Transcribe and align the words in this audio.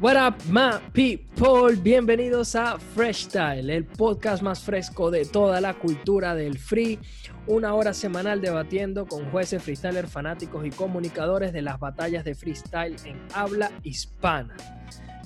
What 0.00 0.16
up, 0.16 0.44
my 0.48 0.78
people? 0.92 1.74
Bienvenidos 1.82 2.54
a 2.54 2.78
Fresh 2.78 3.24
Style, 3.24 3.68
el 3.68 3.84
podcast 3.84 4.44
más 4.44 4.60
fresco 4.60 5.10
de 5.10 5.24
toda 5.24 5.60
la 5.60 5.74
cultura 5.74 6.36
del 6.36 6.56
free. 6.56 7.00
Una 7.48 7.74
hora 7.74 7.92
semanal 7.92 8.40
debatiendo 8.40 9.08
con 9.08 9.28
jueces, 9.32 9.60
freestylers, 9.60 10.08
fanáticos 10.08 10.64
y 10.64 10.70
comunicadores 10.70 11.52
de 11.52 11.62
las 11.62 11.80
batallas 11.80 12.24
de 12.24 12.36
freestyle 12.36 12.94
en 13.06 13.20
habla 13.34 13.72
hispana. 13.82 14.54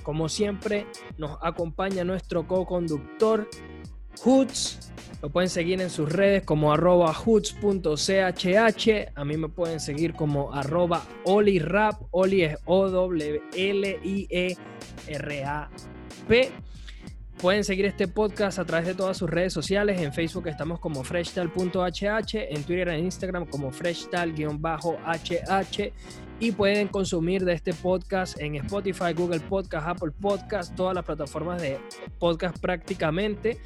Como 0.05 0.31
siempre, 0.31 0.87
nos 1.19 1.37
acompaña 1.43 2.03
nuestro 2.03 2.47
co-conductor, 2.47 3.51
Hoots. 4.25 4.92
Lo 5.21 5.31
pueden 5.31 5.51
seguir 5.51 5.81
en 5.81 5.91
sus 5.91 6.11
redes 6.11 6.45
como 6.45 6.73
arroba 6.73 7.13
hoots.chhh. 7.13 9.11
A 9.15 9.25
mí 9.25 9.37
me 9.37 9.49
pueden 9.49 9.81
seguir 9.81 10.15
como 10.15 10.53
arroba 10.53 11.05
olirap. 11.25 12.03
Oli 12.11 12.43
es 12.43 12.57
O-W-L-I-E-R-A-P. 12.65 13.43
Pueden 17.41 17.65
seguir 17.65 17.87
este 17.87 18.07
podcast 18.07 18.61
a 18.61 18.65
través 18.65 18.87
de 18.87 18.95
todas 18.95 19.17
sus 19.17 19.29
redes 19.29 19.53
sociales. 19.53 20.01
En 20.01 20.13
Facebook 20.13 20.47
estamos 20.47 20.79
como 20.79 21.03
freshtal.hh, 21.03 22.35
en 22.35 22.63
Twitter 22.63 22.89
e 22.89 23.01
Instagram 23.01 23.47
como 23.47 23.73
freshtal-hh 23.73 25.93
y 26.43 26.51
pueden 26.51 26.89
consumir 26.89 27.45
de 27.45 27.53
este 27.53 27.73
podcast 27.73 28.41
en 28.41 28.57
Spotify, 28.57 29.13
Google 29.15 29.39
Podcast, 29.39 29.87
Apple 29.87 30.11
Podcast, 30.11 30.75
todas 30.75 30.93
las 30.93 31.05
plataformas 31.05 31.63
de 31.63 31.79
podcast 32.19 32.59
prácticamente. 32.59 33.61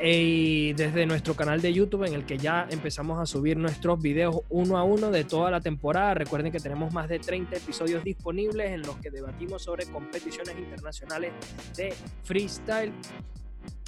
Y 0.00 0.72
desde 0.74 1.04
nuestro 1.04 1.34
canal 1.34 1.60
de 1.60 1.72
YouTube 1.72 2.04
en 2.04 2.14
el 2.14 2.24
que 2.24 2.38
ya 2.38 2.68
empezamos 2.70 3.18
a 3.18 3.26
subir 3.26 3.56
nuestros 3.56 4.00
videos 4.00 4.36
uno 4.50 4.78
a 4.78 4.84
uno 4.84 5.10
de 5.10 5.24
toda 5.24 5.50
la 5.50 5.60
temporada. 5.60 6.14
Recuerden 6.14 6.52
que 6.52 6.60
tenemos 6.60 6.92
más 6.92 7.08
de 7.08 7.18
30 7.18 7.56
episodios 7.56 8.04
disponibles 8.04 8.70
en 8.70 8.82
los 8.82 8.96
que 8.98 9.10
debatimos 9.10 9.64
sobre 9.64 9.86
competiciones 9.86 10.56
internacionales 10.56 11.32
de 11.76 11.92
freestyle. 12.22 12.92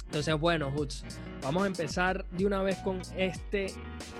Entonces, 0.09 0.39
bueno, 0.39 0.71
Hoots, 0.71 1.05
vamos 1.43 1.65
a 1.65 1.67
empezar 1.67 2.25
de 2.31 2.43
una 2.47 2.63
vez 2.63 2.77
con 2.79 2.99
este 3.15 3.67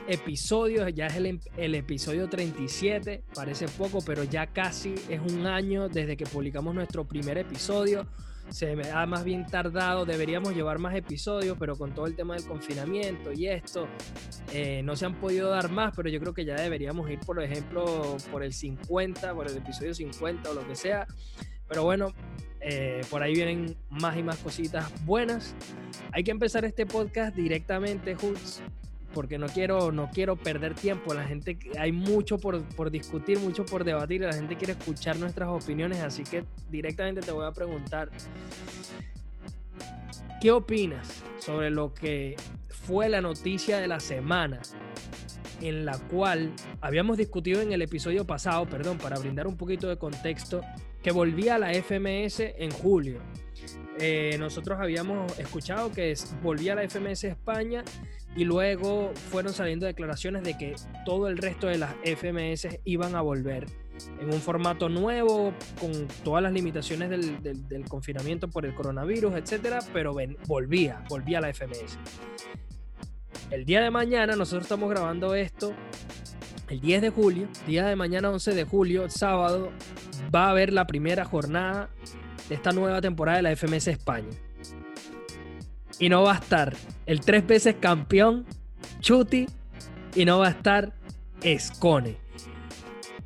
episodio. 0.07 0.87
Ya 0.87 1.07
es 1.07 1.15
el, 1.15 1.39
el, 1.57 1.73
episodio 1.73 2.29
37, 2.29 3.23
parece 3.33 3.67
poco, 3.69 3.97
pero 4.05 4.23
ya 4.23 4.45
casi 4.45 4.93
es 5.09 5.19
un 5.19 5.47
año 5.47 5.89
desde 5.89 6.15
que 6.15 6.27
publicamos 6.27 6.75
nuestro 6.75 7.05
primer 7.05 7.39
episodio. 7.39 8.05
Se 8.49 8.75
me 8.75 8.91
ha 8.91 9.07
más 9.07 9.23
bien 9.23 9.47
tardado, 9.47 10.05
deberíamos 10.05 10.53
llevar 10.53 10.77
más 10.77 10.93
episodios, 10.93 11.57
pero 11.59 11.75
con 11.75 11.91
todo 11.95 12.05
el 12.05 12.15
tema 12.15 12.35
del 12.35 12.45
confinamiento 12.45 13.33
y 13.33 13.47
esto, 13.47 13.87
eh, 14.53 14.83
no 14.83 14.95
se 14.95 15.07
han 15.07 15.15
podido 15.15 15.49
dar 15.49 15.71
más, 15.71 15.95
pero 15.95 16.07
yo 16.09 16.19
creo 16.19 16.35
que 16.35 16.45
ya 16.45 16.53
deberíamos 16.53 17.09
ir, 17.09 17.19
por 17.21 17.41
ejemplo, 17.41 18.15
por 18.31 18.43
el 18.43 18.53
50, 18.53 19.33
por 19.33 19.47
el 19.47 19.57
episodio 19.57 19.95
50 19.95 20.51
o 20.51 20.53
lo 20.53 20.67
que 20.67 20.75
sea. 20.75 21.07
Pero 21.69 21.83
bueno, 21.83 22.13
eh, 22.61 23.01
por 23.09 23.23
ahí 23.23 23.33
vienen 23.33 23.77
más 23.89 24.17
y 24.17 24.23
más 24.23 24.37
cositas 24.37 24.91
buenas. 25.05 25.55
Hay 26.11 26.23
que 26.23 26.31
empezar 26.31 26.65
este 26.65 26.85
podcast 26.85 27.35
directamente, 27.35 28.15
Hoots, 28.15 28.61
porque 29.13 29.37
no 29.37 29.47
quiero, 29.47 29.91
no 29.91 30.09
quiero 30.11 30.35
perder 30.35 30.73
tiempo. 30.73 31.13
La 31.13 31.23
gente, 31.23 31.57
hay 31.77 31.91
mucho 31.91 32.37
por, 32.37 32.61
por 32.75 32.91
discutir, 32.91 33.39
mucho 33.39 33.65
por 33.65 33.83
debatir. 33.83 34.21
La 34.21 34.33
gente 34.33 34.57
quiere 34.57 34.73
escuchar 34.73 35.17
nuestras 35.17 35.49
opiniones, 35.49 35.99
así 35.99 36.23
que 36.23 36.43
directamente 36.69 37.21
te 37.21 37.31
voy 37.31 37.45
a 37.45 37.51
preguntar. 37.51 38.09
¿Qué 40.41 40.51
opinas 40.51 41.23
sobre 41.37 41.69
lo 41.69 41.93
que 41.93 42.35
fue 42.69 43.09
la 43.09 43.21
noticia 43.21 43.77
de 43.77 43.87
la 43.87 43.99
semana 43.99 44.61
en 45.61 45.85
la 45.85 45.97
cual 45.97 46.51
habíamos 46.81 47.17
discutido 47.17 47.61
en 47.61 47.71
el 47.71 47.81
episodio 47.81 48.25
pasado, 48.25 48.65
perdón, 48.65 48.97
para 48.97 49.17
brindar 49.17 49.47
un 49.47 49.57
poquito 49.57 49.87
de 49.87 49.97
contexto, 49.97 50.61
que 51.01 51.11
volvía 51.11 51.55
a 51.55 51.59
la 51.59 51.73
FMS 51.73 52.39
en 52.39 52.71
julio. 52.71 53.21
Eh, 53.99 54.37
nosotros 54.39 54.79
habíamos 54.79 55.37
escuchado 55.39 55.91
que 55.91 56.13
volvía 56.41 56.73
a 56.73 56.75
la 56.77 56.83
FMS 56.83 57.25
España 57.25 57.83
y 58.35 58.45
luego 58.45 59.11
fueron 59.29 59.53
saliendo 59.53 59.85
declaraciones 59.85 60.43
de 60.43 60.57
que 60.57 60.75
todo 61.05 61.27
el 61.27 61.37
resto 61.37 61.67
de 61.67 61.77
las 61.77 61.95
FMS 62.03 62.79
iban 62.85 63.15
a 63.15 63.21
volver 63.21 63.65
en 64.21 64.33
un 64.33 64.39
formato 64.39 64.87
nuevo, 64.87 65.53
con 65.79 66.07
todas 66.23 66.41
las 66.41 66.53
limitaciones 66.53 67.09
del, 67.09 67.85
confinamiento 67.89 68.49
por 68.49 68.65
el 68.65 68.73
coronavirus, 68.73 69.35
etcétera, 69.35 69.79
pero 69.93 70.15
volvía, 70.47 71.03
volvía 71.09 71.41
la 71.41 71.53
FMS. 71.53 71.97
El 73.51 73.65
día 73.65 73.81
de 73.81 73.89
mañana, 73.89 74.35
nosotros 74.35 74.63
estamos 74.63 74.89
grabando 74.89 75.33
esto 75.33 75.73
el 76.69 76.79
10 76.81 77.01
de 77.01 77.09
julio, 77.09 77.47
día 77.65 77.87
de 77.87 77.95
mañana 77.95 78.29
11 78.29 78.53
de 78.53 78.63
julio, 78.63 79.09
sábado, 79.09 79.71
va 80.33 80.45
a 80.45 80.49
haber 80.51 80.71
la 80.71 80.85
primera 80.85 81.25
jornada 81.25 81.89
de 82.47 82.53
esta 82.53 82.71
nueva 82.71 83.01
temporada 83.01 83.37
de 83.37 83.43
la 83.43 83.55
FMS 83.55 83.87
España. 83.87 84.29
Y 85.97 86.09
no 86.09 86.21
va 86.21 86.33
a 86.33 86.37
estar 86.37 86.75
el 87.07 87.21
tres 87.21 87.45
veces 87.47 87.75
campeón 87.79 88.45
Chuti 88.99 89.47
y 90.13 90.25
no 90.25 90.39
va 90.39 90.47
a 90.47 90.51
estar 90.51 90.93
Escone. 91.41 92.17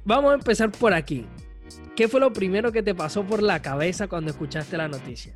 Vamos 0.06 0.32
a 0.32 0.36
empezar 0.36 0.72
por 0.72 0.94
aquí. 0.94 1.26
¿Qué 1.98 2.08
fue 2.08 2.22
lo 2.22 2.32
primero 2.32 2.72
que 2.72 2.82
te 2.82 2.96
pasó 2.96 3.26
por 3.26 3.44
la 3.44 3.62
cabeza 3.62 4.08
cuando 4.08 4.32
escuchaste 4.32 4.78
la 4.78 4.88
noticia? 4.88 5.34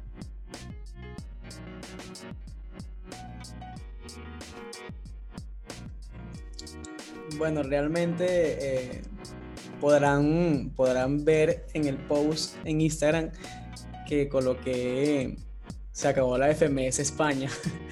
Bueno, 7.38 7.62
realmente 7.62 8.25
eh, 8.25 9.02
podrán, 9.80 10.72
podrán 10.75 11.24
ver 11.24 11.68
en 11.74 11.86
el 11.86 11.98
post 11.98 12.56
en 12.66 12.81
Instagram 12.81 13.31
que 14.08 14.28
coloqué 14.28 15.38
se 15.92 16.08
acabó 16.08 16.38
la 16.38 16.53
FMS 16.53 17.00
España. 17.00 17.50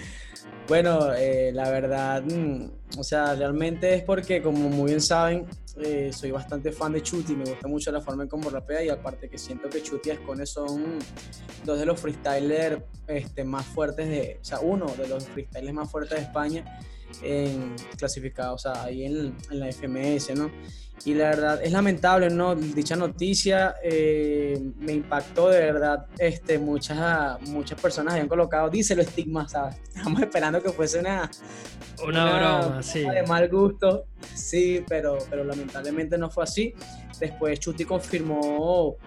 bueno, 0.68 1.14
eh, 1.14 1.52
la 1.54 1.70
verdad, 1.70 2.24
mm, 2.24 3.00
o 3.00 3.04
sea, 3.04 3.36
realmente 3.36 3.94
es 3.94 4.04
porque, 4.04 4.42
como 4.42 4.70
muy 4.70 4.92
bien 4.92 5.02
saben, 5.02 5.46
eh, 5.78 6.12
soy 6.14 6.32
bastante 6.32 6.72
fan 6.72 6.94
de 6.94 7.04
Chuti, 7.04 7.36
me 7.36 7.46
gusta 7.46 7.68
mucho 7.68 7.92
la 7.92 8.02
forma 8.02 8.24
en 8.24 8.30
cómo 8.30 8.50
rapea 8.50 8.84
y 8.84 8.90
aparte 8.90 9.30
que 9.30 9.38
siento 9.38 9.70
que 9.70 9.84
Chuti 9.84 10.10
y 10.10 10.12
Escone 10.14 10.46
son 10.46 11.00
dos 11.66 11.78
de 11.78 11.86
los 11.86 12.00
freestylers 12.00 12.82
este, 13.08 13.44
más 13.44 13.66
fuertes 13.66 14.08
de, 14.08 14.40
o 14.42 14.46
sea, 14.46 14.60
uno 14.62 14.88
de 14.98 15.08
los 15.08 15.26
freestylers 15.26 15.74
más 15.74 15.92
fuertes 15.92 16.18
de 16.18 16.24
España 16.24 16.80
en, 17.22 17.76
clasificado, 17.98 18.56
o 18.56 18.58
sea, 18.58 18.84
ahí 18.84 19.06
en, 19.06 19.36
en, 19.50 19.60
la 19.60 19.72
FMS, 19.72 20.36
¿no? 20.36 20.52
Y 21.04 21.14
la 21.14 21.30
verdad 21.30 21.64
es 21.64 21.72
lamentable, 21.72 22.30
¿no? 22.30 22.56
Dicha 22.56 22.96
noticia 22.96 23.76
eh, 23.84 24.60
me 24.80 24.94
impactó 24.94 25.50
de 25.50 25.60
verdad. 25.60 26.08
Este, 26.18 26.58
muchas, 26.58 27.40
muchas 27.42 27.80
personas 27.80 28.14
habían 28.14 28.28
colocado, 28.28 28.70
dice 28.70 28.96
lo 28.96 29.02
estigma, 29.02 29.48
¿sabes? 29.48 29.76
Estamos 29.96 30.22
esperando 30.22 30.64
que 30.64 30.70
fuese 30.70 31.00
una, 31.00 31.30
una, 32.04 32.24
una 32.24 32.60
broma, 32.62 32.84
sí. 32.84 33.02
De 33.02 33.24
mal 33.24 33.50
gusto, 33.50 34.06
sí, 34.34 34.84
pero, 34.88 35.18
pero 35.30 35.44
lamentablemente 35.44 36.18
no 36.18 36.30
fue 36.30 36.46
así. 36.46 36.74
Después 37.20 37.60
Chuti 37.60 37.86
confirmó 37.86 38.98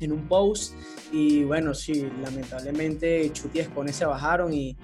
en 0.00 0.12
un 0.12 0.28
post 0.28 0.74
y 1.12 1.44
bueno, 1.44 1.74
sí, 1.74 2.10
lamentablemente 2.22 3.30
Chuti 3.32 3.58
y 3.58 3.60
Escone 3.62 3.92
se 3.92 4.04
bajaron 4.04 4.52
y 4.52 4.76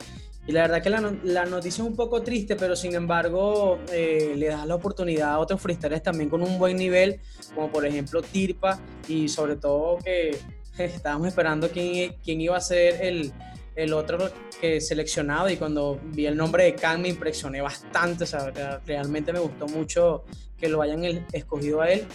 y 0.47 0.53
la 0.53 0.63
verdad 0.63 0.83
que 0.83 0.91
la, 0.91 1.15
la, 1.23 1.45
noticia 1.45 1.83
es 1.83 1.89
un 1.89 1.97
poco 1.97 2.23
triste, 2.23 2.57
pero 2.57 2.75
sin 2.75 2.95
embargo 2.95 3.79
eh, 3.93 4.35
le 4.37 4.47
da 4.47 4.65
la 4.67 4.75
oportunidad 4.75 5.33
a 5.33 5.39
otros 5.39 5.61
freestylers 5.61 6.03
también 6.03 6.31
con 6.31 6.43
un 6.43 6.59
buen 6.59 6.77
nivel, 6.77 7.21
como 7.55 7.71
por 7.71 7.87
ejemplo 7.87 8.23
Tirpa, 8.23 8.81
y 9.07 9.29
sobre 9.29 9.57
todo 9.57 9.99
que 9.99 10.39
estábamos 10.79 11.29
esperando 11.29 11.69
quién, 11.71 12.17
quién 12.25 12.41
iba 12.41 12.57
a 12.57 12.61
ser 12.61 13.05
el, 13.05 13.33
el 13.83 13.93
otro 13.93 14.31
que 14.61 14.81
seleccionado 14.81 15.49
y 15.49 15.57
cuando 15.57 15.99
vi 16.05 16.27
el 16.27 16.37
nombre 16.37 16.65
de 16.65 16.75
Khan 16.75 17.01
me 17.01 17.09
impresioné 17.09 17.61
bastante, 17.61 18.25
o 18.25 18.27
sea, 18.27 18.51
realmente 18.87 19.33
me 19.33 19.39
gustó 19.39 19.67
mucho 19.67 20.25
que 20.59 20.69
lo 20.69 20.83
hayan 20.83 21.27
escogido 21.33 21.81
a 21.81 21.91
él 21.91 22.07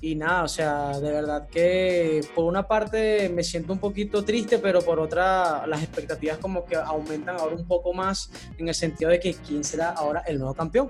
y 0.00 0.14
nada, 0.14 0.44
o 0.44 0.48
sea, 0.48 1.00
de 1.00 1.10
verdad 1.10 1.48
que 1.48 2.20
por 2.34 2.44
una 2.44 2.68
parte 2.68 3.28
me 3.28 3.42
siento 3.42 3.72
un 3.72 3.80
poquito 3.80 4.24
triste, 4.24 4.58
pero 4.58 4.80
por 4.82 5.00
otra 5.00 5.66
las 5.66 5.82
expectativas 5.82 6.38
como 6.38 6.64
que 6.64 6.76
aumentan 6.76 7.36
ahora 7.36 7.56
un 7.56 7.66
poco 7.66 7.92
más 7.92 8.30
en 8.56 8.68
el 8.68 8.74
sentido 8.74 9.10
de 9.10 9.18
que 9.18 9.34
quién 9.34 9.64
será 9.64 9.90
ahora 9.90 10.22
el 10.26 10.38
nuevo 10.38 10.54
campeón. 10.54 10.88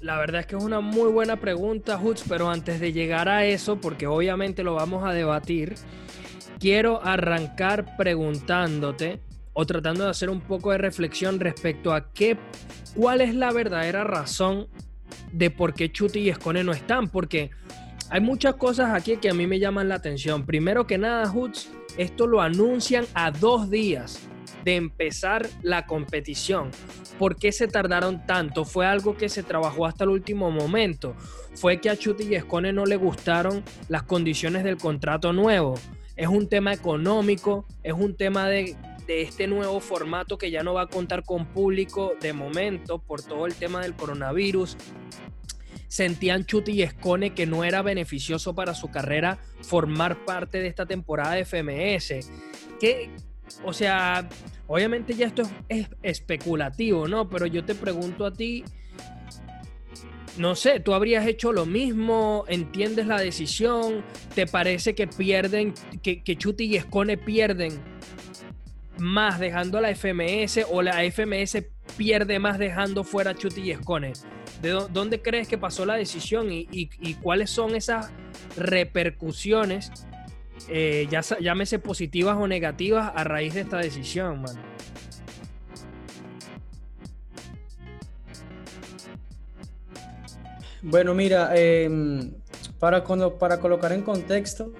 La 0.00 0.18
verdad 0.18 0.40
es 0.40 0.46
que 0.46 0.56
es 0.56 0.64
una 0.64 0.80
muy 0.80 1.12
buena 1.12 1.36
pregunta, 1.36 2.00
Hutz, 2.02 2.24
pero 2.26 2.48
antes 2.48 2.80
de 2.80 2.92
llegar 2.92 3.28
a 3.28 3.44
eso, 3.44 3.76
porque 3.76 4.06
obviamente 4.06 4.62
lo 4.62 4.74
vamos 4.74 5.04
a 5.04 5.12
debatir, 5.12 5.74
quiero 6.60 7.02
arrancar 7.02 7.96
preguntándote 7.96 9.20
o 9.52 9.66
tratando 9.66 10.04
de 10.04 10.10
hacer 10.10 10.30
un 10.30 10.40
poco 10.42 10.70
de 10.70 10.78
reflexión 10.78 11.40
respecto 11.40 11.92
a 11.92 12.12
qué, 12.12 12.38
cuál 12.94 13.20
es 13.22 13.34
la 13.34 13.50
verdadera 13.50 14.04
razón 14.04 14.68
de 15.32 15.50
por 15.50 15.74
qué 15.74 15.90
Chuti 15.90 16.20
y 16.20 16.28
Escone 16.28 16.62
no 16.62 16.72
están, 16.72 17.08
porque 17.08 17.50
hay 18.10 18.20
muchas 18.20 18.54
cosas 18.54 18.94
aquí 18.94 19.16
que 19.16 19.30
a 19.30 19.34
mí 19.34 19.46
me 19.46 19.58
llaman 19.58 19.88
la 19.88 19.96
atención. 19.96 20.46
Primero 20.46 20.86
que 20.86 20.98
nada, 20.98 21.28
Hoots, 21.28 21.70
esto 21.96 22.26
lo 22.26 22.40
anuncian 22.40 23.06
a 23.14 23.30
dos 23.30 23.70
días 23.70 24.28
de 24.64 24.76
empezar 24.76 25.48
la 25.62 25.86
competición. 25.86 26.70
¿Por 27.18 27.36
qué 27.36 27.52
se 27.52 27.66
tardaron 27.66 28.26
tanto? 28.26 28.64
¿Fue 28.64 28.86
algo 28.86 29.16
que 29.16 29.28
se 29.28 29.42
trabajó 29.42 29.86
hasta 29.86 30.04
el 30.04 30.10
último 30.10 30.50
momento? 30.50 31.16
¿Fue 31.54 31.80
que 31.80 31.90
a 31.90 31.96
Chuti 31.96 32.24
y 32.24 32.34
Escone 32.34 32.72
no 32.72 32.84
le 32.84 32.96
gustaron 32.96 33.64
las 33.88 34.02
condiciones 34.02 34.64
del 34.64 34.76
contrato 34.76 35.32
nuevo? 35.32 35.74
¿Es 36.20 36.28
un 36.28 36.50
tema 36.50 36.74
económico? 36.74 37.64
¿Es 37.82 37.94
un 37.94 38.14
tema 38.14 38.46
de, 38.46 38.76
de 39.06 39.22
este 39.22 39.46
nuevo 39.46 39.80
formato 39.80 40.36
que 40.36 40.50
ya 40.50 40.62
no 40.62 40.74
va 40.74 40.82
a 40.82 40.86
contar 40.86 41.24
con 41.24 41.46
público 41.46 42.12
de 42.20 42.34
momento 42.34 42.98
por 42.98 43.22
todo 43.22 43.46
el 43.46 43.54
tema 43.54 43.80
del 43.80 43.94
coronavirus? 43.94 44.76
sentían 45.88 46.44
Chuti 46.44 46.72
y 46.72 46.82
Escone 46.82 47.30
que 47.30 47.46
no 47.46 47.64
era 47.64 47.80
beneficioso 47.80 48.54
para 48.54 48.74
su 48.74 48.90
carrera 48.90 49.38
formar 49.62 50.26
parte 50.26 50.58
de 50.58 50.66
esta 50.66 50.84
temporada 50.84 51.36
de 51.36 51.46
FMS. 51.46 52.28
O 53.64 53.72
sea, 53.72 54.28
obviamente 54.66 55.14
ya 55.14 55.26
esto 55.26 55.44
es, 55.70 55.88
especulativo, 56.02 57.08
¿no? 57.08 57.30
Pero 57.30 57.46
yo 57.46 57.64
te 57.64 57.74
pregunto 57.74 58.26
a 58.26 58.30
ti, 58.30 58.62
no 60.40 60.54
sé, 60.54 60.80
tú 60.80 60.94
habrías 60.94 61.26
hecho 61.26 61.52
lo 61.52 61.66
mismo, 61.66 62.46
entiendes 62.48 63.06
la 63.06 63.20
decisión, 63.20 64.02
te 64.34 64.46
parece 64.46 64.94
que 64.94 65.06
pierden, 65.06 65.74
que, 66.02 66.22
Chuti 66.38 66.64
y 66.64 66.76
Escone 66.76 67.18
pierden 67.18 67.78
más 68.96 69.38
dejando 69.38 69.76
a 69.76 69.82
la 69.82 69.94
FMS 69.94 70.64
o 70.70 70.80
la 70.80 71.04
FMS 71.04 71.62
pierde 71.98 72.38
más 72.38 72.58
dejando 72.58 73.04
fuera 73.04 73.32
a 73.32 73.34
Chuti 73.34 73.60
y 73.60 73.70
Escone. 73.72 74.14
¿De 74.62 74.70
dónde 74.90 75.20
crees 75.20 75.46
que 75.46 75.58
pasó 75.58 75.84
la 75.84 75.96
decisión 75.96 76.48
y, 76.50 77.14
cuáles 77.20 77.50
son 77.50 77.74
esas 77.74 78.10
repercusiones, 78.56 79.92
eh, 80.70 81.06
ya 81.10 81.20
llámese 81.38 81.78
positivas 81.78 82.38
o 82.38 82.48
negativas, 82.48 83.12
a 83.14 83.24
raíz 83.24 83.52
de 83.52 83.60
esta 83.60 83.76
decisión, 83.76 84.40
mano? 84.40 84.62
Bueno, 90.82 91.14
mira, 91.14 91.52
em, 91.54 92.32
para, 92.78 93.04
para 93.38 93.60
colocar 93.60 93.92
en 93.92 94.02
contexto 94.02 94.72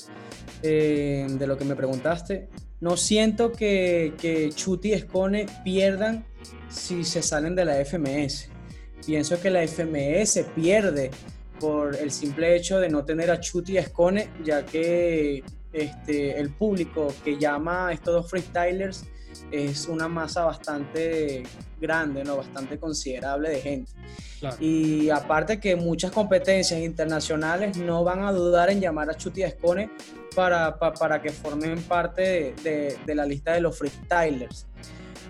em, 0.63 1.39
de 1.39 1.47
lo 1.47 1.57
que 1.57 1.65
me 1.65 1.77
preguntaste, 1.77 2.49
no 2.81 2.97
siento 2.97 3.53
que, 3.53 4.15
que 4.19 4.51
Chuti 4.51 4.91
y 4.91 4.93
Escone 4.95 5.47
pierdan 5.65 6.25
si 6.69 7.05
se 7.05 7.23
salen 7.23 7.55
de 7.55 7.65
la 7.65 7.85
FMS 7.85 8.51
pienso 9.05 9.41
que 9.41 9.51
la 9.51 9.67
FMS 9.67 10.45
pierde 10.55 11.11
por 11.59 11.97
el 11.97 12.11
simple 12.11 12.57
hecho 12.57 12.79
de 12.79 12.89
no 12.89 13.05
tener 13.05 13.31
a 13.31 13.41
Chuti 13.41 13.73
y 13.73 13.79
Escone, 13.79 14.31
ya 14.45 14.65
que 14.65 15.43
este, 15.73 16.39
el 16.39 16.51
público 16.51 17.13
que 17.25 17.39
llama 17.39 17.89
a 17.89 17.93
estos 17.93 18.15
dos 18.15 18.31
freestylers 18.31 19.05
es 19.51 19.87
una 19.87 20.09
masa 20.09 20.45
bastante 20.45 21.43
grande, 21.81 22.25
¿no? 22.25 22.37
bastante 22.37 22.79
considerable 22.79 23.51
de 23.51 23.61
gente. 23.61 23.93
Y 24.59 25.11
aparte 25.11 25.61
que 25.61 25.77
muchas 25.77 26.13
competencias 26.13 26.81
internacionales 26.81 27.77
no 27.77 28.05
van 28.05 28.21
a 28.23 28.33
dudar 28.33 28.71
en 28.71 28.81
llamar 28.81 29.11
a 29.11 29.15
Chuti 29.15 29.43
Escone 29.43 29.91
para, 30.35 30.79
para, 30.79 31.21
que 31.21 31.31
formen 31.31 31.83
parte 31.83 32.55
de, 32.63 32.97
de 33.05 33.15
la 33.15 33.27
lista 33.27 33.53
de 33.53 33.61
los 33.61 33.77
freestylers. 33.77 34.67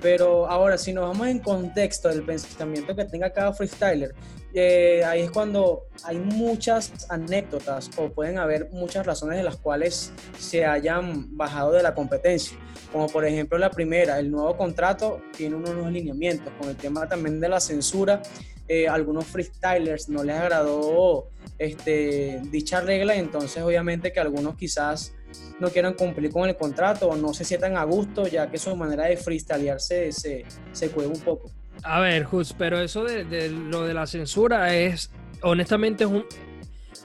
Pero 0.01 0.47
ahora, 0.47 0.79
si 0.79 0.93
nos 0.93 1.09
vamos 1.09 1.27
en 1.29 1.41
contexto 1.41 2.09
del 2.09 2.23
pensamiento 2.23 2.95
que 2.97 3.05
tenga 3.05 3.31
cada 3.31 3.53
freestyler, 3.53 4.15
eh, 4.53 5.05
ahí 5.05 5.23
es 5.23 5.31
cuando 5.31 5.87
hay 6.05 6.19
muchas 6.19 7.07
anécdotas 7.09 7.91
o 7.97 8.09
pueden 8.09 8.39
haber 8.39 8.69
muchas 8.73 9.07
razones 9.07 9.37
de 9.37 9.45
las 9.45 9.57
cuales 9.57 10.13
se 10.39 10.65
hayan 10.65 11.37
bajado 11.37 11.73
de 11.73 11.83
la 11.83 11.95
competencia. 11.95 12.59
Como 12.93 13.09
por 13.09 13.25
ejemplo 13.25 13.57
la 13.59 13.71
primera, 13.71 14.19
el 14.19 14.31
nuevo 14.31 14.57
contrato 14.57 15.23
tiene 15.37 15.57
unos 15.57 15.71
nuevos 15.71 15.93
lineamientos. 15.93 16.53
Con 16.59 16.69
el 16.69 16.77
tema 16.77 17.09
también 17.09 17.41
de 17.41 17.49
la 17.49 17.61
censura, 17.61 18.23
eh, 18.69 18.89
algunos 18.89 19.27
freestylers 19.27 20.09
no 20.09 20.23
les 20.23 20.37
agradó 20.37 21.29
este, 21.59 22.41
dicha 22.51 22.81
regla 22.81 23.17
entonces 23.17 23.63
obviamente 23.63 24.13
que 24.13 24.21
algunos 24.21 24.55
quizás 24.55 25.13
no 25.59 25.69
quieran 25.71 25.95
cumplir 25.95 26.31
con 26.31 26.49
el 26.49 26.57
contrato 26.57 27.09
o 27.09 27.17
no 27.17 27.35
se 27.35 27.45
sientan 27.45 27.77
a 27.77 27.85
gusto, 27.85 28.27
ya 28.27 28.51
que 28.51 28.59
su 28.59 28.75
manera 28.77 29.07
de 29.07 29.17
freestylearse 29.17 30.13
se, 30.13 30.45
se 30.73 30.89
un 30.89 31.21
poco. 31.21 31.51
A 31.83 32.01
ver, 32.01 32.25
Jus, 32.25 32.55
pero 32.57 32.81
eso 32.81 33.05
de, 33.05 33.49
lo 33.51 33.87
de 33.87 33.95
la 33.95 34.07
censura 34.07 34.75
es, 34.75 35.11
honestamente, 35.43 36.05
es 36.05 36.11
un, 36.11 36.25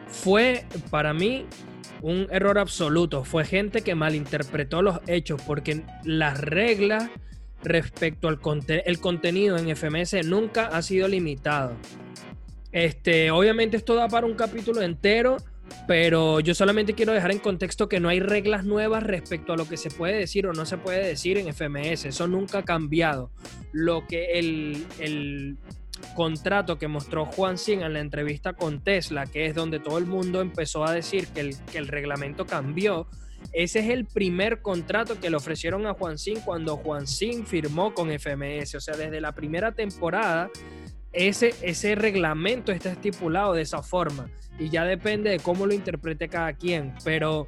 fue 0.07 0.65
para 0.89 1.13
mí 1.13 1.45
un 2.05 2.27
error 2.29 2.59
absoluto. 2.59 3.23
Fue 3.23 3.45
gente 3.45 3.81
que 3.81 3.95
malinterpretó 3.95 4.83
los 4.83 4.99
hechos 5.07 5.41
porque 5.41 5.81
las 6.03 6.39
reglas 6.39 7.09
respecto 7.63 8.27
al 8.27 8.39
el 8.67 8.99
contenido 8.99 9.57
en 9.57 9.75
FMS 9.75 10.23
nunca 10.23 10.67
ha 10.67 10.83
sido 10.83 11.07
limitado. 11.07 11.75
Este, 12.71 13.31
obviamente 13.31 13.77
esto 13.77 13.95
da 13.95 14.07
para 14.07 14.27
un 14.27 14.35
capítulo 14.35 14.83
entero 14.83 15.37
pero 15.87 16.39
yo 16.39 16.55
solamente 16.55 16.93
quiero 16.93 17.13
dejar 17.13 17.31
en 17.31 17.39
contexto 17.39 17.87
que 17.87 17.99
no 17.99 18.09
hay 18.09 18.19
reglas 18.19 18.65
nuevas 18.65 19.03
respecto 19.03 19.53
a 19.53 19.57
lo 19.57 19.67
que 19.67 19.77
se 19.77 19.89
puede 19.89 20.15
decir 20.15 20.47
o 20.47 20.53
no 20.53 20.65
se 20.65 20.77
puede 20.77 21.05
decir 21.05 21.37
en 21.37 21.53
FMS. 21.53 22.05
Eso 22.05 22.27
nunca 22.27 22.59
ha 22.59 22.63
cambiado. 22.63 23.31
Lo 23.71 24.07
que 24.07 24.39
el, 24.39 25.57
contrato 26.15 26.77
que 26.77 26.87
mostró 26.87 27.25
Juan 27.25 27.57
Sin 27.57 27.81
en 27.81 27.93
la 27.93 27.99
entrevista 27.99 28.53
con 28.53 28.81
Tesla, 28.81 29.25
que 29.25 29.45
es 29.45 29.55
donde 29.55 29.79
todo 29.79 29.97
el 29.97 30.05
mundo 30.05 30.41
empezó 30.41 30.85
a 30.85 30.93
decir 30.93 31.27
que 31.27 31.41
el, 31.41 31.55
que 31.71 31.77
el 31.77 31.87
reglamento 31.87 32.45
cambió, 32.45 33.07
ese 33.53 33.79
es 33.79 33.89
el 33.89 34.05
primer 34.05 34.61
contrato 34.61 35.19
que 35.19 35.29
le 35.29 35.37
ofrecieron 35.37 35.85
a 35.85 35.93
Juan 35.93 36.17
Sin 36.17 36.39
cuando 36.41 36.77
Juan 36.77 37.07
Sin 37.07 37.45
firmó 37.45 37.93
con 37.93 38.09
FMS. 38.09 38.75
O 38.75 38.79
sea, 38.79 38.95
desde 38.95 39.21
la 39.21 39.33
primera 39.33 39.71
temporada, 39.71 40.49
ese, 41.13 41.53
ese 41.61 41.95
reglamento 41.95 42.71
está 42.71 42.91
estipulado 42.91 43.53
de 43.53 43.61
esa 43.61 43.81
forma 43.81 44.29
y 44.59 44.69
ya 44.69 44.85
depende 44.85 45.29
de 45.29 45.39
cómo 45.39 45.65
lo 45.65 45.73
interprete 45.73 46.29
cada 46.29 46.53
quien, 46.53 46.93
pero, 47.03 47.47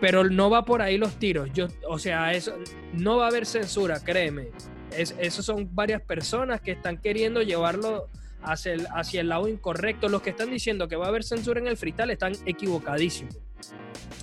pero 0.00 0.24
no 0.24 0.50
va 0.50 0.64
por 0.64 0.82
ahí 0.82 0.98
los 0.98 1.18
tiros. 1.18 1.50
Yo, 1.52 1.68
o 1.88 1.98
sea, 1.98 2.32
eso 2.32 2.54
no 2.92 3.18
va 3.18 3.26
a 3.26 3.28
haber 3.28 3.46
censura, 3.46 4.00
créeme. 4.02 4.48
Es, 4.96 5.14
esos 5.18 5.44
son 5.44 5.74
varias 5.74 6.02
personas 6.02 6.60
que 6.60 6.72
están 6.72 6.98
queriendo 6.98 7.42
llevarlo 7.42 8.08
hacia 8.42 8.72
el, 8.74 8.86
hacia 8.94 9.20
el 9.20 9.28
lado 9.28 9.48
incorrecto. 9.48 10.08
Los 10.08 10.22
que 10.22 10.30
están 10.30 10.50
diciendo 10.50 10.88
que 10.88 10.96
va 10.96 11.06
a 11.06 11.08
haber 11.08 11.24
censura 11.24 11.60
en 11.60 11.66
el 11.66 11.76
freestyle 11.76 12.10
están 12.10 12.32
equivocadísimos. 12.46 13.38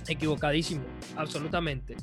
Equivocadísimos, 0.08 0.86
absolutamente. 1.16 1.96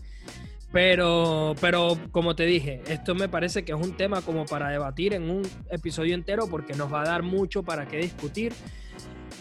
Pero, 0.72 1.56
pero 1.60 1.98
como 2.12 2.36
te 2.36 2.46
dije, 2.46 2.82
esto 2.88 3.16
me 3.16 3.28
parece 3.28 3.66
que 3.66 3.72
es 3.72 3.78
un 3.78 3.98
tema 3.98 4.22
como 4.22 4.46
para 4.46 4.70
debatir 4.70 5.14
en 5.14 5.30
un 5.30 5.42
episodio 5.72 6.14
entero 6.14 6.48
porque 6.48 6.74
nos 6.74 6.94
va 6.94 7.02
a 7.02 7.06
dar 7.06 7.24
mucho 7.24 7.64
para 7.64 7.88
qué 7.88 7.98
discutir. 7.98 8.54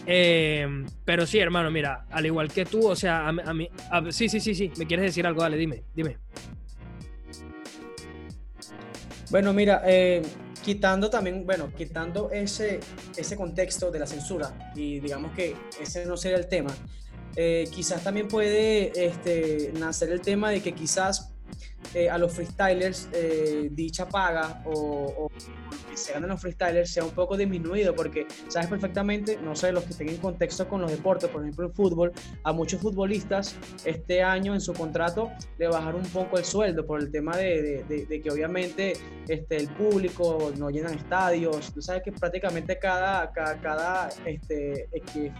Eh, 0.07 0.85
pero 1.05 1.27
sí, 1.27 1.37
hermano, 1.37 1.69
mira, 1.69 2.05
al 2.09 2.25
igual 2.25 2.51
que 2.51 2.65
tú, 2.65 2.87
o 2.87 2.95
sea, 2.95 3.27
a, 3.27 3.31
mí, 3.31 3.69
sí, 4.09 4.27
sí, 4.27 4.39
sí, 4.39 4.55
sí, 4.55 4.71
me 4.77 4.87
quieres 4.87 5.05
decir 5.05 5.27
algo, 5.27 5.41
dale, 5.41 5.57
dime, 5.57 5.83
dime. 5.93 6.17
Bueno, 9.29 9.53
mira, 9.53 9.83
eh, 9.85 10.23
quitando 10.63 11.09
también, 11.09 11.45
bueno, 11.45 11.71
quitando 11.77 12.31
ese, 12.31 12.79
ese 13.15 13.35
contexto 13.35 13.91
de 13.91 13.99
la 13.99 14.07
censura 14.07 14.71
y 14.75 14.99
digamos 14.99 15.31
que 15.33 15.55
ese 15.79 16.05
no 16.05 16.17
sería 16.17 16.37
el 16.37 16.47
tema, 16.47 16.71
eh, 17.35 17.67
quizás 17.71 18.03
también 18.03 18.27
puede 18.27 19.05
este, 19.05 19.71
nacer 19.79 20.09
el 20.09 20.21
tema 20.21 20.49
de 20.49 20.61
que 20.61 20.73
quizás 20.73 21.31
a 22.11 22.17
los 22.17 22.33
freestylers 22.33 23.09
dicha 23.71 24.07
paga 24.07 24.61
o, 24.65 24.71
o 25.17 25.29
se 25.99 26.13
ganan 26.13 26.29
los 26.29 26.41
freestylers 26.41 26.91
sea 26.91 27.03
un 27.03 27.11
poco 27.11 27.37
disminuido, 27.37 27.93
porque 27.93 28.25
sabes 28.47 28.69
perfectamente, 28.69 29.37
no 29.43 29.55
sé, 29.55 29.71
los 29.71 29.83
que 29.83 29.91
estén 29.91 30.09
en 30.09 30.17
contexto 30.17 30.67
con 30.67 30.81
los 30.81 30.91
deportes, 30.91 31.29
por 31.29 31.41
ejemplo 31.41 31.67
el 31.67 31.73
fútbol, 31.73 32.11
a 32.43 32.53
muchos 32.53 32.81
futbolistas 32.81 33.55
este 33.85 34.23
año 34.23 34.53
en 34.53 34.61
su 34.61 34.73
contrato 34.73 35.31
le 35.57 35.67
bajaron 35.67 36.01
un 36.01 36.09
poco 36.09 36.37
el 36.37 36.45
sueldo 36.45 36.85
por 36.85 36.99
el 36.99 37.11
tema 37.11 37.35
de, 37.35 37.83
de, 37.83 38.21
que 38.21 38.31
obviamente 38.31 38.93
este, 39.27 39.57
el 39.57 39.67
público 39.69 40.51
no 40.57 40.69
llenan 40.69 40.93
estadios, 40.93 41.73
tú 41.73 41.81
sabes 41.81 42.03
que 42.03 42.11
prácticamente 42.11 42.77
cada, 42.79 43.31
cada, 43.31 43.59
cada 43.59 44.09
este, 44.25 44.89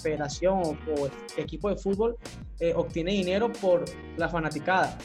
federación 0.02 0.60
o, 0.60 1.10
equipo 1.38 1.70
de 1.70 1.78
fútbol 1.78 2.18
eh, 2.60 2.74
obtiene 2.76 3.12
dinero 3.12 3.52
por 3.52 3.86
la 4.18 4.30
fanaticada. 4.30 4.98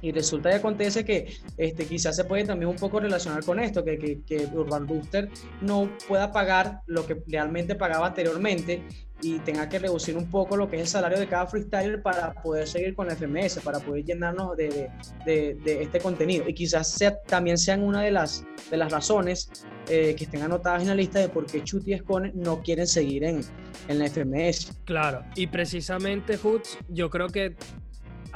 Y 0.00 0.12
resulta 0.12 0.50
y 0.50 0.54
acontece 0.54 1.04
que 1.04 1.34
este, 1.56 1.84
quizás 1.86 2.14
se 2.14 2.24
puede 2.24 2.44
también 2.44 2.70
un 2.70 2.76
poco 2.76 3.00
relacionar 3.00 3.44
con 3.44 3.58
esto, 3.58 3.84
que, 3.84 3.98
que, 3.98 4.20
que 4.22 4.46
Urban 4.46 4.86
Booster 4.86 5.28
no 5.60 5.90
pueda 6.06 6.32
pagar 6.32 6.82
lo 6.86 7.06
que 7.06 7.22
realmente 7.26 7.74
pagaba 7.74 8.06
anteriormente 8.06 8.82
y 9.20 9.38
tenga 9.40 9.68
que 9.68 9.78
reducir 9.78 10.16
un 10.16 10.30
poco 10.30 10.56
lo 10.56 10.68
que 10.68 10.76
es 10.76 10.82
el 10.82 10.88
salario 10.88 11.18
de 11.18 11.26
cada 11.26 11.46
freestyler 11.46 12.02
para 12.02 12.32
poder 12.34 12.68
seguir 12.68 12.94
con 12.94 13.08
la 13.08 13.16
FMS, 13.16 13.60
para 13.64 13.80
poder 13.80 14.04
llenarnos 14.04 14.56
de, 14.56 14.90
de, 15.24 15.82
este 15.82 15.98
contenido. 15.98 16.48
Y 16.48 16.54
quizás 16.54 16.88
sea, 16.92 17.20
también 17.22 17.58
sean 17.58 17.82
una 17.82 18.02
de 18.02 18.12
las, 18.12 18.44
de 18.70 18.76
las 18.76 18.92
razones 18.92 19.50
eh, 19.88 20.14
que 20.16 20.24
estén 20.24 20.42
anotadas 20.42 20.82
en 20.82 20.88
la 20.88 20.94
lista 20.94 21.18
de 21.18 21.28
por 21.28 21.46
qué 21.46 21.64
Chuti 21.64 21.90
y 21.90 21.94
Escone 21.94 22.32
no 22.34 22.62
quieren 22.62 22.86
seguir 22.86 23.24
en, 23.24 23.40
en 23.88 23.98
la 23.98 24.08
FMS. 24.08 24.72
Claro, 24.84 25.24
y 25.34 25.48
precisamente, 25.48 26.36
Hoots, 26.36 26.78
yo 26.88 27.10
creo 27.10 27.28
que 27.28 27.56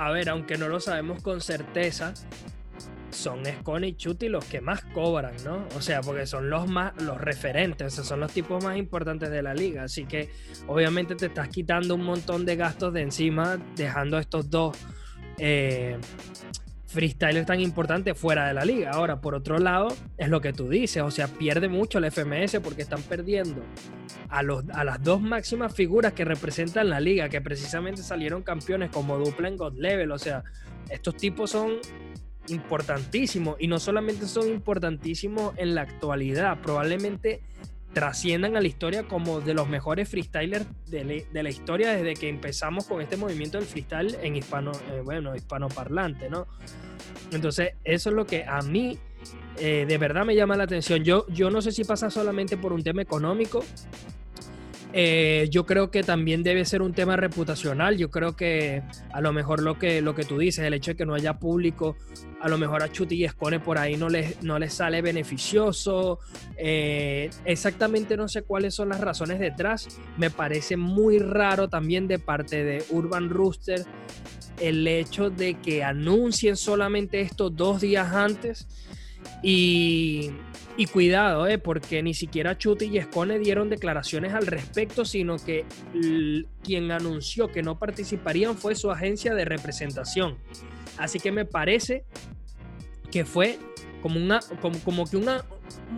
a 0.07 0.11
ver, 0.11 0.29
aunque 0.29 0.59
no 0.59 0.69
lo 0.69 0.81
sabemos 0.81 1.23
con 1.23 1.41
certeza, 1.41 2.15
son 3.11 3.45
Scone 3.45 3.89
y 3.89 3.95
Chuti 3.95 4.29
los 4.29 4.45
que 4.45 4.61
más 4.61 4.83
cobran, 4.87 5.35
¿no? 5.45 5.67
O 5.77 5.81
sea, 5.81 6.01
porque 6.01 6.27
son 6.27 6.51
los 6.51 6.69
más, 6.69 7.01
los 7.01 7.21
referentes, 7.21 7.95
son 7.95 8.21
los 8.21 8.33
tipos 8.33 8.65
más 8.65 8.77
importantes 8.77 9.31
de 9.31 9.43
la 9.43 9.55
liga. 9.55 9.85
Así 9.85 10.05
que 10.05 10.31
obviamente 10.67 11.15
te 11.15 11.27
estás 11.27 11.49
quitando 11.49 11.95
un 11.95 12.03
montón 12.03 12.45
de 12.45 12.57
gastos 12.57 12.93
de 12.93 13.03
encima, 13.03 13.59
dejando 13.77 14.19
estos 14.19 14.51
dos 14.51 14.77
eh, 15.39 15.99
freestylers 16.93 17.47
tan 17.47 17.61
importantes 17.61 18.17
fuera 18.17 18.47
de 18.47 18.55
la 18.55 18.65
liga. 18.65 18.91
Ahora, 18.91 19.21
por 19.21 19.35
otro 19.35 19.59
lado, 19.59 19.89
es 20.19 20.29
lo 20.29 20.41
que 20.41 20.53
tú 20.53 20.69
dices, 20.69 21.03
o 21.03 21.11
sea, 21.11 21.27
pierde 21.27 21.69
mucho 21.69 21.99
el 21.99 22.11
FMS 22.11 22.61
porque 22.63 22.83
están 22.83 23.03
perdiendo 23.03 23.63
a, 24.29 24.43
los, 24.43 24.65
a 24.71 24.85
las 24.85 25.03
dos 25.03 25.21
máximas 25.21 25.75
figuras 25.75 26.13
que 26.13 26.25
representan 26.25 26.91
la 26.91 27.01
liga, 27.01 27.29
que 27.29 27.41
precisamente 27.41 28.03
salieron 28.03 28.43
campeones 28.43 28.91
como 28.91 29.19
dupla 29.19 29.49
en 29.49 29.57
God 29.57 29.75
Level, 29.79 30.13
o 30.13 30.19
sea, 30.19 30.45
estos 30.91 31.17
tipos 31.17 31.51
son 31.51 31.79
importantísimos 32.49 33.57
y 33.59 33.67
no 33.67 33.79
solamente 33.79 34.27
son 34.27 34.49
importantísimos 34.49 35.55
en 35.57 35.75
la 35.75 35.83
actualidad, 35.83 36.61
probablemente 36.61 37.43
trasciendan 37.93 38.57
a 38.57 38.61
la 38.61 38.67
historia 38.67 39.05
como 39.05 39.41
de 39.41 39.55
los 39.55 39.69
mejores 39.69 40.09
freestylers 40.09 40.67
de, 40.87 41.27
la 41.33 41.51
historia 41.51 41.93
desde 41.93 42.15
que 42.15 42.29
empezamos 42.29 42.87
con 42.87 43.01
este 43.01 43.17
movimiento 43.17 43.59
del 43.59 43.67
freestyle 43.67 44.17
en 44.23 44.37
hispano, 44.37 44.73
eh, 44.91 45.01
bueno, 45.05 45.35
hispanoparlante, 45.35 46.31
¿no? 46.31 46.47
Entonces, 47.33 47.73
eso 47.85 48.11
es 48.11 48.17
lo 48.17 48.27
que 48.27 48.45
a 48.45 48.61
mí 48.63 48.99
eh, 49.59 49.85
de 49.87 49.99
verdad 49.99 50.25
me 50.25 50.35
llama 50.35 50.57
la 50.57 50.65
atención. 50.65 51.05
Yo, 51.05 51.27
yo 51.29 51.51
no 51.51 51.63
sé 51.63 51.73
si 51.73 51.85
pasa 51.85 52.11
solamente 52.11 52.57
por 52.57 52.73
un 52.73 52.83
tema 52.83 53.03
económico, 53.03 53.65
eh, 54.93 55.49
yo 55.51 55.65
creo 55.65 55.91
que 55.91 56.03
también 56.03 56.43
debe 56.43 56.65
ser 56.65 56.83
un 56.83 56.93
tema 56.93 57.17
reputacional. 57.17 57.97
Yo 57.97 58.11
creo 58.11 58.37
que 58.37 58.83
a 59.13 59.21
lo 59.21 59.33
mejor 59.33 59.63
lo 59.63 59.79
que, 59.79 60.03
lo 60.03 60.15
que 60.15 60.25
tú 60.25 60.39
dices, 60.39 60.65
el 60.65 60.75
hecho 60.75 60.93
de 60.93 60.97
que 60.97 61.07
no 61.07 61.15
haya 61.15 61.39
público, 61.39 61.97
a 62.41 62.49
lo 62.49 62.59
mejor 62.59 62.83
a 62.83 62.91
Chuti 62.91 63.17
y 63.17 63.25
Escone 63.25 63.61
por 63.61 63.79
ahí 63.79 63.97
no 63.97 64.09
les, 64.09 64.43
no 64.43 64.59
les 64.59 64.75
sale 64.75 65.03
beneficioso. 65.03 66.21
Eh, 66.57 67.31
exactamente 67.45 68.17
no 68.17 68.29
sé 68.29 68.43
cuáles 68.43 68.75
son 68.75 68.91
las 68.91 69.01
razones 69.01 69.39
detrás. 69.39 69.89
Me 70.17 70.31
parece 70.31 70.77
muy 70.77 71.19
raro 71.19 71.69
también 71.69 72.09
de 72.09 72.19
parte 72.19 72.65
de 72.65 72.85
Urban 72.91 73.31
Rooster 73.31 73.85
el 74.61 74.87
hecho 74.87 75.31
de 75.31 75.55
que 75.55 75.83
anuncien 75.83 76.57
solamente 76.57 77.21
esto 77.21 77.51
dos 77.51 77.81
días 77.81 78.13
antes 78.13 78.69
y, 79.43 80.31
cuidado, 80.91 81.47
eh, 81.47 81.59
porque 81.59 82.03
ni 82.03 82.15
siquiera 82.15 82.57
Chuti 82.57 82.87
y 82.87 82.99
Escone 82.99 83.39
dieron 83.39 83.69
declaraciones 83.69 84.33
al 84.33 84.47
respecto, 84.47 85.05
sino 85.05 85.37
que 85.37 85.65
quien 86.63 86.91
anunció 86.91 87.49
que 87.49 87.63
no 87.63 87.79
participarían 87.79 88.57
fue 88.57 88.75
su 88.75 88.91
agencia 88.91 89.35
de 89.35 89.45
representación. 89.45 90.39
Así 90.99 91.21
que 91.21 91.33
me 91.33 91.45
parece 91.45 92.05
que 93.11 93.25
fue 93.25 93.59
como, 94.01 94.19
una, 94.19 94.41
como, 94.61 95.07
que 95.07 95.17
una, 95.17 95.45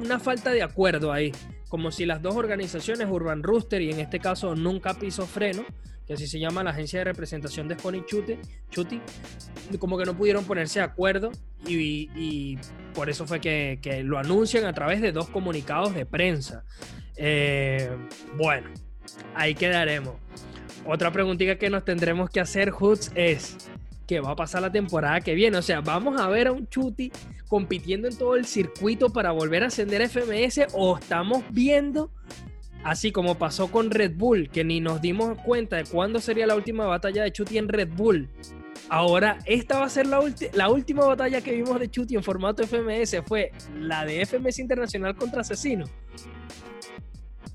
una 0.00 0.18
falta 0.18 0.50
de 0.50 0.62
acuerdo 0.62 1.12
ahí. 1.12 1.32
Como 1.68 1.90
si 1.90 2.04
las 2.04 2.22
dos 2.22 2.36
organizaciones, 2.36 3.08
Urban 3.10 3.42
Rooster 3.42 3.80
y 3.80 3.90
en 3.90 4.00
este 4.00 4.20
caso 4.20 4.54
Nunca 4.54 4.94
Piso 4.94 5.26
Freno, 5.26 5.64
que 6.06 6.14
así 6.14 6.26
se 6.26 6.38
llama 6.38 6.62
la 6.62 6.70
agencia 6.70 7.00
de 7.00 7.04
representación 7.04 7.68
de 7.68 7.74
Spony 7.74 8.04
Chuti, 8.04 8.38
Chuti, 8.70 9.00
como 9.78 9.96
que 9.96 10.04
no 10.04 10.16
pudieron 10.16 10.44
ponerse 10.44 10.80
de 10.80 10.84
acuerdo 10.84 11.32
y, 11.66 12.58
por 12.94 13.10
eso 13.10 13.26
fue 13.26 13.40
que, 13.40 14.02
lo 14.04 14.18
anuncian 14.18 14.64
a 14.64 14.72
través 14.72 15.00
de 15.00 15.12
dos 15.12 15.28
comunicados 15.28 15.94
de 15.94 16.06
prensa. 16.06 16.64
Eh, 17.16 17.90
bueno, 18.36 18.68
ahí 19.34 19.54
quedaremos. 19.54 20.16
Otra 20.86 21.10
preguntita 21.10 21.56
que 21.56 21.70
nos 21.70 21.84
tendremos 21.84 22.28
que 22.28 22.40
hacer, 22.40 22.70
Hoods, 22.70 23.10
es 23.14 23.56
¿qué 24.06 24.20
va 24.20 24.32
a 24.32 24.36
pasar 24.36 24.62
la 24.62 24.70
temporada 24.70 25.20
que 25.20 25.34
viene? 25.34 25.56
O 25.56 25.62
sea, 25.62 25.80
¿vamos 25.80 26.20
a 26.20 26.28
ver 26.28 26.48
a 26.48 26.52
un 26.52 26.68
Chuti 26.68 27.10
compitiendo 27.48 28.08
en 28.08 28.16
todo 28.16 28.36
el 28.36 28.44
circuito 28.44 29.10
para 29.10 29.30
volver 29.32 29.62
a 29.62 29.66
ascender 29.66 30.08
FMS 30.08 30.66
o 30.74 30.98
estamos 30.98 31.42
viendo 31.50 32.10
Así 32.84 33.12
como 33.12 33.36
pasó 33.36 33.70
con 33.70 33.90
Red 33.90 34.12
Bull, 34.14 34.50
que 34.50 34.62
ni 34.62 34.78
nos 34.80 35.00
dimos 35.00 35.38
cuenta 35.42 35.76
de 35.76 35.84
cuándo 35.84 36.20
sería 36.20 36.46
la 36.46 36.54
última 36.54 36.86
batalla 36.86 37.22
de 37.22 37.32
Chuti 37.32 37.56
en 37.56 37.68
Red 37.68 37.88
Bull. 37.96 38.28
Ahora, 38.90 39.38
esta 39.46 39.78
va 39.78 39.86
a 39.86 39.88
ser 39.88 40.06
la, 40.06 40.20
última 40.68 41.06
batalla 41.06 41.40
que 41.40 41.52
vimos 41.52 41.80
de 41.80 41.90
Chuti 41.90 42.14
en 42.14 42.22
formato 42.22 42.62
FMS. 42.62 43.22
Fue 43.26 43.52
la 43.74 44.04
de 44.04 44.26
FMS 44.26 44.58
Internacional 44.58 45.16
contra 45.16 45.40
Asesino. 45.40 45.86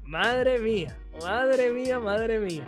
Madre 0.04 0.58
mía, 0.58 0.98
madre 1.22 1.72
mía, 1.72 2.00
madre 2.00 2.40
mía. 2.40 2.64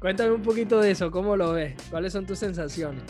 Cuéntame 0.00 0.30
un 0.30 0.42
poquito 0.42 0.80
de 0.80 0.92
eso, 0.92 1.10
¿cómo 1.10 1.36
lo 1.36 1.52
ves? 1.52 1.74
¿Cuáles 1.90 2.14
son 2.14 2.24
tus 2.24 2.38
sensaciones? 2.38 3.02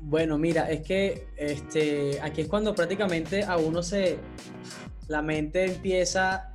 Bueno, 0.00 0.36
mira, 0.36 0.70
es 0.70 0.82
que 0.82 1.28
este, 1.38 2.20
aquí 2.20 2.42
es 2.42 2.48
cuando 2.48 2.74
prácticamente 2.74 3.44
a 3.44 3.56
uno 3.56 3.82
se, 3.82 4.18
la 5.08 5.22
mente 5.22 5.64
empieza 5.64 6.52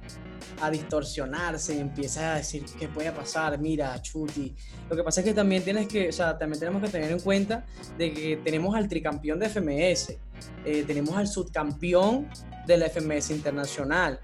a 0.62 0.70
distorsionarse, 0.70 1.79
empieza 1.79 2.34
a 2.34 2.38
decir 2.38 2.65
qué 2.77 2.88
puede 2.88 3.12
pasar, 3.12 3.60
mira, 3.60 4.00
chuti. 4.01 4.56
Lo 4.89 4.96
que 4.96 5.03
pasa 5.03 5.22
es 5.22 5.27
que 5.27 5.34
también 5.34 5.63
tienes 5.63 5.88
que, 5.88 6.10
o 6.10 6.12
sea, 6.12 6.38
también 6.38 6.60
tenemos 6.60 6.82
que 6.82 6.89
tener 6.89 7.12
en 7.12 7.20
cuenta 7.20 7.65
de 7.98 8.13
que 8.13 8.38
tenemos 8.38 8.75
al 8.75 8.88
tricampeón 8.88 9.39
de 9.39 9.50
FMS, 9.50 10.18
eh, 10.65 10.84
tenemos 10.86 11.15
al 11.15 11.27
subcampeón 11.27 12.29
de 12.65 12.77
la 12.77 12.89
FMS 12.89 13.32
internacional. 13.32 14.20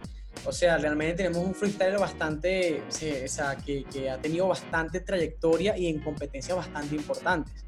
O 0.45 0.51
sea, 0.51 0.77
realmente 0.77 1.23
tenemos 1.23 1.45
un 1.45 1.55
freestyle 1.55 1.97
bastante, 1.97 2.83
o 2.87 3.27
sea, 3.27 3.55
que, 3.55 3.85
que 3.85 4.09
ha 4.09 4.17
tenido 4.17 4.47
bastante 4.47 4.99
trayectoria 4.99 5.77
y 5.77 5.87
en 5.87 5.99
competencias 5.99 6.57
bastante 6.57 6.95
importantes. 6.95 7.65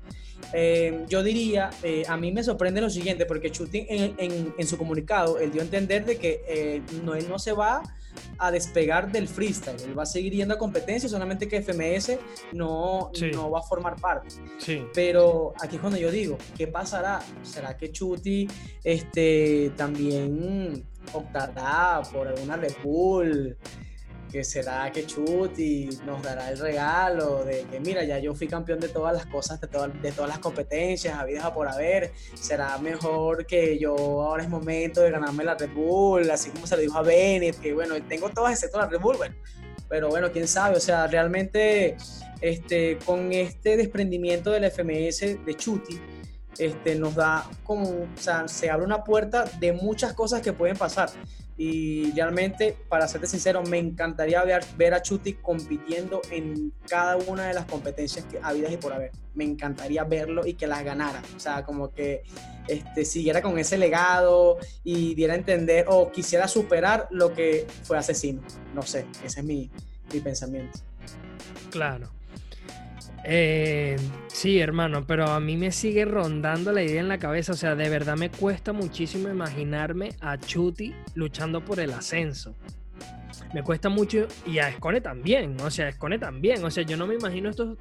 Eh, 0.54 1.06
yo 1.10 1.24
diría, 1.24 1.70
eh, 1.84 2.04
a 2.08 2.18
mí 2.18 2.32
me 2.32 2.44
sorprende 2.44 2.82
lo 2.82 2.90
siguiente, 2.90 3.26
porque 3.26 3.52
Chutin 3.52 3.86
en, 3.90 4.68
su 4.68 4.78
comunicado, 4.78 5.40
él 5.40 5.52
dio 5.52 5.62
a 5.62 5.66
entender 5.66 6.06
de 6.06 6.18
que 6.18 6.42
eh, 6.48 6.82
no, 7.04 7.16
él 7.16 7.28
no 7.30 7.40
se 7.40 7.54
va 7.54 7.84
a 8.40 8.52
despegar 8.52 9.12
del 9.12 9.28
freestyle, 9.28 9.80
él 9.84 9.98
va 9.98 10.04
a 10.04 10.08
seguir 10.08 10.34
yendo 10.34 10.54
a 10.56 10.58
competencia, 10.58 11.08
solamente 11.08 11.48
que 11.48 11.62
FMS 11.62 12.18
no, 12.54 13.12
no 13.34 13.52
va 13.52 13.60
a 13.60 13.64
formar 13.64 14.00
parte. 14.00 14.30
Sí. 14.58 14.84
Pero 14.94 15.54
aquí 15.62 15.76
es 15.76 15.82
cuando 15.82 16.00
yo 16.00 16.10
digo, 16.10 16.38
¿qué 16.58 16.68
pasará? 16.68 17.20
¿Será 17.44 17.78
que 17.78 17.92
Chuti 17.92 18.48
este, 18.84 19.72
también 19.76 20.84
optará 21.14 22.02
por 22.12 22.28
alguna 22.28 22.56
Red 22.56 22.74
Bull? 22.84 23.58
Que 24.32 24.44
será 24.44 24.92
que 24.92 25.06
Chuti 25.06 25.90
nos 26.06 26.22
dará 26.22 26.50
el 26.52 26.58
regalo 26.58 27.44
de 27.44 27.64
que 27.64 27.80
mira, 27.80 28.04
ya 28.04 28.20
yo 28.20 28.34
fui 28.36 28.48
campeón 28.48 28.80
de 28.80 28.90
todas 28.90 29.14
las 29.14 29.26
cosas, 29.26 29.60
de, 29.62 29.68
todas, 29.68 30.02
de 30.02 30.12
todas 30.12 30.30
las 30.30 30.40
competencias, 30.40 31.18
habidas 31.18 31.50
por 31.52 31.68
haber, 31.68 32.12
será 32.34 32.78
mejor 32.78 33.46
que 33.46 33.78
yo 33.78 33.96
ahora 33.96 34.44
es 34.44 34.50
momento 34.50 35.02
de 35.02 35.12
ganarme 35.12 35.44
la 35.44 35.56
Red 35.56 35.72
Bull, 35.72 36.30
así 36.30 36.50
como 36.52 36.68
se 36.68 36.76
le 36.76 36.84
dijo 36.84 36.98
a 36.98 37.04
Bennett, 37.04 37.60
que 37.60 37.74
bueno, 37.74 37.96
tengo 38.08 38.30
todas 38.30 38.54
excepto 38.54 38.78
la 38.78 38.88
Red 38.88 39.00
Bull, 39.00 39.18
bueno, 39.18 39.36
pero 39.90 40.10
bueno, 40.10 40.32
quién 40.32 40.48
sabe, 40.48 40.78
o 40.78 40.82
sea, 40.82 41.08
realmente 41.08 41.96
este, 42.42 42.98
con 43.06 43.32
este 43.32 43.78
desprendimiento 43.78 44.52
del 44.52 44.70
FMS 44.70 45.46
de 45.46 45.56
Chuti, 45.56 46.00
este, 46.58 46.96
nos 46.96 47.16
da 47.16 47.50
como, 47.64 47.90
o 47.90 48.08
sea, 48.20 48.48
se 48.48 48.70
abre 48.70 48.86
una 48.86 49.04
puerta 49.04 49.46
de 49.60 49.74
muchas 49.74 50.14
cosas 50.14 50.42
que 50.42 50.54
pueden 50.54 50.76
pasar 50.76 51.10
y 51.58 52.12
realmente, 52.12 52.78
para 52.88 53.08
serte 53.08 53.26
sincero, 53.26 53.64
me 53.64 53.80
encantaría 53.80 54.44
ver, 54.44 54.94
a 54.94 55.02
Chuti 55.02 55.34
compitiendo 55.34 56.22
en 56.30 56.72
cada 56.88 57.18
una 57.18 57.48
de 57.48 57.56
las 57.56 57.66
competencias 57.66 58.26
que 58.26 58.40
habidas 58.42 58.72
y 58.72 58.78
por 58.78 58.94
haber. 58.94 59.12
Me 59.34 59.44
encantaría 59.44 60.04
verlo 60.04 60.46
y 60.46 60.54
que 60.54 60.68
las 60.68 60.84
ganara. 60.84 61.22
O 61.36 61.40
sea, 61.40 61.64
como 61.66 61.92
que 61.92 62.22
este, 62.68 63.06
siguiera 63.06 63.42
con 63.42 63.58
ese 63.58 63.78
legado 63.78 64.58
y 64.84 65.16
diera 65.16 65.34
a 65.34 65.38
entender 65.38 65.86
o 65.90 66.12
quisiera 66.12 66.48
superar 66.48 67.08
lo 67.10 67.34
que 67.34 67.66
fue 67.84 67.98
asesino. 67.98 68.44
No 68.76 68.84
sé, 68.84 69.08
ese 69.26 69.40
es 69.40 69.46
mi, 69.46 69.72
mi 70.14 70.20
pensamiento. 70.20 70.80
Claro. 71.72 72.17
Eh, 73.30 73.98
sí, 74.28 74.58
hermano, 74.58 75.06
pero 75.06 75.28
a 75.28 75.42
mí 75.42 75.58
me 75.58 75.74
sigue 75.74 76.06
rondando 76.06 76.72
la 76.72 76.82
idea 76.82 77.02
en 77.02 77.10
la 77.10 77.18
cabeza. 77.18 77.52
O 77.52 77.56
sea, 77.56 77.76
de 77.76 77.90
verdad 77.90 78.16
me 78.16 78.32
cuesta 78.32 78.72
muchísimo 78.72 79.28
imaginarme 79.28 80.12
a 80.22 80.38
Chuti 80.38 80.96
luchando 81.14 81.64
por 81.64 81.82
el 81.82 81.92
ascenso. 81.92 82.56
Me 83.54 83.64
cuesta 83.64 83.90
mucho, 83.90 84.28
y 84.46 84.60
a 84.60 84.70
Escone 84.70 85.02
también, 85.02 85.58
o 85.62 85.70
sea, 85.70 85.90
Escone 85.90 86.20
también. 86.20 86.64
O 86.64 86.72
sea, 86.72 86.84
yo 86.84 86.96
no 86.96 87.06
me 87.06 87.16
imagino 87.16 87.50
estos, 87.50 87.78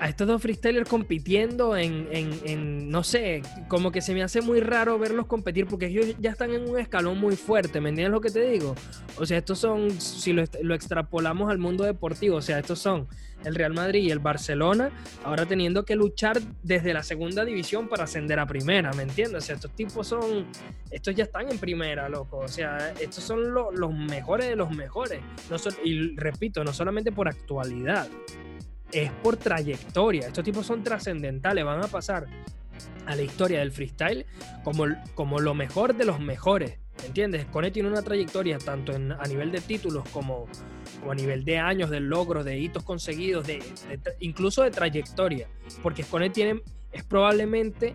a 0.00 0.08
estos 0.08 0.28
dos 0.28 0.40
freestylers 0.40 0.88
compitiendo 0.88 1.76
en, 1.76 2.90
no 2.90 3.02
sé, 3.02 3.42
como 3.66 3.90
que 3.90 4.00
se 4.00 4.14
me 4.14 4.22
hace 4.22 4.40
muy 4.40 4.60
raro 4.60 4.98
verlos 4.98 5.26
competir 5.26 5.66
porque 5.66 5.86
ellos 5.86 6.14
ya 6.18 6.30
están 6.30 6.52
en 6.52 6.68
un 6.68 6.78
escalón 6.78 7.18
muy 7.18 7.36
fuerte, 7.36 7.80
¿me 7.80 7.88
entiendes 7.88 8.12
lo 8.12 8.20
que 8.20 8.30
te 8.30 8.48
digo? 8.48 8.74
O 9.16 9.26
sea, 9.26 9.38
estos 9.38 9.58
son, 9.58 9.90
si 10.00 10.32
lo, 10.32 10.42
extrapolamos 10.74 11.50
al 11.50 11.58
mundo 11.58 11.84
deportivo, 11.84 12.36
o 12.36 12.42
sea, 12.42 12.58
estos 12.58 12.78
son 12.78 13.08
el 13.44 13.54
Real 13.54 13.72
Madrid 13.72 14.02
y 14.02 14.10
el 14.10 14.18
Barcelona, 14.18 14.90
ahora 15.24 15.46
teniendo 15.46 15.84
que 15.84 15.96
luchar 15.96 16.40
desde 16.62 16.92
la 16.92 17.02
segunda 17.02 17.44
división 17.44 17.88
para 17.88 18.04
ascender 18.04 18.38
a 18.38 18.46
primera, 18.46 18.92
¿me 18.92 19.02
entiendes? 19.02 19.42
O 19.42 19.46
sea, 19.46 19.54
estos 19.56 19.72
tipos 19.72 20.06
son, 20.06 20.46
estos 20.90 21.14
ya 21.14 21.24
están 21.24 21.50
en 21.50 21.58
primera, 21.58 22.08
loco, 22.08 22.38
o 22.38 22.48
sea, 22.48 22.92
estos 23.00 23.24
son 23.24 23.52
los 23.52 23.94
mejores 23.94 24.48
de 24.48 24.56
los 24.56 24.70
mejores, 24.70 25.20
no 25.50 25.56
y 25.84 26.16
repito, 26.16 26.62
no 26.62 26.72
solamente 26.72 27.12
por 27.12 27.28
actualidad, 27.28 28.08
es 28.92 29.10
por 29.22 29.36
trayectoria. 29.36 30.28
Estos 30.28 30.44
tipos 30.44 30.66
son 30.66 30.82
trascendentales, 30.82 31.64
van 31.64 31.82
a 31.82 31.88
pasar 31.88 32.26
a 33.06 33.14
la 33.14 33.22
historia 33.22 33.60
del 33.60 33.72
freestyle 33.72 34.26
como, 34.64 34.86
como 35.14 35.40
lo 35.40 35.54
mejor 35.54 35.96
de 35.96 36.04
los 36.04 36.20
mejores. 36.20 36.78
¿Entiendes? 37.06 37.46
Cone 37.46 37.70
tiene 37.70 37.88
una 37.88 38.02
trayectoria 38.02 38.58
tanto 38.58 38.92
a 38.92 39.26
nivel 39.28 39.52
de 39.52 39.60
títulos 39.60 40.08
como, 40.10 40.46
a 41.08 41.14
nivel 41.14 41.44
de 41.44 41.58
años, 41.58 41.90
de 41.90 42.00
logros, 42.00 42.44
de 42.44 42.58
hitos 42.58 42.82
conseguidos, 42.82 43.46
de, 43.46 43.62
incluso 44.18 44.62
de 44.62 44.70
trayectoria. 44.70 45.48
Porque 45.82 46.02
Cone 46.02 46.30
tiene, 46.30 46.60
es 46.92 47.04
probablemente 47.04 47.94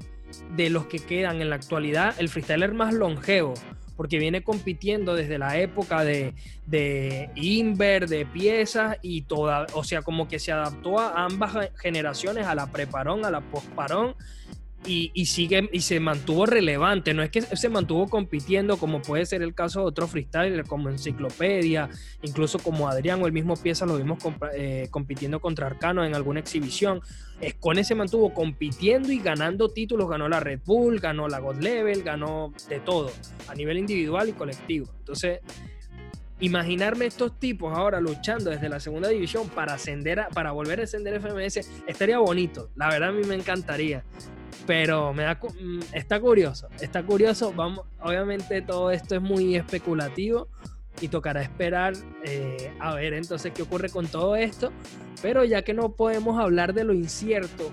de 0.56 0.70
los 0.70 0.86
que 0.86 1.00
quedan 1.00 1.42
en 1.42 1.50
la 1.50 1.58
actualidad 1.58 2.16
el 2.18 2.30
freestyler 2.30 2.74
más 2.74 2.94
longevo 2.94 3.54
porque 3.96 4.20
viene 4.20 4.44
compitiendo 4.44 5.16
desde 5.16 5.38
la 5.38 5.58
época 5.60 6.04
de, 6.04 6.34
de 6.66 7.30
Inver, 7.36 8.08
de 8.08 8.26
piezas 8.26 8.98
y 9.02 9.24
toda, 9.24 9.68
o 9.74 9.84
sea, 9.84 10.02
como 10.02 10.28
que 10.28 10.40
se 10.40 10.52
adaptó 10.52 11.00
a 11.00 11.26
ambas 11.26 11.72
generaciones, 11.80 12.48
a 12.48 12.56
la 12.56 12.68
preparón, 12.68 13.26
a 13.26 13.32
la 13.32 13.42
posparón 13.42 14.16
y, 14.86 15.26
sigue 15.26 15.70
y 15.72 15.82
se 15.82 16.00
mantuvo 16.00 16.46
relevante. 16.46 17.14
No 17.14 17.24
es 17.24 17.30
que 17.30 17.42
se 17.42 17.70
mantuvo 17.70 18.08
compitiendo 18.10 18.78
como 18.78 19.02
puede 19.02 19.26
ser 19.26 19.42
el 19.42 19.54
caso 19.54 19.82
de 19.82 19.86
otros 19.88 20.12
freestylers 20.12 20.68
como 20.68 20.90
Enciclopedia, 20.90 21.90
incluso 22.22 22.60
como 22.60 22.88
Adrián 22.88 23.22
o 23.22 23.28
el 23.28 23.34
mismo 23.34 23.56
Pieza 23.56 23.86
lo 23.86 23.98
vimos 23.98 24.20
eh, 24.56 24.88
compitiendo 24.92 25.40
contra 25.40 25.68
Arcano 25.68 26.04
en 26.06 26.16
alguna 26.16 26.40
exhibición. 26.40 27.02
Escone 27.42 27.84
se 27.84 27.96
mantuvo 27.96 28.34
compitiendo 28.34 29.12
y 29.12 29.20
ganando 29.20 29.70
títulos, 29.70 30.10
ganó 30.10 30.30
la 30.30 30.40
Red 30.40 30.62
Bull, 30.66 31.00
ganó 31.00 31.28
la 31.28 31.40
God 31.40 31.62
Level, 31.62 32.04
ganó 32.04 32.54
de 32.70 32.80
todo, 32.80 33.12
a 33.48 33.56
nivel 33.56 33.78
individual 33.78 34.30
y 34.30 34.34
colectivo. 34.34 34.88
Entonces, 35.00 35.40
imaginarme 36.40 37.06
estos 37.06 37.40
tipos 37.40 37.74
ahora 37.76 38.02
luchando 38.02 38.50
desde 38.50 38.70
la 38.70 38.80
segunda 38.80 39.10
división 39.10 39.48
para 39.50 39.76
ascender 39.76 40.26
para 40.34 40.52
volver 40.52 40.82
a 40.82 40.84
ascender 40.84 41.20
FMS 41.22 41.70
estaría 41.88 42.18
bonito. 42.18 42.70
La 42.76 42.90
verdad 42.90 43.10
a 43.10 43.12
mí 43.12 43.24
me 43.26 43.36
encantaría 43.36 44.04
pero 44.66 45.14
me 45.14 45.24
da, 45.24 45.36
mm, 45.36 45.80
está 45.94 46.20
curioso, 46.20 46.68
está 46.80 47.04
curioso. 47.04 47.54
Vamos, 47.54 47.86
obviamente 48.02 48.62
todo 48.62 48.92
esto 48.92 49.16
es 49.16 49.22
muy 49.22 49.56
especulativo 49.56 50.48
y 51.02 51.08
tocará 51.08 51.42
esperar 51.42 51.94
eh, 52.24 52.74
a 52.80 52.96
ver 52.96 53.14
entonces 53.14 53.52
qué 53.54 53.64
ocurre 53.64 53.90
con 53.90 54.08
todo 54.08 54.36
esto. 54.36 54.72
Pero 55.22 55.44
ya 55.46 55.62
que 55.62 55.74
no 55.74 55.94
podemos 55.94 56.40
hablar 56.40 56.74
de 56.74 56.84
lo 56.84 56.94
incierto, 56.94 57.72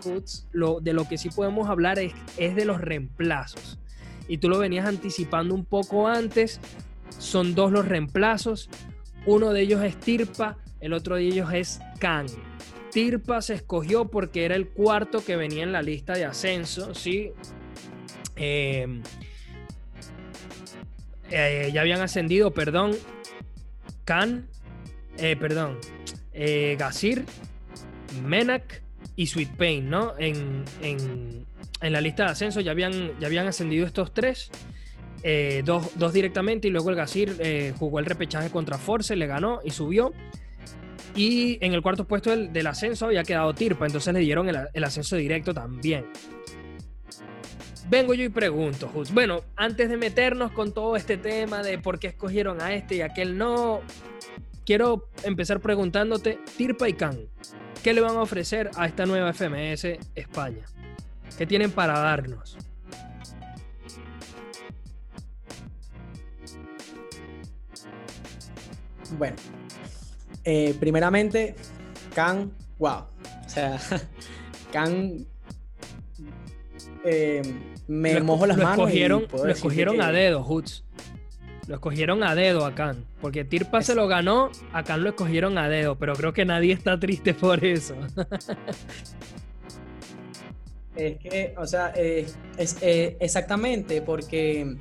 lo, 0.52 0.80
de 0.80 0.92
lo 0.92 1.08
que 1.08 1.18
sí 1.18 1.30
podemos 1.30 1.68
hablar 1.68 1.98
es, 1.98 2.12
es 2.36 2.54
de 2.54 2.64
los 2.64 2.80
reemplazos. 2.80 3.78
Y 4.28 4.38
tú 4.38 4.48
lo 4.48 4.58
venías 4.58 4.86
anticipando 4.86 5.54
un 5.54 5.64
poco 5.64 6.06
antes. 6.06 6.60
Son 7.18 7.54
dos 7.54 7.72
los 7.72 7.86
reemplazos. 7.86 8.70
Uno 9.26 9.52
de 9.52 9.62
ellos 9.62 9.82
es 9.82 9.98
Tirpa, 9.98 10.58
el 10.80 10.92
otro 10.92 11.16
de 11.16 11.24
ellos 11.24 11.52
es 11.52 11.80
Kang. 11.98 12.28
Tirpa 12.90 13.40
se 13.42 13.54
escogió 13.54 14.06
porque 14.06 14.44
era 14.44 14.56
el 14.56 14.68
cuarto 14.68 15.24
que 15.24 15.36
venía 15.36 15.62
en 15.62 15.72
la 15.72 15.82
lista 15.82 16.14
de 16.14 16.24
ascenso, 16.24 16.94
¿sí? 16.94 17.32
Em, 18.36 19.02
eh, 21.30 21.70
ya 21.72 21.82
habían 21.82 22.00
ascendido, 22.00 22.52
perdón, 22.52 22.96
Khan, 24.04 24.48
eh, 25.18 25.36
perdón, 25.36 25.78
eh, 26.32 26.76
Gazir, 26.78 27.24
Menak 28.24 28.82
y 29.14 29.26
Sweet 29.26 29.50
Pain, 29.56 29.90
¿no? 29.90 30.14
En, 30.18 30.64
la 31.82 32.00
lista 32.00 32.24
de 32.24 32.30
ascenso 32.30 32.60
ya 32.60 32.72
habían, 32.72 33.18
ya 33.20 33.26
habían 33.26 33.46
ascendido 33.46 33.86
estos 33.86 34.12
tres. 34.12 34.50
dos, 35.64 35.90
dos, 35.96 36.12
directamente 36.12 36.68
y 36.68 36.70
luego 36.70 36.90
el 36.90 36.96
Gazir 36.96 37.74
jugó 37.78 37.98
el 37.98 38.06
repechaje 38.06 38.50
contra 38.50 38.78
Force, 38.78 39.14
le 39.16 39.26
ganó 39.26 39.60
y 39.64 39.70
subió. 39.70 40.12
Y 41.14 41.58
en 41.64 41.74
el 41.74 41.82
cuarto 41.82 42.06
puesto 42.06 42.30
del, 42.36 42.66
ascenso 42.66 43.06
había 43.06 43.24
quedado 43.24 43.52
Tirpa, 43.54 43.86
entonces 43.86 44.12
le 44.14 44.20
dieron 44.20 44.48
el, 44.48 44.84
ascenso 44.84 45.16
directo 45.16 45.52
también. 45.52 46.06
Vengo 47.88 48.14
yo 48.14 48.24
y 48.24 48.28
pregunto, 48.28 48.88
Bueno, 49.12 49.42
antes 49.56 49.88
de 49.88 49.96
meternos 49.96 50.52
con 50.52 50.72
todo 50.72 50.94
este 50.94 51.16
tema 51.16 51.62
de 51.62 51.78
por 51.78 51.98
qué 51.98 52.08
escogieron 52.08 52.60
a 52.60 52.72
este 52.72 52.96
y 52.96 53.00
aquel 53.00 53.36
no, 53.36 53.80
quiero 54.64 55.08
empezar 55.24 55.58
preguntándote, 55.60 56.38
Tirpa 56.56 56.88
y 56.88 56.92
Khan, 56.92 57.18
¿qué 57.82 57.92
le 57.92 58.00
van 58.00 58.16
a 58.16 58.22
ofrecer 58.22 58.70
a 58.76 58.86
esta 58.86 59.06
nueva 59.06 59.32
FMS 59.32 59.98
España? 60.14 60.64
¿Qué 61.36 61.46
tienen 61.46 61.72
para 61.72 61.98
darnos? 61.98 62.56
Bueno, 69.18 69.36
eh, 70.44 70.74
primeramente, 70.78 71.54
Khan, 72.14 72.52
wow. 72.78 73.04
O 73.46 73.48
sea, 73.48 73.78
Khan 74.72 75.26
eh, 77.04 77.42
me 77.88 78.20
mojo 78.20 78.46
las 78.46 78.56
manos. 78.56 78.72
Escogieron, 78.72 79.26
lo 79.32 79.50
escogieron 79.50 80.00
a 80.00 80.12
dedo, 80.12 80.42
Hoots. 80.42 80.84
Lo 81.66 81.74
escogieron 81.76 82.22
a 82.24 82.34
dedo 82.34 82.64
a 82.66 82.74
Khan. 82.74 83.04
Porque 83.20 83.44
Tirpa 83.44 83.82
se 83.82 83.94
lo 83.94 84.08
ganó, 84.08 84.50
a 84.72 84.82
Khan 84.82 85.02
lo 85.02 85.10
escogieron 85.10 85.56
a 85.58 85.68
dedo. 85.68 85.96
Pero 85.96 86.14
creo 86.14 86.32
que 86.32 86.44
nadie 86.44 86.72
está 86.72 86.98
triste 86.98 87.34
por 87.34 87.64
eso. 87.64 87.94
es 90.96 91.18
que, 91.18 91.54
o 91.56 91.66
sea, 91.66 91.92
eh, 91.96 92.26
es, 92.56 92.76
exactamente, 92.80 94.02
porque 94.02 94.76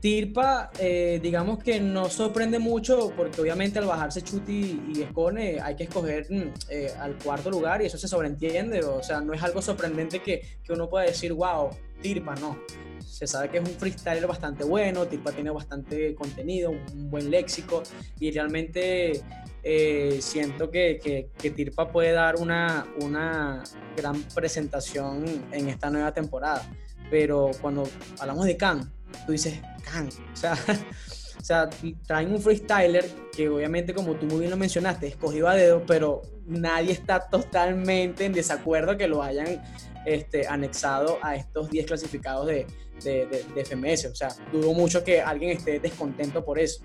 Tirpa, 0.00 0.70
eh, 0.78 1.18
digamos 1.20 1.58
que 1.62 1.80
no 1.80 2.08
sorprende 2.08 2.60
mucho 2.60 3.12
porque 3.16 3.40
obviamente 3.40 3.80
al 3.80 3.86
bajarse 3.86 4.22
Chuti 4.22 4.80
y 4.94 5.02
Escone 5.02 5.60
hay 5.60 5.74
que 5.74 5.84
escoger 5.84 6.26
mm, 6.30 6.52
eh, 6.70 6.92
al 7.00 7.16
cuarto 7.16 7.50
lugar 7.50 7.82
y 7.82 7.86
eso 7.86 7.98
se 7.98 8.06
sobreentiende, 8.06 8.84
o 8.84 9.02
sea, 9.02 9.20
no 9.20 9.34
es 9.34 9.42
algo 9.42 9.60
sorprendente 9.60 10.20
que, 10.20 10.42
que 10.62 10.72
uno 10.72 10.88
pueda 10.88 11.06
decir, 11.06 11.32
wow, 11.32 11.70
Tirpa, 12.00 12.36
no. 12.36 12.58
Se 13.04 13.26
sabe 13.26 13.48
que 13.48 13.58
es 13.58 13.68
un 13.68 13.74
freestyler 13.74 14.26
bastante 14.28 14.62
bueno, 14.62 15.06
Tirpa 15.06 15.32
tiene 15.32 15.50
bastante 15.50 16.14
contenido, 16.14 16.70
un 16.70 17.10
buen 17.10 17.30
léxico 17.30 17.82
y 18.20 18.30
realmente 18.30 19.20
eh, 19.64 20.18
siento 20.20 20.70
que, 20.70 21.28
que, 21.36 21.50
Tirpa 21.50 21.90
puede 21.90 22.12
dar 22.12 22.36
una, 22.36 22.86
una 23.00 23.64
gran 23.96 24.22
presentación 24.34 25.24
en 25.50 25.68
esta 25.68 25.90
nueva 25.90 26.12
temporada. 26.14 26.62
Pero 27.10 27.50
cuando 27.60 27.88
hablamos 28.20 28.44
de 28.44 28.56
Khan, 28.56 28.92
tú 29.26 29.32
dices, 29.32 29.60
Khan, 29.84 30.08
o 30.32 30.36
sea, 30.36 30.54
o 31.40 31.44
sea, 31.44 31.70
traen 32.06 32.32
un 32.32 32.40
freestyler 32.40 33.04
que 33.34 33.48
obviamente, 33.48 33.94
como 33.94 34.14
tú 34.14 34.26
muy 34.26 34.40
bien 34.40 34.50
lo 34.50 34.56
mencionaste, 34.56 35.06
escogido 35.06 35.48
a 35.48 35.54
dedo, 35.54 35.84
pero 35.86 36.22
nadie 36.46 36.92
está 36.92 37.20
totalmente 37.20 38.24
en 38.24 38.32
desacuerdo 38.32 38.96
que 38.96 39.06
lo 39.06 39.22
hayan 39.22 39.62
este, 40.04 40.46
anexado 40.46 41.18
a 41.22 41.36
estos 41.36 41.70
10 41.70 41.86
clasificados 41.86 42.46
de, 42.46 42.66
de, 43.04 43.26
de, 43.54 43.64
FMS. 43.64 44.06
O 44.06 44.14
sea, 44.14 44.28
dudo 44.52 44.72
mucho 44.72 45.04
que 45.04 45.20
alguien 45.20 45.50
esté 45.50 45.78
descontento 45.80 46.44
por 46.44 46.58
eso. 46.58 46.82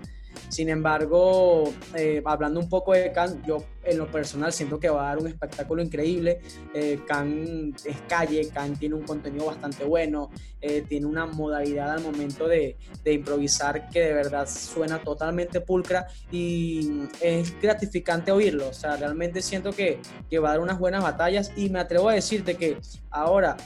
Sin 0.48 0.68
embargo, 0.68 1.72
eh, 1.96 2.22
hablando 2.24 2.60
un 2.60 2.68
poco 2.68 2.92
de 2.92 3.12
Khan, 3.12 3.42
yo 3.44 3.64
en 3.82 3.98
lo 3.98 4.10
personal 4.10 4.52
siento 4.52 4.78
que 4.78 4.88
va 4.88 5.04
a 5.04 5.08
dar 5.08 5.18
un 5.18 5.28
espectáculo 5.28 5.82
increíble. 5.82 6.40
Eh, 6.74 7.00
Khan 7.06 7.74
es 7.84 7.96
calle, 8.08 8.48
Khan 8.48 8.76
tiene 8.76 8.94
un 8.94 9.02
contenido 9.02 9.46
bastante 9.46 9.84
bueno, 9.84 10.30
eh, 10.60 10.84
tiene 10.88 11.06
una 11.06 11.26
modalidad 11.26 11.92
al 11.92 12.02
momento 12.02 12.48
de, 12.48 12.76
de, 13.02 13.12
improvisar 13.12 13.88
que 13.90 14.00
de 14.00 14.12
verdad 14.14 14.48
suena 14.48 14.98
totalmente 14.98 15.60
pulcra 15.60 16.06
y 16.30 17.02
es 17.20 17.60
gratificante 17.60 18.32
oírlo. 18.32 18.68
O 18.68 18.72
sea, 18.72 18.96
realmente 18.96 19.42
siento 19.42 19.72
que, 19.72 20.00
que 20.30 20.38
va 20.38 20.48
a 20.48 20.52
dar 20.52 20.60
unas 20.60 20.78
buenas 20.78 21.02
batallas 21.02 21.52
y 21.56 21.68
me 21.68 21.80
atrevo 21.80 22.08
a 22.08 22.14
decirte 22.14 22.56
que 22.56 22.78
ahora 23.10 23.56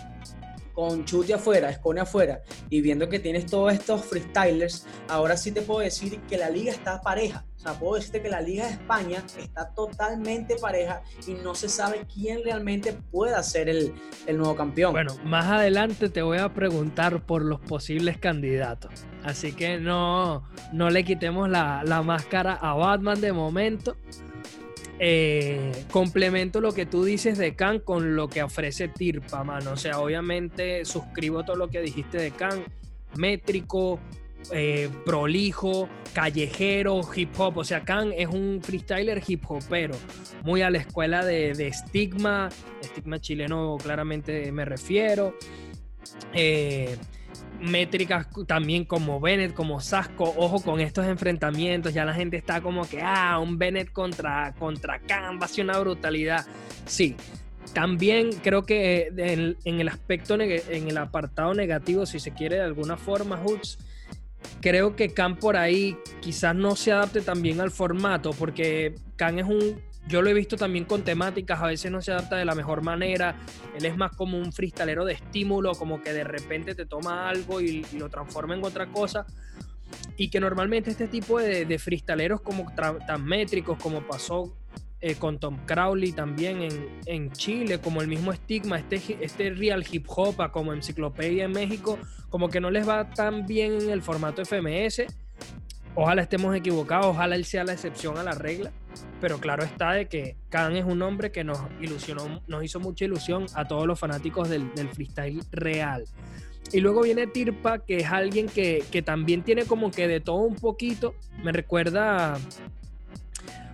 con 0.78 1.04
Chuti 1.04 1.32
afuera, 1.32 1.70
Escone 1.70 2.02
afuera, 2.02 2.40
y 2.70 2.80
viendo 2.82 3.08
que 3.08 3.18
tienes 3.18 3.46
todos 3.46 3.72
estos 3.72 4.04
freestylers, 4.04 4.86
ahora 5.08 5.36
sí 5.36 5.50
te 5.50 5.60
puedo 5.60 5.80
decir 5.80 6.20
que 6.28 6.38
la 6.38 6.50
liga 6.50 6.70
está 6.70 7.02
pareja. 7.02 7.44
O 7.56 7.58
sea, 7.58 7.72
puedo 7.72 7.96
decirte 7.96 8.22
que 8.22 8.28
la 8.28 8.40
liga 8.40 8.64
de 8.64 8.74
España 8.74 9.24
está 9.36 9.74
totalmente 9.74 10.54
pareja 10.54 11.02
y 11.26 11.32
no 11.32 11.56
se 11.56 11.68
sabe 11.68 12.06
quién 12.14 12.44
realmente 12.44 12.92
pueda 12.92 13.42
ser 13.42 13.68
el, 13.68 13.92
nuevo 14.28 14.54
campeón. 14.54 14.92
Bueno, 14.92 15.16
más 15.24 15.46
adelante 15.46 16.10
te 16.10 16.22
voy 16.22 16.38
a 16.38 16.54
preguntar 16.54 17.26
por 17.26 17.44
los 17.44 17.58
posibles 17.58 18.16
candidatos. 18.16 18.92
Así 19.24 19.50
que 19.50 19.80
no, 19.80 20.48
no 20.72 20.90
le 20.90 21.04
quitemos 21.04 21.50
la, 21.50 21.82
la 21.84 22.02
máscara 22.02 22.54
a 22.54 22.74
Batman 22.74 23.20
de 23.20 23.32
momento. 23.32 23.96
Eh, 25.00 25.84
complemento 25.90 26.60
lo 26.60 26.72
que 26.72 26.84
tú 26.84 27.04
dices 27.04 27.38
de 27.38 27.54
Khan 27.54 27.78
con 27.80 28.16
lo 28.16 28.28
que 28.28 28.42
ofrece 28.42 28.88
Tirpa, 28.88 29.44
mano. 29.44 29.72
O 29.72 29.76
sea, 29.76 30.00
obviamente 30.00 30.84
suscribo 30.84 31.44
todo 31.44 31.56
lo 31.56 31.68
que 31.68 31.80
dijiste 31.80 32.18
de 32.18 32.30
Khan. 32.32 32.64
Métrico, 33.16 34.00
eh, 34.52 34.88
prolijo, 35.04 35.88
callejero, 36.12 37.00
hip 37.14 37.38
hop. 37.38 37.58
O 37.58 37.64
sea, 37.64 37.84
Khan 37.84 38.12
es 38.16 38.28
un 38.28 38.60
freestyler 38.62 39.22
hip 39.26 39.44
hopero, 39.48 39.94
muy 40.42 40.62
a 40.62 40.70
la 40.70 40.78
escuela 40.78 41.24
de, 41.24 41.54
de 41.54 41.68
estigma, 41.68 42.48
estigma 42.80 43.20
chileno 43.20 43.76
claramente 43.82 44.50
me 44.52 44.64
refiero. 44.64 45.34
Eh, 46.32 46.96
métricas 47.60 48.26
también 48.46 48.84
como 48.84 49.20
Bennett, 49.20 49.54
como 49.54 49.80
Sasco. 49.80 50.32
Ojo 50.36 50.60
con 50.60 50.80
estos 50.80 51.06
enfrentamientos. 51.06 51.94
Ya 51.94 52.04
la 52.04 52.14
gente 52.14 52.36
está 52.36 52.60
como 52.60 52.88
que, 52.88 53.00
ah, 53.02 53.38
un 53.38 53.58
Bennett 53.58 53.92
contra, 53.92 54.54
contra 54.58 55.00
Khan 55.00 55.38
va 55.40 55.46
a 55.46 55.48
ser 55.48 55.64
una 55.64 55.78
brutalidad. 55.78 56.46
Sí. 56.86 57.16
También 57.74 58.30
creo 58.42 58.62
que 58.62 59.12
en, 59.64 59.80
el 59.80 59.88
aspecto, 59.88 60.34
en 60.34 60.88
el 60.88 60.96
apartado 60.96 61.52
negativo, 61.52 62.06
si 62.06 62.18
se 62.18 62.32
quiere 62.32 62.56
de 62.56 62.62
alguna 62.62 62.96
forma, 62.96 63.36
Hoots, 63.36 63.78
creo 64.60 64.96
que 64.96 65.10
Khan 65.10 65.36
por 65.36 65.56
ahí 65.56 65.96
quizás 66.20 66.54
no 66.54 66.76
se 66.76 66.92
adapte 66.92 67.20
también 67.20 67.60
al 67.60 67.70
formato, 67.70 68.30
porque 68.30 68.94
Khan 69.16 69.38
es 69.38 69.46
un 69.46 69.80
yo 70.08 70.22
lo 70.22 70.30
he 70.30 70.34
visto 70.34 70.56
también 70.56 70.84
con 70.84 71.02
temáticas, 71.02 71.60
a 71.60 71.66
veces 71.66 71.90
no 71.92 72.00
se 72.00 72.12
adapta 72.12 72.36
de 72.36 72.44
la 72.44 72.54
mejor 72.54 72.82
manera. 72.82 73.36
Él 73.76 73.84
es 73.84 73.96
más 73.96 74.12
como 74.16 74.38
un 74.38 74.52
freestalero 74.52 75.04
de 75.04 75.12
estímulo, 75.12 75.72
como 75.72 76.02
que 76.02 76.12
de 76.12 76.24
repente 76.24 76.74
te 76.74 76.86
toma 76.86 77.28
algo 77.28 77.60
y, 77.60 77.84
lo 77.92 78.08
transforma 78.08 78.54
en 78.54 78.64
otra 78.64 78.86
cosa. 78.86 79.26
Y 80.16 80.28
que 80.30 80.40
normalmente 80.40 80.90
este 80.90 81.08
tipo 81.08 81.38
de, 81.38 81.64
de 81.64 81.78
freestaleros 81.78 82.40
como 82.40 82.72
tan 82.74 83.24
métricos, 83.24 83.78
como 83.78 84.06
pasó 84.06 84.54
eh, 85.00 85.14
con 85.14 85.38
Tom 85.38 85.58
Crowley 85.64 86.10
también 86.10 86.58
en, 87.06 87.30
Chile, 87.30 87.78
como 87.78 88.02
el 88.02 88.08
mismo 88.08 88.32
estigma, 88.32 88.78
este, 88.78 89.18
este 89.20 89.50
real 89.50 89.86
hip 89.88 90.06
hop, 90.08 90.50
como 90.50 90.72
enciclopedia 90.72 91.44
en 91.44 91.52
México, 91.52 91.98
como 92.30 92.48
que 92.48 92.60
no 92.60 92.70
les 92.70 92.88
va 92.88 93.08
tan 93.10 93.46
bien 93.46 93.80
en 93.80 93.90
el 93.90 94.02
formato 94.02 94.44
FMS 94.44 95.02
Ojalá 96.00 96.22
estemos 96.22 96.54
equivocados, 96.54 97.06
ojalá 97.06 97.34
él 97.34 97.44
sea 97.44 97.64
la 97.64 97.72
excepción 97.72 98.18
a 98.18 98.22
la 98.22 98.30
regla, 98.30 98.70
pero 99.20 99.40
claro 99.40 99.64
está 99.64 99.94
de 99.94 100.06
que 100.06 100.36
Khan 100.48 100.76
es 100.76 100.84
un 100.84 101.02
hombre 101.02 101.32
que 101.32 101.42
nos 101.42 101.58
ilusionó, 101.80 102.40
nos 102.46 102.62
hizo 102.62 102.78
mucha 102.78 103.04
ilusión 103.04 103.46
a 103.54 103.66
todos 103.66 103.84
los 103.84 103.98
fanáticos 103.98 104.48
del, 104.48 104.70
freestyle 104.92 105.42
real. 105.50 106.04
Y 106.70 106.78
luego 106.78 107.02
viene 107.02 107.26
Tirpa, 107.26 107.80
que 107.80 107.96
es 107.96 108.06
alguien 108.06 108.46
que, 108.46 108.84
que, 108.92 109.02
también 109.02 109.42
tiene 109.42 109.64
como 109.64 109.90
que 109.90 110.06
de 110.06 110.20
todo 110.20 110.36
un 110.36 110.54
poquito. 110.54 111.16
Me 111.42 111.50
recuerda 111.50 112.38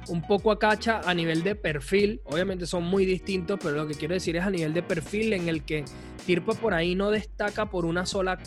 un 0.08 0.22
poco 0.22 0.50
a 0.50 0.58
Cacha 0.58 1.00
a 1.04 1.14
nivel 1.14 1.42
de 1.42 1.54
perfil. 1.54 2.20
Obviamente 2.24 2.66
son 2.66 2.84
muy 2.84 3.04
distintos, 3.04 3.58
pero 3.62 3.74
lo 3.76 3.86
que 3.86 3.94
quiero 3.94 4.14
decir 4.14 4.36
es 4.36 4.44
a 4.44 4.50
nivel 4.50 4.72
de 4.74 4.82
perfil 4.82 5.32
en 5.32 5.48
el 5.48 5.62
que 5.64 5.84
Tirpa 6.26 6.54
por 6.54 6.74
ahí 6.74 6.94
no 6.94 7.10
destaca 7.10 7.70
por 7.70 7.84
una 7.84 8.06
sola 8.06 8.38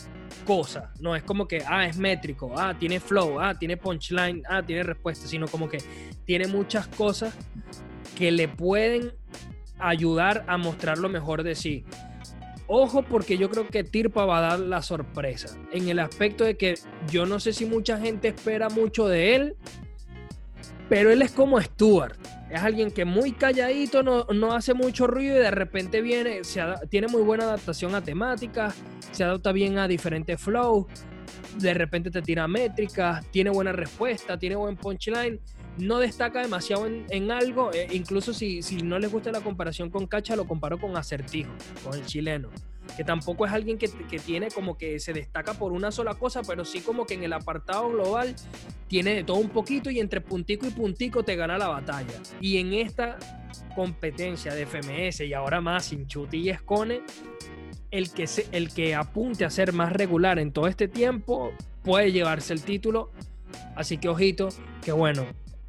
cosa. 0.44 0.92
No 1.00 1.14
es 1.14 1.22
como 1.22 1.46
que, 1.46 1.62
ah, 1.66 1.86
es 1.86 1.96
métrico, 1.96 2.52
ah, 2.56 2.76
tiene 2.78 3.00
flow, 3.00 3.40
ah, 3.40 3.54
tiene 3.58 3.76
punchline, 3.76 4.42
ah, 4.48 4.62
tiene 4.62 4.82
respuesta, 4.82 5.26
sino 5.26 5.46
como 5.46 5.68
que 5.68 5.78
tiene 6.24 6.46
muchas 6.46 6.88
cosas 6.88 7.34
que 8.16 8.30
le 8.30 8.48
pueden 8.48 9.12
ayudar 9.78 10.44
a 10.48 10.56
mostrar 10.56 10.98
lo 10.98 11.08
mejor 11.08 11.42
de 11.42 11.54
sí. 11.54 11.84
Ojo 12.66 13.02
porque 13.02 13.38
yo 13.38 13.48
creo 13.48 13.66
que 13.66 13.82
Tirpa 13.82 14.26
va 14.26 14.38
a 14.38 14.40
dar 14.42 14.60
la 14.60 14.82
sorpresa 14.82 15.56
en 15.72 15.88
el 15.88 15.98
aspecto 15.98 16.44
de 16.44 16.58
que 16.58 16.74
yo 17.10 17.24
no 17.24 17.40
sé 17.40 17.54
si 17.54 17.64
mucha 17.64 17.98
gente 17.98 18.28
espera 18.28 18.68
mucho 18.68 19.08
de 19.08 19.34
él, 19.34 19.56
pero 20.88 21.10
él 21.10 21.22
es 21.22 21.32
como 21.32 21.60
Stuart. 21.60 22.18
Es 22.50 22.62
alguien 22.62 22.90
que 22.90 23.04
muy 23.04 23.32
calladito, 23.32 24.02
no, 24.02 24.24
no 24.24 24.54
hace 24.54 24.72
mucho 24.72 25.06
ruido 25.06 25.36
y 25.36 25.40
de 25.40 25.50
repente 25.50 26.00
viene, 26.00 26.44
se 26.44 26.62
tiene 26.88 27.08
muy 27.08 27.22
buena 27.22 27.44
adaptación 27.44 27.94
a 27.94 28.02
temáticas, 28.02 28.74
se 29.12 29.22
adapta 29.22 29.52
bien 29.52 29.78
a 29.78 29.86
diferentes 29.86 30.40
flows, 30.40 30.86
de 31.58 31.74
repente 31.74 32.10
te 32.10 32.22
tira 32.22 32.48
métricas, 32.48 33.26
tiene 33.30 33.50
buena 33.50 33.72
respuesta, 33.72 34.38
tiene 34.38 34.56
buen 34.56 34.76
punchline, 34.76 35.38
no 35.76 35.98
destaca 35.98 36.40
demasiado 36.40 36.86
en, 36.86 37.30
algo, 37.30 37.70
eh, 37.72 37.88
incluso 37.92 38.32
si, 38.32 38.62
si 38.62 38.82
no 38.82 38.98
les 38.98 39.12
gusta 39.12 39.30
la 39.30 39.42
comparación 39.42 39.90
con 39.90 40.06
Cacha, 40.06 40.34
lo 40.34 40.46
comparo 40.46 40.78
con 40.78 40.96
Acertijo, 40.96 41.52
con 41.84 41.98
el 41.98 42.06
chileno 42.06 42.48
que 42.96 43.04
tampoco 43.04 43.46
es 43.46 43.52
alguien 43.52 43.78
que, 43.78 43.88
tiene 44.18 44.48
como 44.48 44.76
que 44.76 44.98
se 44.98 45.12
destaca 45.12 45.54
por 45.54 45.72
una 45.72 45.90
sola 45.90 46.14
cosa, 46.14 46.42
pero 46.42 46.64
sí 46.64 46.80
como 46.80 47.06
que 47.06 47.14
en 47.14 47.24
el 47.24 47.32
apartado 47.32 47.88
global 47.90 48.34
tiene 48.88 49.14
de 49.14 49.24
todo 49.24 49.38
un 49.38 49.50
poquito 49.50 49.90
y 49.90 50.00
entre 50.00 50.20
puntico 50.20 50.66
y 50.66 50.70
puntico 50.70 51.22
te 51.22 51.36
gana 51.36 51.58
la 51.58 51.68
batalla. 51.68 52.14
Y 52.40 52.58
en 52.58 52.74
esta 52.74 53.18
competencia 53.74 54.54
de 54.54 54.66
FMS 54.66 55.20
y 55.20 55.32
ahora 55.34 55.60
más 55.60 55.86
sin 55.86 56.06
y 56.32 56.48
Escone, 56.48 57.02
el 57.90 58.12
que, 58.12 58.28
el 58.52 58.72
que 58.72 58.94
apunte 58.94 59.44
a 59.44 59.50
ser 59.50 59.72
más 59.72 59.92
regular 59.92 60.38
en 60.38 60.52
todo 60.52 60.66
este 60.66 60.88
tiempo 60.88 61.52
puede 61.82 62.12
llevarse 62.12 62.52
el 62.52 62.62
título. 62.62 63.10
Así 63.76 63.98
que 63.98 64.08
ojito, 64.08 64.48
que 64.82 64.92
bueno, 64.92 65.24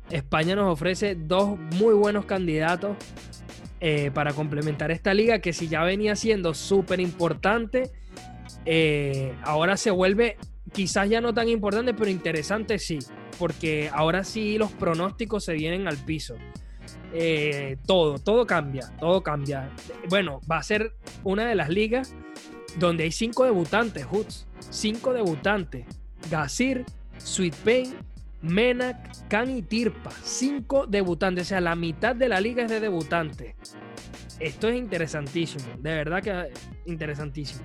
España 0.10 0.56
nos 0.56 0.72
ofrece 0.72 1.16
dos 1.16 1.60
muy 1.76 1.94
buenos 1.94 2.26
candidatos 2.26 2.98
eh, 3.82 4.12
para 4.14 4.34
complementar 4.34 4.92
esta 4.92 5.14
liga 5.14 5.40
que 5.40 5.54
si 5.54 5.68
ya 5.68 5.84
venía 5.84 6.16
siendo 6.16 6.54
súper 6.54 7.00
importante, 7.00 7.92
eh, 8.66 9.34
ahora 9.44 9.78
se 9.78 9.92
vuelve 9.92 10.38
quizás 10.72 11.10
ya 11.10 11.22
no 11.22 11.34
tan 11.34 11.50
importante, 11.50 11.94
pero 11.94 12.10
interesante 12.10 12.80
sí, 12.80 13.00
porque 13.38 13.90
ahora 13.94 14.24
sí 14.24 14.58
los 14.58 14.72
pronósticos 14.72 15.46
se 15.46 15.54
vienen 15.54 15.88
al 15.88 15.98
piso. 15.98 16.36
Eh, 17.14 17.78
todo, 17.86 18.20
todo 18.20 18.46
cambia, 18.46 18.92
todo 19.00 19.24
cambia. 19.24 19.72
Bueno, 20.10 20.42
va 20.50 20.58
a 20.58 20.64
ser 20.64 20.94
una 21.24 21.48
de 21.48 21.56
las 21.56 21.70
ligas 21.70 22.14
donde 22.78 23.06
hay 23.06 23.12
cinco 23.12 23.46
debutantes, 23.46 24.06
Hoods, 24.06 24.48
cinco 24.70 25.14
debutantes. 25.14 25.86
Gazir, 26.30 26.86
Sweet 27.18 27.56
Pain, 27.64 27.96
Menak, 28.42 29.28
Khan 29.28 29.50
y 29.50 29.62
Tirpa. 29.62 30.12
Cinco 30.24 30.86
debutantes. 30.88 31.48
O 31.48 31.50
sea, 31.50 31.62
la 31.62 31.76
mitad 31.76 32.16
de 32.16 32.30
la 32.30 32.40
liga 32.40 32.64
es 32.64 32.70
de 32.70 32.80
debutantes. 32.80 33.56
Esto 34.40 34.70
es 34.70 34.78
interesantísimo. 34.78 35.66
De 35.80 35.94
verdad 35.94 36.24
que 36.24 36.52
interesantísimo. 36.90 37.62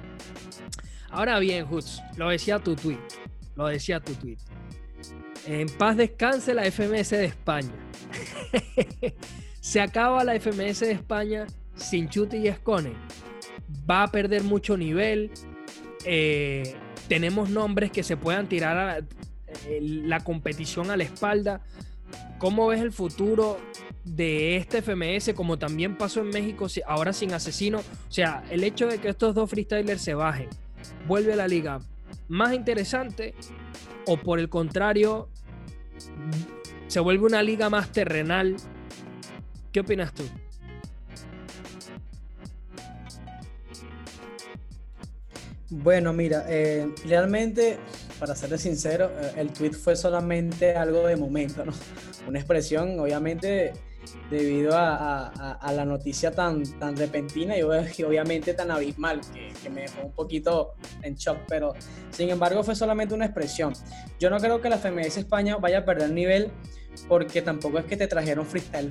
Ahora 1.11 1.39
bien, 1.39 1.67
Hoods, 1.67 2.03
lo 2.17 2.29
decía 2.29 2.59
tu 2.59 2.75
tweet. 2.75 2.99
Lo 3.55 3.67
decía 3.67 4.01
tu 4.01 4.13
tweet. 4.15 4.39
En 5.47 5.69
paz 5.69 5.97
descanse 5.97 6.55
la 6.55 6.65
FMS 6.65 7.11
de 7.11 7.27
España. 7.27 7.73
Se 9.61 9.81
acaba 9.81 10.25
la 10.25 10.39
FMS 10.39 10.81
de 10.81 10.93
España 10.93 11.47
sin 11.77 12.09
Chuti 12.09 12.39
y 12.39 12.49
Escone. 12.49 12.95
Va 13.89 14.05
a 14.05 14.09
perder 14.11 14.43
mucho 14.43 14.77
nivel. 14.77 15.31
Eh, 16.05 16.75
tenemos 17.09 17.51
nombres 17.51 17.91
que 17.91 18.03
se 18.03 18.17
puedan 18.17 18.49
tirar 18.49 18.77
a, 18.79 18.99
la 19.81 20.21
competición 20.21 20.91
a 20.91 20.97
la 20.97 21.05
espalda. 21.05 21.61
¿Cómo 22.39 22.67
ves 22.67 22.81
el 22.81 22.93
futuro 22.93 23.59
de 24.05 24.57
este 24.57 24.83
FMS 24.83 25.33
como 25.35 25.59
también 25.59 25.97
pasó 25.97 26.21
en 26.21 26.29
México 26.29 26.67
ahora 26.87 27.13
sin 27.13 27.33
asesino? 27.33 27.79
O 27.79 28.13
sea, 28.13 28.45
el 28.51 28.65
hecho 28.65 28.87
de 28.87 28.99
que 28.99 29.09
estos 29.09 29.35
dos 29.35 29.51
freestylers 29.51 30.03
se 30.03 30.15
bajen, 30.15 30.49
vuelve 31.07 31.33
a 31.33 31.37
la 31.37 31.49
liga 31.49 31.81
más 32.29 32.53
interesante 32.55 33.35
o 34.07 34.17
por 34.17 34.39
el 34.39 34.49
contrario, 34.49 35.29
se 36.87 37.01
vuelve 37.01 37.25
una 37.25 37.43
liga 37.43 37.71
más 37.71 37.91
terrenal. 37.93 38.57
¿Qué 39.73 39.81
opinas 39.81 40.13
tú? 40.13 40.25
Bueno, 45.71 46.13
mira, 46.13 46.45
eh, 46.49 46.89
realmente 47.07 47.79
para 48.25 48.35
serles 48.35 48.63
sincero, 48.63 49.11
eh, 49.21 49.33
el 49.37 49.53
tweet 49.53 49.73
fue 49.73 49.95
solamente 49.97 50.75
algo 50.75 51.07
de 51.07 51.15
momento, 51.15 51.63
¿no? 51.63 51.75
Una 52.27 52.39
expresión, 52.39 52.99
obviamente, 52.99 53.75
debido 54.31 54.73
a, 54.75 55.61
la 55.75 55.85
noticia 55.85 56.31
tan, 56.31 56.63
tan 56.79 56.97
repentina 56.97 57.55
y, 57.59 57.61
obviamente 57.61 58.55
tan 58.55 58.71
abismal 58.71 59.21
que, 59.35 59.53
que, 59.63 59.69
me 59.69 59.83
dejó 59.83 60.07
un 60.07 60.13
poquito 60.13 60.73
en 61.03 61.17
shock, 61.17 61.37
pero 61.47 61.75
sin 62.13 62.31
embargo 62.31 62.63
fue 62.65 62.75
solamente 62.75 63.13
una 63.13 63.27
expresión. 63.27 63.75
Yo 64.19 64.31
no 64.31 64.39
creo 64.39 64.63
que 64.63 64.71
la 64.71 64.79
FMS 64.79 65.19
España 65.19 65.57
vaya 65.57 65.81
a 65.81 65.85
perder 65.85 66.11
nivel 66.11 66.51
porque 67.09 67.43
tampoco 67.43 67.79
es 67.79 67.85
que 67.85 67.99
te 67.99 68.07
trajeron 68.07 68.47
freestyle 68.47 68.89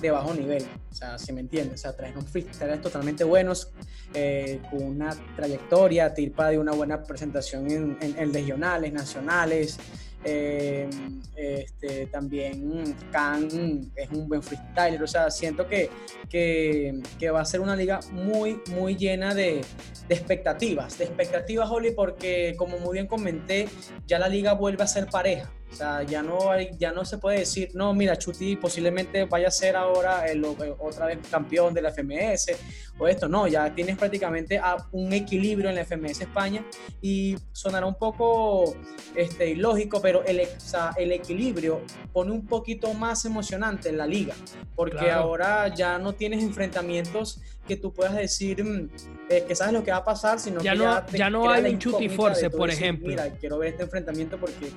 de 0.00 0.10
bajo 0.10 0.34
nivel, 0.34 0.64
o 0.90 0.94
sea, 0.94 1.18
si 1.18 1.32
me 1.32 1.40
entiendes, 1.40 1.80
o 1.80 1.82
sea, 1.82 1.96
trajeron 1.96 2.24
freestylers 2.26 2.82
totalmente 2.82 3.24
buenos, 3.24 3.72
eh, 4.12 4.60
con 4.70 4.82
una 4.82 5.14
trayectoria, 5.36 6.14
Tirpa 6.14 6.50
de 6.50 6.58
una 6.58 6.72
buena 6.72 7.02
presentación 7.02 7.70
en, 7.70 7.98
en, 8.00 8.32
regionales, 8.32 8.92
nacionales, 8.92 9.78
eh, 10.24 10.88
este, 11.36 12.06
también 12.06 12.96
Khan 13.12 13.90
es 13.94 14.10
un 14.10 14.28
buen 14.28 14.42
freestyler, 14.42 15.02
o 15.02 15.06
sea, 15.06 15.30
siento 15.30 15.68
que, 15.68 15.90
que, 16.30 17.30
va 17.30 17.40
a 17.40 17.44
ser 17.44 17.60
una 17.60 17.76
liga 17.76 18.00
muy, 18.12 18.60
muy 18.70 18.96
llena 18.96 19.34
de, 19.34 19.62
de 20.08 20.14
expectativas, 20.14 20.96
de 20.96 21.04
expectativas, 21.04 21.70
Oli, 21.70 21.90
porque 21.90 22.54
como 22.56 22.78
muy 22.78 22.94
bien 22.94 23.06
comenté, 23.06 23.68
ya 24.06 24.18
la 24.18 24.28
liga 24.28 24.54
vuelve 24.54 24.84
a 24.84 24.86
ser 24.86 25.06
pareja, 25.06 25.52
O 25.74 25.76
sea, 25.76 26.04
ya 26.04 26.22
no, 26.22 26.52
hay, 26.52 26.70
ya 26.78 26.92
no 26.92 27.04
se 27.04 27.18
puede 27.18 27.40
decir, 27.40 27.70
no, 27.74 27.92
mira, 27.94 28.16
Chuti 28.16 28.54
posiblemente 28.54 29.24
vaya 29.24 29.48
a 29.48 29.50
ser 29.50 29.74
ahora 29.74 30.24
el, 30.28 30.44
otra 30.44 31.06
vez 31.06 31.18
campeón 31.28 31.74
de 31.74 31.82
la 31.82 31.90
FMS 31.90 32.52
o 32.96 33.08
esto. 33.08 33.28
No, 33.28 33.48
ya 33.48 33.74
tienes 33.74 33.98
prácticamente 33.98 34.60
un 34.92 35.12
equilibrio 35.12 35.68
en 35.68 35.74
la 35.74 35.84
FMS 35.84 36.20
España 36.20 36.64
y 37.02 37.34
sonará 37.50 37.86
un 37.86 37.96
poco 37.96 38.76
este, 39.16 39.50
ilógico, 39.50 40.00
pero 40.00 40.24
el, 40.24 40.42
o 40.42 40.60
sea, 40.60 40.92
el 40.96 41.10
equilibrio 41.10 41.80
pone 42.12 42.30
un 42.30 42.46
poquito 42.46 42.94
más 42.94 43.24
emocionante 43.24 43.88
en 43.88 43.98
la 43.98 44.06
liga, 44.06 44.34
porque 44.76 45.10
ahora 45.10 45.74
ya 45.74 45.98
no 45.98 46.12
tienes 46.12 46.40
enfrentamientos 46.40 47.40
que 47.66 47.76
tú 47.76 47.92
puedas 47.92 48.14
decir 48.14 48.62
mm, 48.62 48.90
eh, 49.28 49.44
que 49.48 49.56
sabes 49.56 49.72
lo 49.72 49.82
que 49.82 49.90
va 49.90 49.98
a 49.98 50.04
pasar, 50.04 50.38
sino 50.38 50.60
ya 50.60 50.72
que 50.72 50.78
no, 50.78 50.84
ya, 50.84 51.06
ya 51.10 51.30
no 51.30 51.50
hay 51.50 51.72
un 51.72 51.78
Chuti 51.80 52.08
Force, 52.08 52.48
por 52.48 52.70
ejemplo. 52.70 53.08
Mira, 53.08 53.28
quiero 53.30 53.58
ver 53.58 53.70
este 53.70 53.82
enfrentamiento 53.82 54.38
porque 54.38 54.70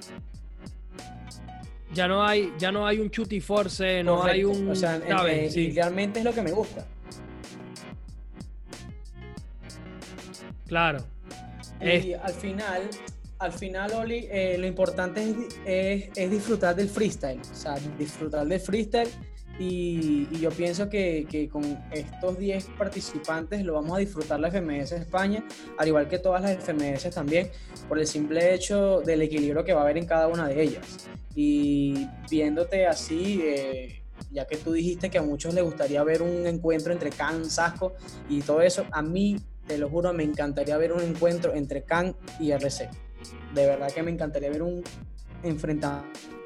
ya 1.93 2.08
no 2.08 2.23
hay, 2.23 2.54
ya 2.58 2.71
no 2.71 2.86
hay 2.86 3.00
un 3.00 3.10
chuti 3.10 3.39
force, 3.39 4.04
no 4.04 4.23
hay 4.23 4.43
un. 4.43 4.69
O 4.69 4.76
sea, 4.76 5.00
realmente 5.00 6.19
es 6.19 6.26
lo 6.26 6.34
que 6.34 6.41
me 6.41 6.52
gusta. 6.52 6.86
Claro. 10.67 11.00
Y 11.82 12.13
al 12.13 12.34
final, 12.34 12.89
al 13.39 13.54
final, 13.54 13.93
Oli, 13.93 14.28
eh, 14.30 14.58
lo 14.58 14.67
importante 14.67 15.36
es, 15.65 16.10
es, 16.15 16.32
disfrutar 16.32 16.76
del 16.76 16.89
freestyle. 16.89 17.39
O 17.39 17.56
sea, 17.56 17.76
disfrutar 17.97 18.45
del 18.45 18.60
freestyle 18.60 19.10
y, 19.59 20.27
yo 20.39 20.51
pienso 20.51 20.89
que, 20.89 21.49
con 21.51 21.63
estos 21.91 22.37
10 22.37 22.65
participantes 22.77 23.63
lo 23.65 23.73
vamos 23.73 23.97
a 23.97 23.99
disfrutar 23.99 24.39
la 24.39 24.51
FMS 24.51 24.91
España, 24.91 25.43
al 25.77 25.87
igual 25.87 26.07
que 26.07 26.19
todas 26.19 26.41
las 26.41 26.57
FMS 26.63 27.09
también, 27.09 27.49
por 27.87 27.99
el 27.99 28.05
simple 28.05 28.53
hecho 28.53 29.01
del 29.01 29.21
equilibrio 29.23 29.63
que 29.63 29.73
va 29.73 29.81
a 29.81 29.83
haber 29.83 29.97
en 29.97 30.05
cada 30.05 30.27
una 30.27 30.47
de 30.47 30.61
ellas. 30.61 31.09
Y 31.35 32.07
viéndote 32.29 32.85
así, 32.85 33.41
eh, 33.43 34.03
ya 34.31 34.45
que 34.45 34.57
tú 34.57 34.73
dijiste 34.73 35.09
que 35.09 35.17
a 35.17 35.23
muchos 35.23 35.53
les 35.53 35.63
gustaría 35.63 36.03
ver 36.03 36.21
un 36.21 36.45
encuentro 36.45 36.93
entre 36.93 37.09
Khan, 37.09 37.49
Sasco 37.49 37.93
y 38.29 38.41
todo 38.41 38.61
eso, 38.61 38.85
a 38.91 39.01
mí, 39.01 39.37
te 39.65 39.77
lo 39.77 39.89
juro, 39.89 40.13
me 40.13 40.23
encantaría 40.23 40.77
ver 40.77 40.93
un 40.93 41.01
encuentro 41.01 41.53
entre 41.53 41.83
Khan 41.83 42.15
y 42.39 42.51
RC. 42.51 42.89
De 43.53 43.65
verdad 43.65 43.91
que 43.91 44.03
me 44.03 44.11
encantaría 44.11 44.49
ver 44.49 44.61
un 44.61 44.83
enfrentamiento 45.43 46.37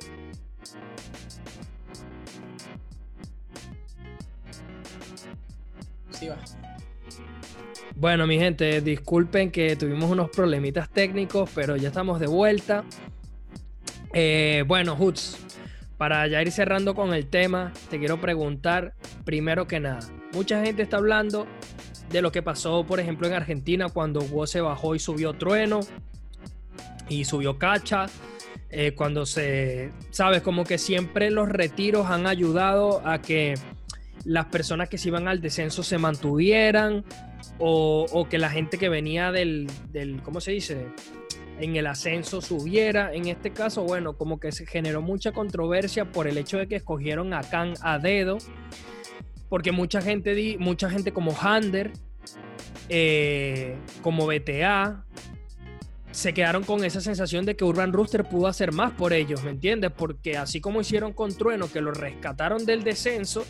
Bueno, 7.95 8.25
mi 8.25 8.37
gente, 8.37 8.81
disculpen 8.81 9.51
que 9.51 9.75
tuvimos 9.75 10.09
unos 10.09 10.29
problemitas 10.29 10.89
técnicos, 10.89 11.49
pero 11.53 11.75
ya 11.75 11.89
estamos 11.89 12.19
de 12.19 12.27
vuelta. 12.27 12.83
Eh, 14.13 14.63
bueno, 14.67 14.95
Hoots, 14.95 15.37
para 15.97 16.27
ya 16.27 16.41
ir 16.41 16.51
cerrando 16.51 16.95
con 16.95 17.13
el 17.13 17.27
tema, 17.27 17.71
te 17.89 17.99
quiero 17.99 18.19
preguntar, 18.19 18.93
primero 19.23 19.67
que 19.67 19.79
nada, 19.79 19.99
mucha 20.33 20.63
gente 20.63 20.81
está 20.81 20.97
hablando 20.97 21.47
de 22.09 22.21
lo 22.21 22.31
que 22.31 22.41
pasó, 22.41 22.85
por 22.85 22.99
ejemplo, 22.99 23.27
en 23.27 23.33
Argentina 23.33 23.89
cuando 23.89 24.21
Hugo 24.21 24.47
se 24.47 24.61
bajó 24.61 24.95
y 24.95 24.99
subió 24.99 25.33
Trueno 25.33 25.81
y 27.07 27.25
subió 27.25 27.57
Cacha. 27.57 28.07
Eh, 28.73 28.93
cuando 28.95 29.25
se, 29.25 29.91
sabes, 30.11 30.41
como 30.41 30.63
que 30.63 30.77
siempre 30.77 31.29
los 31.29 31.49
retiros 31.49 32.07
han 32.07 32.25
ayudado 32.25 33.05
a 33.05 33.21
que 33.21 33.55
las 34.25 34.45
personas 34.45 34.89
que 34.89 34.97
se 34.97 35.09
iban 35.09 35.27
al 35.27 35.41
descenso 35.41 35.83
se 35.83 35.97
mantuvieran 35.97 37.03
o, 37.57 38.27
que 38.29 38.37
la 38.37 38.49
gente 38.49 38.77
que 38.77 38.89
venía 38.89 39.31
del, 39.31 39.67
del, 39.91 40.21
¿cómo 40.21 40.41
se 40.41 40.51
dice? 40.51 40.87
En 41.59 41.75
el 41.75 41.87
ascenso 41.87 42.41
subiera. 42.41 43.13
En 43.13 43.27
este 43.27 43.51
caso, 43.51 43.83
bueno, 43.83 44.17
como 44.17 44.39
que 44.39 44.51
se 44.51 44.65
generó 44.65 45.01
mucha 45.01 45.31
controversia 45.31 46.05
por 46.05 46.27
el 46.27 46.37
hecho 46.37 46.57
de 46.57 46.67
que 46.67 46.75
escogieron 46.77 47.33
a 47.33 47.41
Khan 47.41 47.73
a 47.81 47.99
dedo, 47.99 48.37
porque 49.49 49.71
mucha 49.71 50.01
gente, 50.01 50.33
di, 50.33 50.57
mucha 50.57 50.89
gente 50.89 51.11
como 51.11 51.35
Hander, 51.39 51.91
eh, 52.89 53.77
como 54.01 54.25
BTA, 54.25 55.05
se 56.11 56.33
quedaron 56.33 56.63
con 56.63 56.83
esa 56.83 56.99
sensación 56.99 57.45
de 57.45 57.55
que 57.55 57.63
Urban 57.63 57.93
Rooster 57.93 58.25
pudo 58.25 58.47
hacer 58.47 58.71
más 58.71 58.91
por 58.93 59.13
ellos, 59.13 59.43
¿me 59.43 59.51
entiendes? 59.51 59.91
Porque 59.91 60.37
así 60.37 60.59
como 60.59 60.81
hicieron 60.81 61.13
con 61.13 61.33
Trueno, 61.33 61.71
que 61.71 61.79
lo 61.79 61.91
rescataron 61.91 62.65
del 62.65 62.83
descenso, 62.83 63.45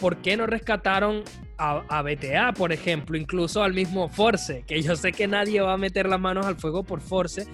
¿por 0.00 0.18
qué 0.18 0.36
no 0.36 0.46
rescataron 0.46 1.22
a, 1.56 2.02
BTA, 2.02 2.52
por 2.52 2.72
ejemplo, 2.72 3.16
incluso 3.16 3.62
al 3.62 3.74
mismo 3.74 4.08
Force? 4.08 4.64
Que 4.66 4.82
yo 4.82 4.96
sé 4.96 5.12
que 5.12 5.26
nadie 5.26 5.60
va 5.60 5.74
a 5.74 5.76
meter 5.76 6.08
las 6.08 6.20
manos 6.20 6.46
al 6.46 6.56
fuego 6.56 6.82
por 6.84 7.00
Force, 7.00 7.46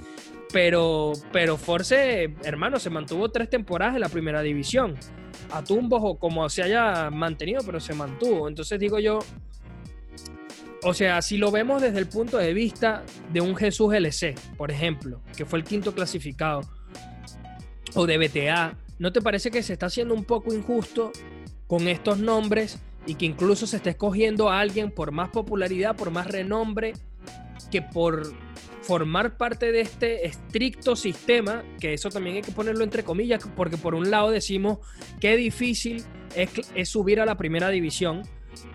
pero, 0.53 1.13
pero 1.33 1.57
Force, 1.57 2.35
hermano, 2.45 2.79
se 2.79 2.91
mantuvo 2.91 3.31
tres 3.31 3.49
temporadas 3.49 3.95
en 3.95 4.01
la 4.01 4.09
primera 4.09 4.43
división. 4.43 4.95
A 5.51 5.63
tumbos 5.63 6.01
o 6.03 6.19
como 6.19 6.49
se 6.49 6.63
haya 6.63 7.11
mantenido, 7.11 7.63
pero 7.65 7.81
se 7.81 7.95
mantuvo. 7.95 8.49
Entonces 8.49 8.79
digo 8.79 8.99
yo, 8.99 9.19
o 10.83 10.93
sea, 10.93 11.23
si 11.23 11.39
lo 11.39 11.51
vemos 11.51 11.81
desde 11.81 11.99
el 11.99 12.07
punto 12.07 12.37
de 12.37 12.53
vista 12.53 13.05
de 13.33 13.41
un 13.41 13.57
Jesús 13.57 13.95
LC, 13.95 14.35
por 14.57 14.71
ejemplo, 14.71 15.23
que 15.37 15.47
fue 15.47 15.59
el 15.59 15.65
quinto 15.65 15.95
clasificado, 15.95 16.61
o 17.95 18.07
de 18.07 18.19
BTA, 18.19 18.77
¿no 18.99 19.13
te 19.13 19.23
parece 19.23 19.51
que 19.51 19.63
se 19.63 19.73
está 19.73 19.87
haciendo 19.87 20.15
un 20.15 20.25
poco 20.25 20.53
injusto 20.53 21.13
con 21.75 21.89
estos 21.89 22.21
nombres 22.21 22.79
y 23.05 23.17
que 23.17 23.27
incluso 23.27 23.67
se 23.67 23.79
esté 23.79 23.91
escogiendo 23.91 24.49
a 24.49 24.61
alguien 24.61 24.93
por 24.93 25.11
más 25.11 25.31
popularidad, 25.31 25.97
por 25.97 26.13
más 26.13 26.29
renombre, 26.29 26.93
que 27.73 27.83
por 27.83 28.33
formar 28.83 29.37
parte 29.37 29.73
de 29.73 29.81
este 29.81 30.25
estricto 30.25 30.95
sistema, 30.95 31.65
que 31.81 31.93
eso 31.93 32.11
también 32.11 32.37
hay 32.37 32.43
que 32.43 32.53
ponerlo 32.53 32.85
entre 32.85 33.03
comillas, 33.03 33.45
porque 33.57 33.77
por 33.77 33.97
un 33.97 34.09
lado 34.09 34.31
decimos 34.31 34.79
qué 35.21 35.37
difícil 35.37 36.05
es, 36.37 36.89
subir 36.89 37.21
a 37.21 37.27
la 37.27 37.37
primera 37.37 37.71
división. 37.71 38.23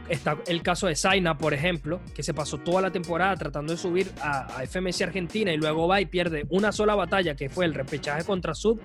Está 0.09 0.37
el 0.47 0.61
caso 0.61 0.87
de 0.87 0.97
Zaina, 0.97 1.37
por 1.37 1.53
ejemplo, 1.53 2.01
que 2.13 2.21
se 2.21 2.33
pasó 2.33 2.57
toda 2.57 2.81
la 2.81 2.91
temporada 2.91 3.33
tratando 3.37 3.71
de 3.71 3.79
subir 3.79 4.11
a, 4.21 4.61
FMS 4.67 5.03
Argentina 5.03 5.53
y 5.53 5.57
luego 5.57 5.87
va 5.87 6.01
y 6.01 6.05
pierde 6.05 6.45
una 6.49 6.73
sola 6.73 6.95
batalla, 6.95 7.37
que 7.37 7.47
fue 7.47 7.63
el 7.63 7.73
repechaje 7.73 8.25
contra 8.25 8.53
Sub, 8.53 8.81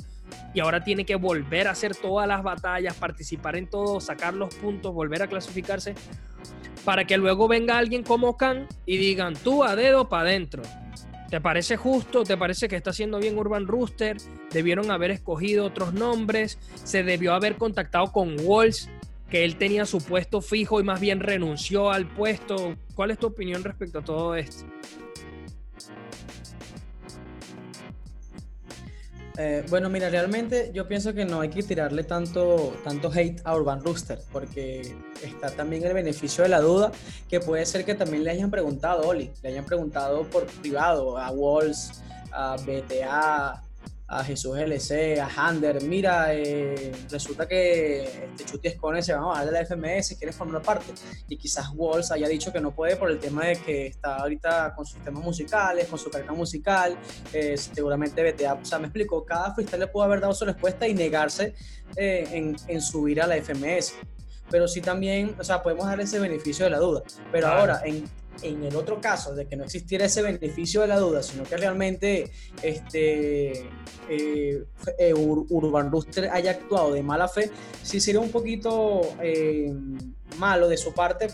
y 0.53 0.61
ahora 0.61 0.83
tiene 0.85 1.05
que 1.05 1.17
volver 1.17 1.69
a 1.69 1.73
hacer 1.73 1.95
todas 1.95 2.27
las 2.29 2.43
batallas, 2.43 2.95
participar 2.95 3.57
en 3.57 3.69
todo, 3.69 4.01
sacar 4.01 4.35
los 4.35 4.55
puntos, 4.55 4.95
volver 4.95 5.23
a 5.23 5.27
clasificarse, 5.27 5.95
para 6.85 7.07
que 7.07 7.17
luego 7.17 7.49
venga 7.49 7.79
alguien 7.79 8.03
como 8.03 8.37
Khan 8.37 8.67
y 8.87 8.97
digan 8.97 9.35
tú 9.35 9.65
a 9.65 9.75
dedo 9.75 10.09
para 10.09 10.29
adentro. 10.29 10.63
¿Te 11.31 11.41
parece 11.41 11.77
justo? 11.77 12.23
¿Te 12.23 12.37
parece 12.37 12.69
que 12.69 12.77
está 12.77 12.91
haciendo 12.91 13.19
bien 13.19 13.37
Urban 13.37 13.67
Rooster? 13.67 14.19
Debieron 14.53 14.91
haber 14.91 15.11
escogido 15.11 15.65
otros 15.65 15.93
nombres. 15.93 16.59
Se 16.85 17.03
debió 17.03 17.35
haber 17.35 17.57
contactado 17.57 18.13
con 18.13 18.37
Walls, 18.45 18.89
que 19.31 19.45
él 19.45 19.57
tenía 19.57 19.85
su 19.85 19.99
puesto 19.99 20.41
fijo 20.41 20.79
y 20.79 20.85
más 20.85 21.01
bien 21.01 21.19
renunció 21.19 21.91
al 21.91 22.07
puesto. 22.07 22.77
¿Cuál 22.95 23.11
es 23.11 23.19
tu 23.19 23.27
opinión 23.27 23.65
respecto 23.65 23.99
a 23.99 24.05
todo 24.05 24.37
esto? 24.37 24.65
Eh, 29.37 29.65
bueno, 29.69 29.91
mira, 29.91 30.09
realmente 30.11 30.71
yo 30.73 30.87
pienso 30.87 31.13
que 31.13 31.25
no 31.25 31.41
hay 31.41 31.49
que 31.49 31.65
tirarle 31.65 32.05
tanto, 32.05 32.73
tanto 32.85 33.11
hate 33.13 33.41
a 33.43 33.57
Urban 33.57 33.83
Rooster, 33.85 34.21
porque 34.31 34.95
está 35.25 35.51
también 35.51 35.83
el 35.85 35.93
beneficio 35.93 36.45
de 36.45 36.51
la 36.51 36.61
duda, 36.61 36.93
que 37.29 37.41
puede 37.41 37.67
ser 37.67 37.85
que 37.85 37.97
también 37.97 38.23
le 38.23 38.31
hayan 38.31 38.53
preguntado, 38.53 39.09
Oli, 39.09 39.33
le 39.43 39.49
hayan 39.49 39.65
preguntado 39.65 40.23
por 40.31 40.47
privado 40.47 41.19
a 41.19 41.33
Walls, 41.33 42.01
a 42.31 42.57
BTA, 42.59 43.64
a 44.07 44.23
Jesús 44.23 44.59
LC, 44.59 45.19
a 45.19 45.29
Hander, 45.35 45.83
mira, 45.83 46.35
eh, 46.35 46.93
resulta 47.11 47.49
que 47.49 48.03
este 48.03 48.45
Chuti 48.45 48.69
Escone 48.69 49.03
se 49.03 49.15
va 49.15 49.21
a 49.21 49.25
bajar 49.27 49.47
de 49.47 49.53
la 49.53 49.61
FMS, 49.65 50.17
quiere 50.19 50.33
formar 50.33 50.63
parte. 50.63 50.93
Y 51.29 51.37
quizás 51.37 51.71
Walls 51.75 52.11
haya 52.11 52.29
dicho 52.29 52.53
que 52.53 52.61
no 52.61 52.75
puede 52.75 52.97
por 52.97 53.11
el 53.11 53.19
tema 53.19 53.47
de 53.47 53.57
que 53.57 53.87
está 53.87 54.17
ahorita 54.17 54.75
con 54.75 54.85
sus 54.85 55.03
temas 55.03 55.25
musicales, 55.25 55.87
con 55.89 55.99
su 55.99 56.11
carrera 56.11 56.33
musical, 56.33 56.99
eh, 57.33 57.57
seguramente 57.57 58.23
BTA, 58.31 58.55
o 58.55 58.65
sea, 58.65 58.79
me 58.79 58.87
explico, 58.87 59.25
cada 59.25 59.55
freestyle 59.55 59.81
le 59.81 59.87
pudo 59.87 60.05
haber 60.05 60.21
dado 60.21 60.35
su 60.35 60.45
respuesta 60.45 60.87
y 60.87 60.95
negarse 60.95 61.55
eh, 61.97 62.29
en, 62.31 62.57
en 62.69 62.81
subir 62.81 63.23
a 63.23 63.27
la 63.27 63.37
FMS 63.37 63.95
pero 64.51 64.69
sí 64.69 64.81
también, 64.81 65.35
o 65.39 65.45
sea, 65.45 65.63
podemos 65.63 65.87
dar 65.87 66.01
ese 66.01 66.19
beneficio 66.19 66.67
de 66.67 66.71
la 66.71 66.79
duda. 66.79 67.03
Pero 67.33 67.49
ahora, 67.49 67.81
en 67.85 68.05
en 68.43 68.65
el 68.65 68.77
otro 68.77 69.01
caso 69.01 69.35
de 69.35 69.47
que 69.47 69.57
no 69.57 69.65
existiera 69.65 70.07
ese 70.07 70.23
beneficio 70.23 70.81
de 70.83 70.89
la 70.89 70.99
duda, 70.99 71.23
sino 71.23 71.45
que 71.45 71.57
realmente 71.57 72.31
este, 72.63 73.53
eh, 74.09 74.65
eh, 74.99 75.15
Urban 75.15 75.91
Rooster 75.91 76.29
haya 76.31 76.53
actuado 76.53 76.93
de 76.93 77.03
mala 77.03 77.29
fe, 77.29 77.51
sí 77.83 78.01
sería 78.01 78.21
un 78.21 78.31
poquito 78.31 79.03
eh, 79.23 79.73
malo 80.39 80.69
de 80.69 80.77
su 80.77 80.93
parte 80.93 81.29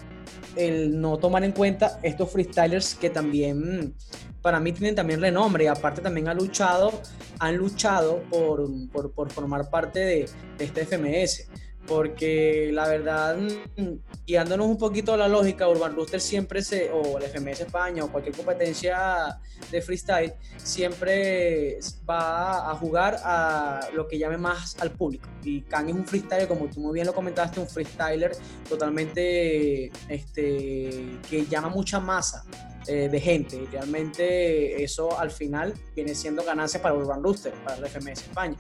el 0.56 1.00
no 1.00 1.18
tomar 1.18 1.44
en 1.44 1.52
cuenta 1.52 1.98
estos 2.02 2.30
freestylers 2.30 2.94
que 2.94 3.10
también 3.10 3.94
para 4.42 4.58
mí 4.58 4.72
tienen 4.72 4.94
también 4.94 5.20
renombre 5.20 5.64
y 5.64 5.66
aparte 5.66 6.00
también 6.00 6.28
han 6.28 6.36
luchado, 6.36 7.00
han 7.38 7.56
luchado 7.56 8.22
por, 8.30 8.68
por, 8.90 9.30
formar 9.30 9.68
parte 9.68 10.00
de, 10.00 10.28
de 10.56 10.64
este 10.64 10.86
FMS 10.86 11.48
porque 11.90 12.70
la 12.72 12.86
verdad, 12.86 13.36
mm, 13.36 13.94
guiándonos 14.24 14.68
un 14.68 14.78
poquito 14.78 15.12
a 15.12 15.16
la 15.16 15.26
lógica, 15.26 15.68
Urban 15.68 15.96
Rooster 15.96 16.20
siempre 16.20 16.62
se, 16.62 16.88
o 16.92 17.18
el 17.18 17.24
FMS 17.24 17.62
España 17.62 18.04
o 18.04 18.12
cualquier 18.12 18.36
competencia 18.36 19.40
de 19.72 19.82
freestyle, 19.82 20.34
siempre 20.56 21.80
va 22.08 22.70
a 22.70 22.76
jugar 22.76 23.18
a 23.24 23.80
lo 23.92 24.06
que 24.06 24.18
llame 24.18 24.38
más 24.38 24.76
al 24.80 24.92
público. 24.92 25.28
Y 25.42 25.62
Kang 25.62 25.88
es 25.88 25.96
un 25.96 26.06
freestyler, 26.06 26.46
como 26.46 26.68
tú 26.68 26.78
muy 26.78 26.94
bien 26.94 27.08
lo 27.08 27.12
comentaste, 27.12 27.58
un 27.58 27.66
freestyler 27.66 28.36
totalmente 28.68 29.90
este, 30.08 31.18
que 31.28 31.46
llama 31.50 31.70
mucha 31.70 31.98
masa 31.98 32.44
eh, 32.86 33.08
de 33.08 33.20
gente. 33.20 33.66
Realmente 33.72 34.80
eso 34.80 35.18
al 35.18 35.32
final 35.32 35.74
viene 35.96 36.14
siendo 36.14 36.44
ganancia 36.44 36.80
para 36.80 36.94
Urban 36.94 37.20
Rooster, 37.20 37.52
para 37.64 37.78
el 37.78 37.86
FMS 37.86 38.22
España. 38.22 38.56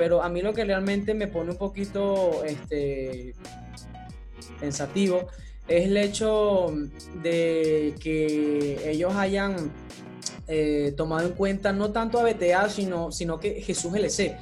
Pero 0.00 0.22
a 0.22 0.30
mí 0.30 0.40
lo 0.40 0.54
que 0.54 0.64
realmente 0.64 1.12
me 1.12 1.28
pone 1.28 1.50
un 1.50 1.58
poquito 1.58 2.42
este, 2.42 3.34
pensativo 4.58 5.28
es 5.68 5.84
el 5.88 5.96
hecho 5.98 6.74
de 7.22 7.94
que 8.00 8.90
ellos 8.90 9.14
hayan 9.14 9.70
eh, 10.48 10.94
tomado 10.96 11.28
en 11.28 11.34
cuenta 11.34 11.74
no 11.74 11.90
tanto 11.92 12.18
a 12.18 12.22
BTA, 12.22 12.70
sino, 12.70 13.12
sino 13.12 13.38
que 13.38 13.60
Jesús 13.60 13.94
LC, 13.94 14.38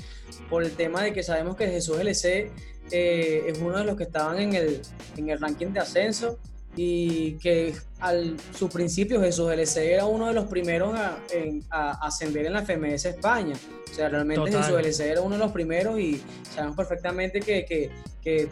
por 0.48 0.62
el 0.62 0.70
tema 0.70 1.02
de 1.02 1.12
que 1.12 1.24
sabemos 1.24 1.56
que 1.56 1.66
Jesús 1.66 1.98
LC 1.98 2.52
eh, 2.92 3.42
es 3.48 3.58
uno 3.58 3.78
de 3.78 3.84
los 3.84 3.96
que 3.96 4.04
estaban 4.04 4.38
en 4.38 4.54
el, 4.54 4.80
en 5.16 5.28
el 5.28 5.40
ranking 5.40 5.72
de 5.72 5.80
ascenso 5.80 6.38
y 6.80 7.32
que 7.38 7.74
al 7.98 8.36
su 8.56 8.68
principio 8.68 9.20
Jesús 9.20 9.50
LC 9.50 9.94
era 9.94 10.04
uno 10.04 10.28
de 10.28 10.32
los 10.32 10.44
primeros 10.44 10.96
a, 10.96 11.98
ascender 12.06 12.46
en 12.46 12.52
la 12.52 12.64
FMS 12.64 13.06
España. 13.06 13.56
O 13.90 13.94
sea, 13.94 14.08
realmente 14.08 14.52
Jesús 14.52 14.78
LC 14.78 15.10
era 15.10 15.20
uno 15.20 15.34
de 15.34 15.40
los 15.40 15.50
primeros 15.50 15.98
y 15.98 16.22
sabemos 16.54 16.76
perfectamente 16.76 17.40
que, 17.40 17.90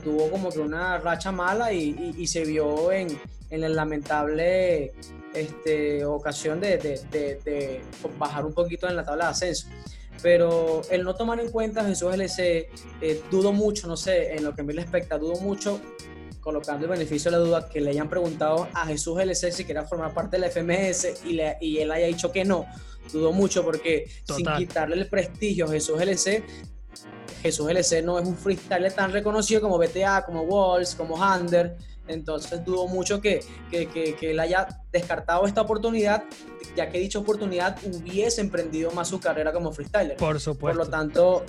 tuvo 0.02 0.28
como 0.28 0.50
que 0.50 0.58
una 0.58 0.98
racha 0.98 1.30
mala 1.30 1.72
y, 1.72 2.26
se 2.26 2.44
vio 2.44 2.90
en, 2.90 3.16
en 3.50 3.60
la 3.60 3.68
lamentable 3.68 4.92
este, 5.32 6.04
ocasión 6.04 6.60
de, 6.60 7.80
bajar 8.18 8.44
un 8.44 8.54
poquito 8.54 8.88
en 8.88 8.96
la 8.96 9.04
tabla 9.04 9.26
de 9.26 9.30
ascenso 9.30 9.68
pero 10.22 10.80
el 10.90 11.04
no 11.04 11.14
tomar 11.14 11.38
en 11.38 11.50
cuenta 11.50 11.84
Jesús 11.84 12.14
LC, 12.14 12.70
eh, 13.02 13.22
dudo 13.30 13.52
mucho, 13.52 13.86
no 13.86 13.98
sé, 13.98 14.34
en 14.34 14.44
lo 14.44 14.54
que 14.54 14.62
me 14.62 14.72
respecta, 14.72 15.18
dudo 15.18 15.38
mucho 15.42 15.78
colocando 16.46 16.85
el 16.85 16.92
beneficio 16.92 17.28
de 17.28 17.38
la 17.38 17.42
duda, 17.42 17.68
que 17.68 17.80
le 17.80 17.90
hayan 17.90 18.09
preguntado 18.09 18.68
a 18.72 18.87
Jesús 18.87 19.18
LC 19.18 19.50
si 19.50 19.64
quería 19.64 19.82
formar 19.82 20.14
parte 20.14 20.38
del 20.38 20.48
FMS 20.48 21.24
y, 21.24 21.32
le, 21.32 21.56
y 21.61 21.78
él 21.78 21.90
haya 21.90 22.06
dicho 22.06 22.30
que 22.30 22.44
no. 22.44 22.66
Dudo 23.12 23.32
mucho 23.32 23.64
porque 23.64 24.09
sin 24.22 24.46
quitarle 24.56 24.94
el 24.94 25.09
prestigio 25.09 25.64
a 25.64 25.68
Jesús 25.70 26.00
LC, 26.00 26.44
Jesús 27.42 27.68
LC 27.68 28.00
no 28.04 28.20
es 28.20 28.28
un 28.28 28.37
freestyler 28.37 28.92
tan 28.92 29.11
reconocido 29.11 29.61
como 29.61 29.76
BTA, 29.76 30.24
como 30.24 30.42
Walls, 30.42 30.94
como 30.94 31.20
Hander. 31.20 31.76
Entonces 32.06 32.64
dudo 32.64 32.87
mucho 32.87 33.20
que, 33.20 33.40
que, 33.68 33.88
que, 33.88 34.14
que, 34.14 34.30
él 34.30 34.38
haya 34.38 34.68
descartado 34.92 35.46
esta 35.46 35.62
oportunidad, 35.62 36.22
ya 36.76 36.88
que 36.88 37.00
dicha 37.00 37.18
oportunidad 37.18 37.76
hubiese 37.85 38.40
emprendido 38.40 38.92
más 38.92 39.09
su 39.09 39.18
carrera 39.18 39.52
como 39.52 39.72
freestyler. 39.72 40.16
Por 40.16 40.38
supuesto. 40.38 40.78
Por 40.78 40.87
lo 40.87 40.88
tanto, 40.88 41.44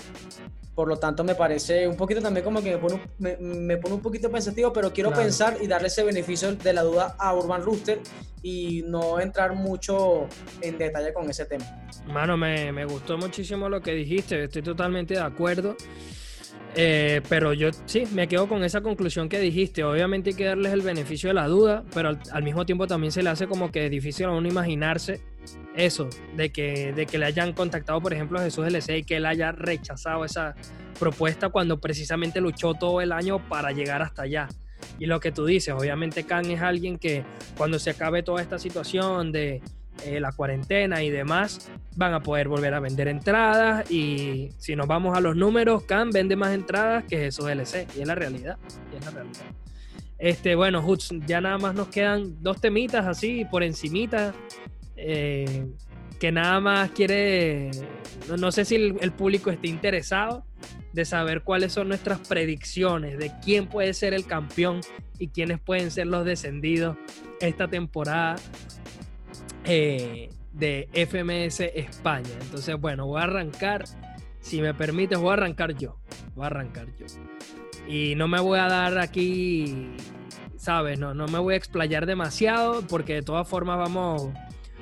por 0.78 0.88
lo 0.88 0.98
tanto, 0.98 1.24
me 1.24 1.34
parece 1.34 1.88
un 1.88 1.98
poquito 1.98 2.22
también 2.22 2.44
como 2.44 2.62
que 2.62 2.70
me 2.70 2.78
pone, 2.78 3.02
me, 3.18 3.78
pone 3.78 3.96
un 3.96 4.02
poquito 4.02 4.30
pensativo, 4.30 4.72
pero 4.72 4.94
quiero 4.94 5.12
pensar 5.12 5.58
y 5.60 5.66
darle 5.66 5.88
ese 5.88 6.04
beneficio 6.04 6.54
de 6.56 6.72
la 6.72 6.84
duda 6.84 7.16
a 7.18 7.34
Urban 7.34 7.64
Rooster 7.64 8.00
y 8.44 8.84
no 8.86 9.20
entrar 9.20 9.56
mucho 9.56 10.28
en 10.62 10.78
detalle 10.78 11.14
con 11.14 11.28
ese 11.32 11.46
tema. 11.46 11.66
Mano, 12.06 12.38
me, 12.38 12.72
me 12.72 12.86
gustó 12.86 13.18
muchísimo 13.18 13.70
lo 13.70 13.82
que 13.82 13.94
dijiste, 13.94 14.44
estoy 14.44 14.62
totalmente 14.62 15.16
de 15.16 15.22
acuerdo. 15.22 15.76
Eh, 16.76 17.22
pero 17.28 17.54
yo 17.54 17.70
sí, 17.86 18.04
me 18.14 18.28
quedo 18.28 18.48
con 18.48 18.64
esa 18.64 18.82
conclusión 18.82 19.30
que 19.30 19.40
dijiste. 19.40 19.84
Obviamente 19.84 20.32
hay 20.32 20.36
que 20.36 20.46
darles 20.46 20.74
el 20.74 20.82
beneficio 20.82 21.30
de 21.30 21.34
la 21.34 21.48
duda, 21.48 21.84
pero 21.94 22.18
al, 22.32 22.44
mismo 22.44 22.66
tiempo 22.66 22.88
también 22.88 23.12
se 23.12 23.24
le 23.24 23.30
hace 23.30 23.48
como 23.48 23.72
que 23.72 23.90
difícil 23.90 24.28
a 24.28 24.32
uno 24.32 24.48
imaginarse 24.48 25.22
eso, 25.76 26.10
de 26.36 26.52
que, 26.52 26.94
de 26.94 27.06
que 27.06 27.18
le 27.18 27.26
hayan 27.26 27.54
contactado, 27.54 28.02
por 28.02 28.14
ejemplo, 28.14 28.40
a 28.40 28.44
Jesús 28.44 28.68
LC 28.68 28.98
y 28.98 29.04
que 29.04 29.18
él 29.18 29.26
haya 29.26 29.52
rechazado 29.52 30.26
esa 30.26 30.56
propuesta 31.00 31.50
cuando 31.50 31.80
precisamente 31.80 32.42
luchó 32.42 32.74
todo 32.74 33.02
el 33.02 33.12
año 33.12 33.48
para 33.48 33.72
llegar 33.72 34.02
hasta 34.02 34.24
allá. 34.24 34.48
Y 35.00 35.06
lo 35.06 35.20
que 35.20 35.32
tú 35.32 35.46
dices, 35.46 35.74
obviamente 35.74 36.24
Khan 36.24 36.50
es 36.52 36.62
alguien 36.62 36.98
que 36.98 37.24
cuando 37.56 37.80
se 37.80 37.92
acabe 37.92 38.24
toda 38.24 38.42
esta 38.42 38.60
situación 38.60 39.32
de 39.32 39.62
eh, 40.06 40.20
la 40.20 40.32
cuarentena 40.32 41.04
y 41.04 41.10
demás, 41.10 41.70
van 41.96 42.14
a 42.14 42.22
poder 42.22 42.48
volver 42.48 42.74
a 42.74 42.80
vender 42.80 43.08
entradas 43.08 43.90
y 43.92 44.50
si 44.58 44.76
nos 44.76 44.88
vamos 44.88 45.18
a 45.18 45.22
los 45.22 45.36
números, 45.36 45.84
Khan 45.84 46.12
vende 46.12 46.36
más 46.36 46.54
entradas 46.54 47.04
que 47.06 47.18
Jesús 47.18 47.48
LC 47.50 47.88
y 47.96 48.02
es 48.02 48.08
la 48.08 48.16
realidad, 48.16 48.58
y 48.94 48.98
es 48.98 49.06
la 49.06 49.12
realidad. 49.12 49.46
Este, 50.20 50.56
bueno, 50.56 50.84
Hutz, 50.86 51.10
ya 51.28 51.42
nada 51.42 51.58
más 51.58 51.76
nos 51.76 51.90
quedan 51.90 52.42
dos 52.42 52.60
temitas 52.60 53.06
así 53.06 53.46
por 53.46 53.64
encimita. 53.64 54.34
Eh, 54.96 55.68
que 56.20 56.32
nada 56.32 56.60
más 56.60 56.92
quiere, 56.92 57.72
no, 58.38 58.52
sé 58.52 58.66
si 58.66 58.76
el, 58.76 59.12
público 59.12 59.52
esté 59.52 59.68
interesado 59.68 60.46
de 60.94 61.06
saber 61.06 61.44
cuáles 61.44 61.74
son 61.74 61.90
nuestras 61.90 62.20
predicciones 62.28 63.20
de 63.20 63.32
quién 63.44 63.68
puede 63.68 63.94
ser 63.94 64.14
el 64.14 64.26
campeón 64.26 64.82
y 65.20 65.28
quiénes 65.28 65.60
pueden 65.60 65.92
ser 65.92 66.08
los 66.08 66.26
descendidos 66.26 66.98
esta 67.40 67.68
temporada 67.68 68.36
eh, 69.68 70.30
de 70.54 70.90
FMS 70.94 71.60
España. 71.60 72.30
Entonces, 72.42 72.80
bueno, 72.80 73.06
voy 73.06 73.22
a 73.22 73.26
arrancar, 73.26 73.86
si 74.40 74.62
me 74.62 74.74
permites, 74.74 75.20
voy 75.20 75.32
a 75.32 75.34
arrancar 75.34 75.76
yo, 75.76 75.98
voy 76.36 76.46
a 76.46 76.48
arrancar 76.48 76.88
yo. 76.96 77.06
Y 77.88 78.16
no 78.16 78.28
me 78.28 78.40
voy 78.40 78.60
a 78.60 78.68
dar 78.68 78.98
aquí, 78.98 79.96
¿sabes? 80.58 81.00
No, 81.00 81.14
no 81.14 81.28
me 81.28 81.40
voy 81.40 81.54
a 81.54 81.58
explayar 81.58 82.06
demasiado 82.06 82.82
porque 82.88 83.14
de 83.16 83.22
todas 83.22 83.48
formas 83.48 83.78
vamos, 83.78 84.30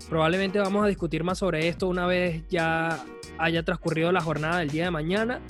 probablemente 0.09 0.59
vamos 0.59 0.85
a 0.85 0.87
discutir 0.87 1.23
más 1.23 1.39
sobre 1.39 1.67
esto 1.67 1.87
una 1.87 2.07
vez 2.07 2.47
ya 2.49 3.03
haya 3.37 3.63
transcurrido 3.63 4.11
la 4.11 4.21
jornada 4.21 4.59
del 4.59 4.69
día 4.69 4.85
de 4.85 4.91
mañana 4.91 5.41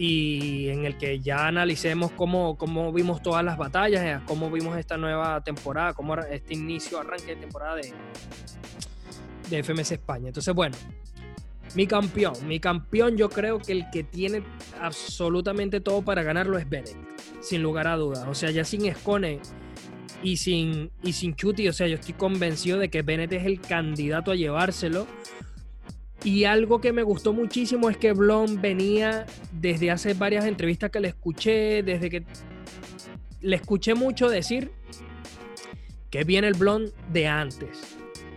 y 0.00 0.68
en 0.68 0.84
el 0.84 0.96
que 0.96 1.18
ya 1.18 1.48
analicemos 1.48 2.12
cómo, 2.12 2.56
cómo 2.56 2.92
vimos 2.92 3.20
todas 3.20 3.44
las 3.44 3.58
batallas, 3.58 4.04
eh, 4.04 4.20
cómo 4.26 4.48
vimos 4.48 4.78
esta 4.78 4.96
nueva 4.96 5.42
temporada, 5.42 5.92
cómo 5.92 6.14
este 6.16 6.54
inicio, 6.54 7.00
arranque 7.00 7.34
de 7.34 7.36
temporada 7.36 7.74
de, 7.74 7.92
de 9.50 9.62
FMS 9.64 9.92
España. 9.92 10.28
Entonces, 10.28 10.54
bueno, 10.54 10.76
mi 11.74 11.88
campeón, 11.88 12.34
mi 12.46 12.60
campeón 12.60 13.16
yo 13.16 13.28
creo 13.28 13.58
que 13.58 13.72
el 13.72 13.90
que 13.90 14.04
tiene 14.04 14.44
absolutamente 14.80 15.80
todo 15.80 16.02
para 16.02 16.22
ganarlo 16.22 16.58
es 16.58 16.68
Bennett, 16.68 16.96
sin 17.40 17.60
lugar 17.60 17.88
a 17.88 17.96
dudas. 17.96 18.24
O 18.28 18.34
sea, 18.34 18.52
ya 18.52 18.62
sin 18.64 18.86
Escone 18.86 19.40
y 20.22 20.36
sin, 20.36 20.92
y 21.02 21.12
sin 21.12 21.34
Chuti, 21.34 21.66
o 21.66 21.72
sea, 21.72 21.88
yo 21.88 21.96
estoy 21.96 22.14
convencido 22.14 22.78
de 22.78 22.88
que 22.88 23.02
Bennett 23.02 23.32
es 23.32 23.44
el 23.44 23.60
candidato 23.60 24.30
a 24.30 24.36
llevárselo 24.36 25.08
y 26.24 26.44
algo 26.44 26.80
que 26.80 26.92
me 26.92 27.02
gustó 27.02 27.32
muchísimo 27.32 27.90
es 27.90 27.96
que 27.96 28.12
Blon 28.12 28.60
venía 28.60 29.26
desde 29.52 29.90
hace 29.90 30.14
varias 30.14 30.46
entrevistas 30.46 30.90
que 30.90 31.00
le 31.00 31.08
escuché, 31.08 31.82
desde 31.82 32.10
que 32.10 32.24
le 33.40 33.56
escuché 33.56 33.94
mucho 33.94 34.28
decir 34.28 34.72
que 36.10 36.24
viene 36.24 36.48
el 36.48 36.54
Blon 36.54 36.90
de 37.12 37.26
antes. 37.28 37.96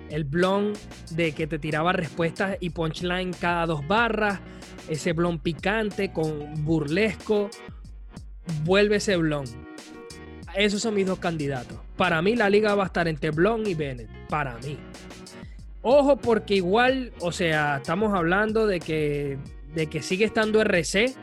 El 0.10 0.26
Blon 0.26 0.74
de 1.12 1.32
que 1.32 1.48
te 1.48 1.58
tiraba 1.58 1.94
respuestas 1.94 2.58
y 2.60 2.70
punchline 2.72 3.34
cada 3.34 3.66
dos 3.66 3.88
barras. 3.88 4.42
Ese 4.90 5.14
Blon 5.14 5.40
picante 5.40 6.12
con 6.12 6.66
burlesco. 6.66 7.50
Vuelve 8.64 8.98
ese 8.98 9.16
Blon. 9.16 9.46
Esos 10.56 10.82
son 10.82 10.96
mis 10.96 11.08
dos 11.08 11.18
candidatos. 11.18 11.80
Para 11.96 12.22
mí 12.22 12.36
la 12.36 12.50
liga 12.50 12.76
va 12.76 12.84
a 12.84 12.88
estar 12.88 13.08
entre 13.08 13.32
Blon 13.32 13.66
y 13.66 13.74
Bennett. 13.74 14.10
Para 14.28 14.58
mí. 14.58 14.78
Ojo, 15.84 16.18
porque 16.18 16.56
igual, 16.56 17.12
o 17.20 17.32
sea, 17.32 17.78
estamos 17.78 18.14
hablando 18.14 18.68
de 18.68 18.80
que, 18.80 19.40
de 19.74 19.88
que 19.88 20.04
sigue 20.04 20.26
estando 20.26 20.62
RC, 20.62 21.16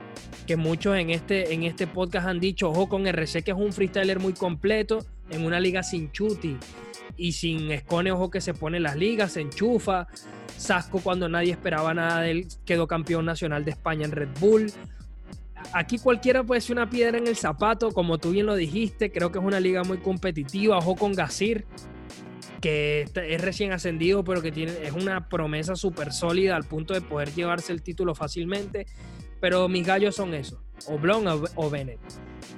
que 0.46 0.56
muchos 0.56 0.96
en 0.96 1.10
este, 1.10 1.54
en 1.54 1.62
este 1.62 1.86
podcast 1.86 2.26
han 2.26 2.40
dicho, 2.40 2.70
ojo 2.70 2.88
con 2.88 3.06
RC, 3.06 3.42
que 3.42 3.52
es 3.52 3.56
un 3.56 3.72
freestyler 3.72 4.18
muy 4.18 4.32
completo, 4.32 5.04
en 5.30 5.44
una 5.44 5.60
liga 5.60 5.82
sin 5.82 6.10
chuti 6.10 6.56
y 7.16 7.32
sin 7.32 7.70
escone, 7.70 8.10
ojo 8.10 8.30
que 8.30 8.40
se 8.40 8.54
pone 8.54 8.80
las 8.80 8.96
ligas, 8.96 9.32
se 9.32 9.42
enchufa. 9.42 10.08
Sasco, 10.56 11.00
cuando 11.00 11.28
nadie 11.28 11.52
esperaba 11.52 11.94
nada 11.94 12.22
de 12.22 12.30
él, 12.32 12.48
quedó 12.64 12.88
campeón 12.88 13.26
nacional 13.26 13.64
de 13.64 13.70
España 13.72 14.06
en 14.06 14.12
Red 14.12 14.30
Bull. 14.40 14.72
Aquí 15.72 15.98
cualquiera 15.98 16.42
puede 16.42 16.60
ser 16.60 16.76
una 16.76 16.88
piedra 16.88 17.18
en 17.18 17.26
el 17.26 17.36
zapato, 17.36 17.92
como 17.92 18.18
tú 18.18 18.30
bien 18.30 18.46
lo 18.46 18.56
dijiste. 18.56 19.12
Creo 19.12 19.30
que 19.30 19.38
es 19.38 19.44
una 19.44 19.60
liga 19.60 19.84
muy 19.84 19.98
competitiva. 19.98 20.78
Ojo 20.78 20.96
con 20.96 21.12
Gasir, 21.12 21.66
que 22.60 23.06
es 23.14 23.40
recién 23.40 23.72
ascendido, 23.72 24.24
pero 24.24 24.42
que 24.42 24.52
tiene, 24.52 24.72
es 24.82 24.92
una 24.92 25.28
promesa 25.28 25.76
súper 25.76 26.12
sólida 26.12 26.56
al 26.56 26.64
punto 26.64 26.94
de 26.94 27.00
poder 27.00 27.32
llevarse 27.32 27.72
el 27.72 27.82
título 27.82 28.14
fácilmente. 28.14 28.86
Pero 29.40 29.68
mis 29.68 29.86
gallos 29.86 30.16
son 30.16 30.34
esos, 30.34 30.58
o 30.88 30.98
Blon 30.98 31.24
o, 31.54 31.70
Bennett. 31.70 32.00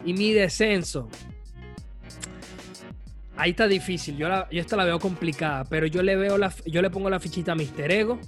Y 0.05 0.15
mi 0.15 0.33
descenso, 0.33 1.11
ahí 3.37 3.51
está 3.51 3.69
difícil. 3.69 4.17
Yo, 4.17 4.29
yo 4.51 4.61
esta 4.61 4.77
la 4.77 4.85
veo 4.85 4.99
complicada, 4.99 5.65
pero 5.65 5.87
yo 5.87 6.03
le 6.03 6.17
veo 6.17 6.39
la, 6.39 6.51
yo 6.65 6.81
le 6.81 6.89
pongo 6.89 7.11
la 7.11 7.21
fichita 7.21 7.53
a 7.53 7.55
Mister 7.55 7.93
Ego. 7.93 8.19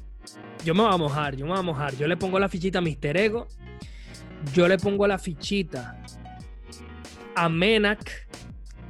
Yo 0.65 0.75
me 0.75 0.83
voy 0.83 0.93
a 0.93 0.99
mojar, 0.99 1.35
yo 1.35 1.47
me 1.47 1.53
voy 1.53 1.61
a 1.61 1.63
mojar. 1.63 1.97
Yo 1.97 2.07
le 2.07 2.19
pongo 2.19 2.39
la 2.39 2.49
fichita 2.51 2.79
a 2.79 2.83
Mister 2.83 3.17
Ego. 3.17 3.49
Yo 4.53 4.69
le 4.69 4.77
pongo 4.77 5.07
la 5.07 5.19
fichita 5.19 6.03
a 7.35 7.49
Menak, 7.49 8.29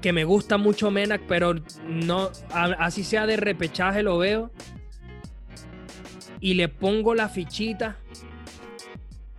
que 0.03 0.12
me 0.12 0.24
gusta 0.24 0.59
mucho 0.59 0.90
Menak, 0.90 1.22
pero 1.26 1.55
no, 1.86 2.30
así 2.50 3.05
sea 3.05 3.26
de 3.26 3.36
repechaje 3.38 4.03
lo 4.03 4.18
veo. 4.18 4.50
Y 6.40 6.55
le 6.55 6.68
pongo 6.68 7.14
la 7.14 7.28
fichita, 7.28 7.96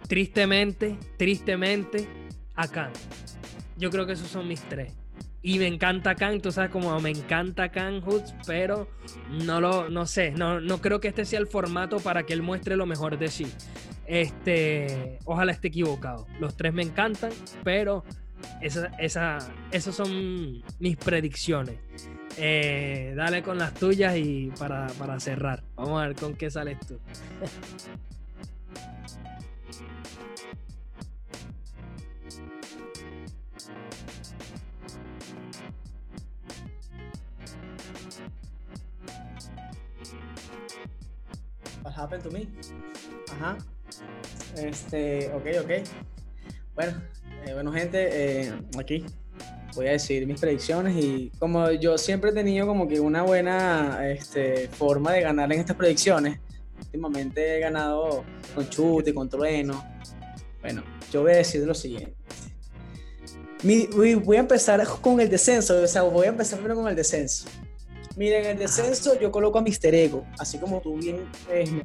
tristemente, 0.08 0.98
tristemente, 1.18 2.08
a 2.56 2.68
Khan. 2.68 2.92
Yo 3.78 3.92
creo 3.92 4.06
que 4.06 4.14
esos 4.14 4.30
son 4.30 4.48
mis 4.48 4.62
tres. 4.62 4.94
Y 5.42 5.60
me 5.60 5.68
encanta 5.68 6.16
Khan, 6.16 6.40
tú 6.40 6.54
sabes 6.54 6.72
como 6.72 6.98
me 7.02 7.10
encanta 7.10 7.70
Khan 7.70 8.02
Hoods, 8.02 8.34
pero 8.48 8.88
no 9.30 9.60
lo, 9.60 9.90
no 9.90 10.06
sé, 10.06 10.32
no, 10.32 10.62
no 10.62 10.80
creo 10.80 11.02
que 11.02 11.10
este 11.10 11.26
sea 11.26 11.40
el 11.40 11.48
formato 11.48 11.98
para 11.98 12.24
que 12.24 12.32
él 12.32 12.42
muestre 12.42 12.78
lo 12.78 12.86
mejor 12.86 13.20
de 13.20 13.28
sí. 13.28 13.52
Este, 14.06 15.20
ojalá 15.26 15.52
esté 15.52 15.68
equivocado. 15.68 16.26
Los 16.40 16.56
tres 16.56 16.74
me 16.74 16.84
encantan, 16.84 17.32
pero 17.66 18.06
esa, 18.62 18.88
esa, 19.00 19.40
esas 19.72 19.96
son 19.96 20.64
mis 20.80 20.98
predicciones. 20.98 21.78
Eh, 22.38 23.14
dale 23.16 23.44
con 23.44 23.58
las 23.58 23.74
tuyas 23.74 24.16
y 24.18 24.52
para, 24.58 24.88
para 24.88 25.20
cerrar. 25.20 25.64
Vamos 25.76 26.02
a 26.02 26.08
ver 26.08 26.16
con 26.16 26.34
qué 26.36 26.50
sales 26.50 26.80
tú. 26.88 27.00
What 41.84 41.94
happened 41.96 42.24
to 42.24 42.32
me? 42.32 42.48
Ajá. 43.32 43.58
Este, 44.58 45.32
ok, 45.34 45.46
ok. 45.64 45.72
Bueno, 46.76 47.02
eh, 47.46 47.54
bueno 47.54 47.72
gente, 47.72 48.10
eh, 48.12 48.54
aquí 48.80 49.06
voy 49.76 49.88
a 49.88 49.92
decir 49.92 50.26
mis 50.28 50.40
predicciones 50.40 50.96
y 50.96 51.32
como 51.40 51.72
yo 51.72 51.98
siempre 51.98 52.30
he 52.30 52.34
tenido 52.34 52.68
como 52.68 52.88
que 52.88 53.00
una 53.00 53.24
buena 53.24 54.08
este, 54.08 54.68
forma 54.70 55.14
de 55.14 55.22
ganar 55.22 55.52
en 55.52 55.60
estas 55.60 55.76
predicciones, 55.76 56.40
últimamente 56.80 57.58
he 57.58 57.60
ganado 57.60 58.24
con 58.54 58.70
chute, 58.70 59.14
con 59.14 59.30
trueno. 59.30 59.84
Bueno, 60.62 60.84
yo 61.12 61.22
voy 61.22 61.34
a 61.34 61.38
decir 61.38 61.66
lo 61.66 61.74
siguiente. 61.74 62.16
voy 63.64 64.38
a 64.38 64.40
empezar 64.40 64.86
con 65.02 65.20
el 65.20 65.30
descenso, 65.30 65.82
o 65.82 65.88
sea, 65.88 66.04
voy 66.04 66.28
a 66.28 66.30
empezar 66.30 66.60
primero 66.60 66.80
con 66.80 66.88
el 66.88 66.96
descenso. 66.96 67.48
Miren, 68.16 68.46
en 68.46 68.52
el 68.52 68.60
descenso 68.60 69.20
yo 69.20 69.32
coloco 69.32 69.58
a 69.58 69.62
Mister 69.62 69.94
Ego, 69.96 70.26
así 70.38 70.60
como 70.60 70.82
tú 70.82 70.98
bien 70.98 71.26
eh, 71.50 71.84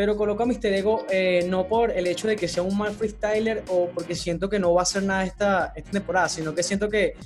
pero 0.00 0.16
coloco 0.16 0.44
a 0.44 0.46
Mister 0.46 0.72
Ego 0.72 1.04
eh, 1.10 1.44
no 1.46 1.68
por 1.68 1.90
el 1.90 2.06
hecho 2.06 2.26
de 2.26 2.34
que 2.34 2.48
sea 2.48 2.62
un 2.62 2.78
mal 2.78 2.94
freestyler 2.94 3.64
o 3.68 3.90
porque 3.90 4.14
siento 4.14 4.48
que 4.48 4.58
no 4.58 4.72
va 4.72 4.80
a 4.80 4.84
hacer 4.84 5.02
nada 5.02 5.24
esta, 5.24 5.74
esta 5.76 5.90
temporada, 5.90 6.26
sino 6.30 6.54
que 6.54 6.62
siento 6.62 6.88
que, 6.88 7.18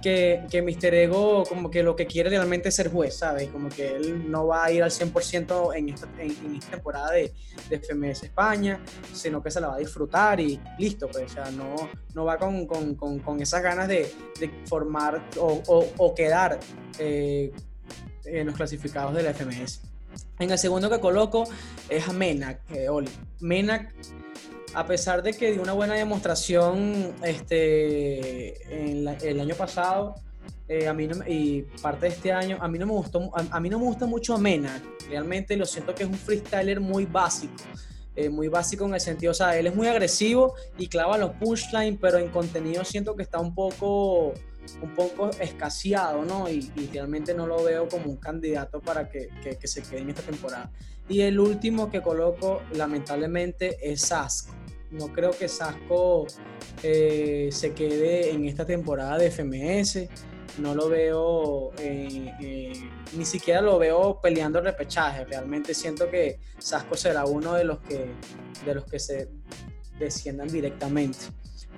que, 0.00 0.44
que 0.48 0.62
Mister 0.62 0.94
Ego 0.94 1.42
como 1.42 1.72
que 1.72 1.82
lo 1.82 1.96
que 1.96 2.06
quiere 2.06 2.30
realmente 2.30 2.68
es 2.68 2.76
ser 2.76 2.88
juez, 2.88 3.16
¿sabes? 3.16 3.48
Como 3.48 3.68
que 3.68 3.96
él 3.96 4.30
no 4.30 4.46
va 4.46 4.66
a 4.66 4.70
ir 4.70 4.80
al 4.84 4.92
100% 4.92 5.76
en 5.76 5.88
esta, 5.88 6.08
en, 6.20 6.54
esta 6.54 6.70
temporada 6.70 7.10
de, 7.10 7.32
de, 7.68 7.80
FMS 7.80 8.22
España, 8.22 8.80
sino 9.12 9.42
que 9.42 9.50
se 9.50 9.60
la 9.60 9.66
va 9.66 9.74
a 9.74 9.78
disfrutar 9.78 10.38
y 10.38 10.60
listo, 10.78 11.08
pues, 11.08 11.24
o 11.24 11.34
sea, 11.34 11.50
no, 11.50 11.74
no 12.14 12.24
va 12.26 12.38
con, 12.38 12.64
con, 12.64 12.94
con, 12.94 13.42
esas 13.42 13.60
ganas 13.60 13.88
de, 13.88 14.08
de 14.38 14.52
formar 14.66 15.20
o, 15.36 15.60
o, 15.96 16.14
quedar 16.14 16.60
eh, 17.00 17.50
en 18.24 18.46
los 18.46 18.54
clasificados 18.54 19.14
de 19.14 19.24
la 19.24 19.34
FMS. 19.34 19.89
En 20.38 20.50
el 20.50 20.58
segundo 20.58 20.88
que 20.90 21.00
coloco 21.00 21.44
es 21.88 22.08
a 22.08 22.12
Menak, 22.12 22.60
eh, 22.70 22.88
Oli. 22.88 23.10
Menak, 23.40 23.94
a 24.74 24.86
pesar 24.86 25.22
de 25.22 25.34
que 25.34 25.52
dio 25.52 25.62
una 25.62 25.72
buena 25.72 25.94
demostración 25.94 27.14
este, 27.22 28.90
el 29.28 29.40
año 29.40 29.54
pasado 29.54 30.14
eh, 30.72 30.86
a 30.86 30.94
mí 30.94 31.08
y 31.26 31.62
parte 31.82 32.06
de 32.06 32.12
este 32.12 32.30
año, 32.30 32.56
a 32.60 32.68
mí 32.68 32.78
no 32.78 32.86
me 32.86 32.92
gustó, 32.92 33.28
a, 33.34 33.58
mí 33.58 33.68
no 33.68 33.80
me 33.80 33.86
gusta 33.86 34.06
mucho 34.06 34.34
a 34.34 34.38
Menak. 34.38 34.80
Realmente 35.08 35.56
lo 35.56 35.66
siento 35.66 35.92
que 35.96 36.04
es 36.04 36.08
un 36.08 36.14
freestyler 36.14 36.78
muy 36.78 37.06
básico. 37.06 37.56
Eh, 38.14 38.28
muy 38.28 38.46
básico 38.46 38.84
en 38.84 38.94
el 38.94 39.00
sentido, 39.00 39.32
o 39.32 39.34
sea, 39.34 39.56
él 39.56 39.66
es 39.66 39.74
muy 39.74 39.88
agresivo 39.88 40.54
y 40.78 40.86
clava 40.86 41.18
los 41.18 41.32
punchlines, 41.32 41.98
pero 42.00 42.18
en 42.18 42.28
contenido 42.28 42.84
siento 42.84 43.16
que 43.16 43.22
está 43.24 43.40
un 43.40 43.52
poco 43.52 44.34
un 44.82 44.94
poco 44.94 45.30
escaseado, 45.40 46.24
¿no? 46.24 46.48
Y, 46.48 46.70
realmente 46.92 47.34
no 47.34 47.46
lo 47.46 47.62
veo 47.62 47.88
como 47.88 48.06
un 48.06 48.16
candidato 48.16 48.80
para 48.80 49.08
que, 49.08 49.28
que, 49.42 49.66
se 49.66 49.82
quede 49.82 50.00
en 50.00 50.10
esta 50.10 50.22
temporada. 50.22 50.70
Y 51.08 51.22
el 51.22 51.40
último 51.40 51.90
que 51.90 52.02
coloco, 52.02 52.62
lamentablemente, 52.72 53.76
es 53.82 54.02
Sasco. 54.02 54.54
No 54.90 55.08
creo 55.12 55.30
que 55.30 55.48
Sasco 55.48 56.26
eh, 56.82 57.48
se 57.52 57.72
quede 57.72 58.30
en 58.30 58.44
esta 58.46 58.64
temporada 58.64 59.18
de 59.18 59.30
FMS. 59.30 60.08
No 60.58 60.74
lo 60.74 60.88
veo, 60.88 61.70
eh, 61.78 62.32
eh, 62.40 62.72
ni 63.16 63.24
siquiera 63.24 63.60
lo 63.60 63.78
veo 63.78 64.20
peleando 64.20 64.60
repechaje. 64.60 65.24
Realmente 65.24 65.74
siento 65.74 66.10
que 66.10 66.40
Sasco 66.58 66.96
será 66.96 67.24
uno 67.24 67.54
de 67.54 67.64
los 67.64 67.78
que, 67.80 68.06
de 68.64 68.74
los 68.74 68.84
que 68.84 68.98
se 68.98 69.28
desciendan 69.98 70.48
directamente. 70.48 71.18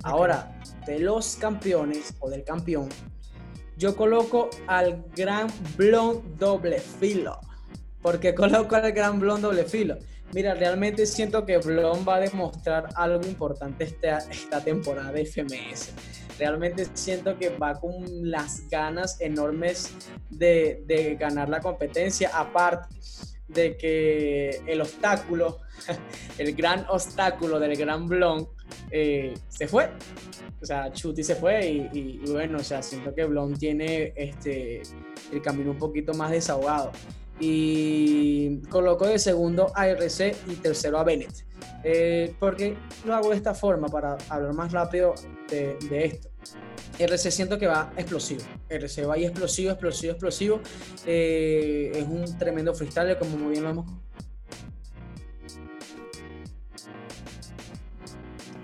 Ahora, 0.01 0.59
de 0.85 0.99
los 0.99 1.35
campeones 1.35 2.15
o 2.19 2.29
del 2.29 2.43
campeón, 2.43 2.89
yo 3.77 3.95
coloco 3.95 4.49
al 4.67 5.05
Gran 5.15 5.47
Blond 5.77 6.37
Doble 6.37 6.79
Filo. 6.79 7.39
¿Por 8.01 8.19
qué 8.19 8.35
coloco 8.35 8.75
al 8.75 8.91
Gran 8.91 9.19
Blond 9.19 9.43
Doble 9.43 9.63
Filo? 9.63 9.97
Mira, 10.33 10.55
realmente 10.55 11.05
siento 11.05 11.45
que 11.45 11.57
Blond 11.57 12.07
va 12.07 12.15
a 12.15 12.19
demostrar 12.19 12.89
algo 12.95 13.25
importante 13.27 13.83
esta, 13.83 14.17
esta 14.17 14.63
temporada 14.63 15.11
de 15.11 15.25
FMS. 15.25 15.93
Realmente 16.39 16.87
siento 16.93 17.37
que 17.37 17.49
va 17.49 17.79
con 17.79 18.03
las 18.29 18.67
ganas 18.67 19.21
enormes 19.21 19.93
de, 20.29 20.83
de 20.87 21.15
ganar 21.15 21.49
la 21.49 21.59
competencia. 21.59 22.31
Aparte 22.33 22.95
de 23.47 23.77
que 23.77 24.61
el 24.65 24.81
obstáculo, 24.81 25.59
el 26.37 26.55
gran 26.55 26.85
obstáculo 26.89 27.59
del 27.59 27.75
Gran 27.75 28.07
Blond 28.07 28.47
eh, 28.91 29.33
se 29.49 29.67
fue. 29.67 29.89
O 30.61 30.65
sea, 30.65 30.91
Chuti 30.91 31.23
se 31.23 31.35
fue 31.35 31.89
y, 31.91 32.19
bueno, 32.31 32.59
o 32.59 32.63
sea, 32.63 32.81
siento 32.81 33.13
que 33.13 33.25
Blond 33.25 33.57
tiene 33.57 34.13
este, 34.15 34.81
el 35.31 35.41
camino 35.41 35.71
un 35.71 35.77
poquito 35.77 36.13
más 36.13 36.31
desahogado. 36.31 36.91
Y 37.39 38.61
coloco 38.69 39.07
de 39.07 39.19
segundo 39.19 39.71
a 39.75 39.87
RC 39.87 40.35
y 40.47 40.55
tercero 40.55 40.99
a 40.99 41.03
Bennett. 41.03 41.45
Eh, 41.83 42.33
porque 42.39 42.77
lo 43.05 43.13
hago 43.15 43.31
de 43.31 43.35
esta 43.35 43.53
forma 43.53 43.87
para 43.87 44.17
hablar 44.29 44.53
más 44.53 44.71
rápido 44.71 45.15
de, 45.49 46.05
esto. 46.05 46.29
RC 46.99 47.31
siento 47.31 47.57
que 47.57 47.67
va 47.67 47.91
explosivo. 47.97 48.43
RC 48.69 49.05
va 49.05 49.15
ahí 49.15 49.25
explosivo, 49.25 49.71
explosivo, 49.71 50.11
explosivo. 50.11 50.61
Eh, 51.05 51.91
es 51.95 52.05
un 52.07 52.37
tremendo 52.37 52.73
freestyle, 52.73 53.17
como 53.17 53.37
muy 53.37 53.51
bien 53.53 53.63
lo 53.63 53.71
hemos 53.71 53.85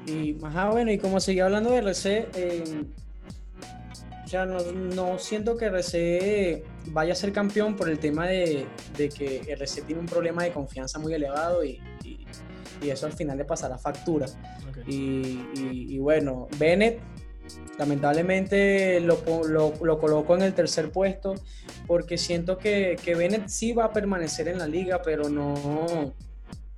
Y, 0.10 0.34
más 0.34 0.72
bueno, 0.72 0.92
y 0.92 0.98
como 0.98 1.20
seguía 1.20 1.46
hablando 1.46 1.72
de 1.72 1.78
RC, 1.78 2.30
eh, 2.36 2.86
ya 4.26 4.46
no, 4.46 5.20
siento 5.20 5.58
que 5.58 5.66
RC 5.66 6.64
vaya 6.88 7.14
a 7.14 7.16
ser 7.16 7.32
campeón 7.32 7.76
por 7.76 7.90
el 7.90 8.00
tema 8.00 8.28
de, 8.28 8.68
que 8.96 9.42
RC 9.48 9.84
tiene 9.84 10.02
un 10.02 10.08
problema 10.08 10.44
de 10.44 10.52
confianza 10.52 11.00
muy 11.00 11.14
elevado 11.14 11.64
y, 11.64 11.80
eso 12.82 13.08
al 13.08 13.14
final 13.14 13.38
le 13.38 13.44
pasará 13.44 13.78
factura. 13.78 14.26
Y, 14.88 15.98
bueno, 16.00 16.48
Bennett, 16.58 17.00
lamentablemente 17.78 19.02
lo, 19.02 19.22
lo, 19.48 20.00
coloco 20.00 20.36
en 20.36 20.44
el 20.44 20.54
tercer 20.54 20.92
puesto 20.92 21.36
porque 21.88 22.18
siento 22.18 22.58
que, 22.58 22.96
que 23.04 23.16
Bennett 23.16 23.50
sí 23.50 23.74
va 23.74 23.86
a 23.86 23.94
permanecer 23.94 24.48
en 24.48 24.60
la 24.60 24.68
liga, 24.68 25.02
pero 25.02 25.28
no 25.30 26.14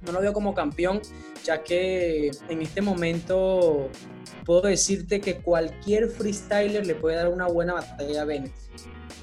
no 0.02 0.12
lo 0.12 0.22
veo 0.22 0.34
como 0.34 0.54
campeón, 0.54 1.02
ya 1.44 1.64
que 1.64 2.32
en 2.50 2.62
este 2.62 2.82
momento 2.82 3.90
puedo 4.46 4.62
decirte 4.62 5.22
que 5.22 5.38
cualquier 5.38 6.10
freestyler 6.10 6.86
le 6.86 6.96
puede 6.96 7.16
dar 7.16 7.30
una 7.30 7.48
buena 7.48 7.74
batalla 7.74 8.22
a 8.22 8.26
Bennett. 8.26 8.54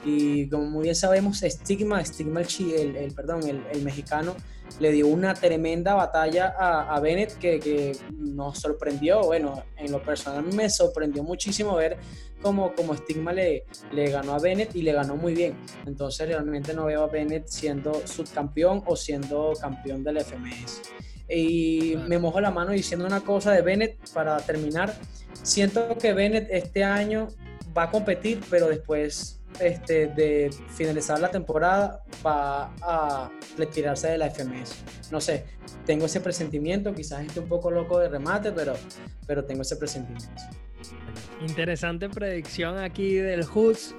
Y 0.05 0.49
como 0.49 0.67
muy 0.67 0.85
bien 0.85 0.95
sabemos, 0.95 1.41
Stigma, 1.41 2.05
Stigma 2.05 2.43
el, 2.43 2.97
el, 2.97 3.13
perdón, 3.13 3.41
el, 3.47 3.83
mexicano, 3.83 4.37
le 4.81 4.93
dio 4.93 5.07
una 5.09 5.35
tremenda 5.35 5.95
batalla 5.95 6.55
a, 6.59 6.95
a 6.95 7.01
Bennett 7.01 7.39
que, 7.39 7.59
que, 7.59 7.93
nos 8.17 8.59
sorprendió. 8.59 9.23
Bueno, 9.23 9.63
en 9.77 9.93
lo 9.93 10.03
personal 10.03 10.45
me 10.55 10.69
sorprendió 10.71 11.23
muchísimo 11.23 11.75
ver 11.77 11.99
cómo, 12.43 12.75
cómo 12.75 12.97
Stigma 12.97 13.33
le, 13.33 13.65
le 13.93 14.11
ganó 14.11 14.35
a 14.35 14.39
Bennett 14.39 14.75
y 14.77 14.83
le 14.83 14.93
ganó 14.93 15.17
muy 15.17 15.35
bien. 15.35 15.57
Entonces 15.87 16.29
realmente 16.29 16.75
no 16.75 16.87
veo 16.87 17.05
a 17.05 17.07
Bennett 17.09 17.47
siendo 17.49 18.07
subcampeón 18.07 18.83
o 18.87 18.97
siendo 18.97 19.53
campeón 19.61 20.05
del 20.05 20.21
FMS. 20.21 20.83
Y 21.29 21.97
me 22.09 22.19
mojo 22.19 22.41
la 22.41 22.51
mano 22.51 22.73
diciendo 22.73 23.07
una 23.07 23.21
cosa 23.21 23.53
de 23.53 23.63
Bennett 23.63 23.99
para 24.13 24.39
terminar. 24.39 24.95
Siento 25.43 25.99
que 25.99 26.15
Bennett 26.15 26.49
este 26.51 26.85
año 26.85 27.29
va 27.77 27.85
a 27.85 27.91
competir, 27.91 28.41
pero 28.49 28.69
después 28.69 29.38
este, 29.61 30.09
de 30.09 30.51
finalizar 30.69 31.19
la 31.21 31.31
temporada 31.31 32.03
va 32.25 32.75
a 32.83 33.31
retirarse 33.57 34.09
de 34.09 34.19
la 34.19 34.31
FMS. 34.31 35.11
No 35.11 35.21
sé, 35.21 35.45
tengo 35.85 36.07
ese 36.07 36.21
presentimiento, 36.21 36.95
quizás 36.95 37.25
esté 37.25 37.41
un 37.41 37.49
poco 37.49 37.71
loco 37.71 37.99
de 37.99 38.09
remate, 38.09 38.53
pero, 38.53 38.75
pero 39.27 39.45
tengo 39.45 39.63
ese 39.63 39.77
presentimiento. 39.77 40.29
Interesante 41.41 42.09
predicción 42.09 42.79
aquí 42.79 43.15
del 43.15 43.45
Hoods. 43.45 43.95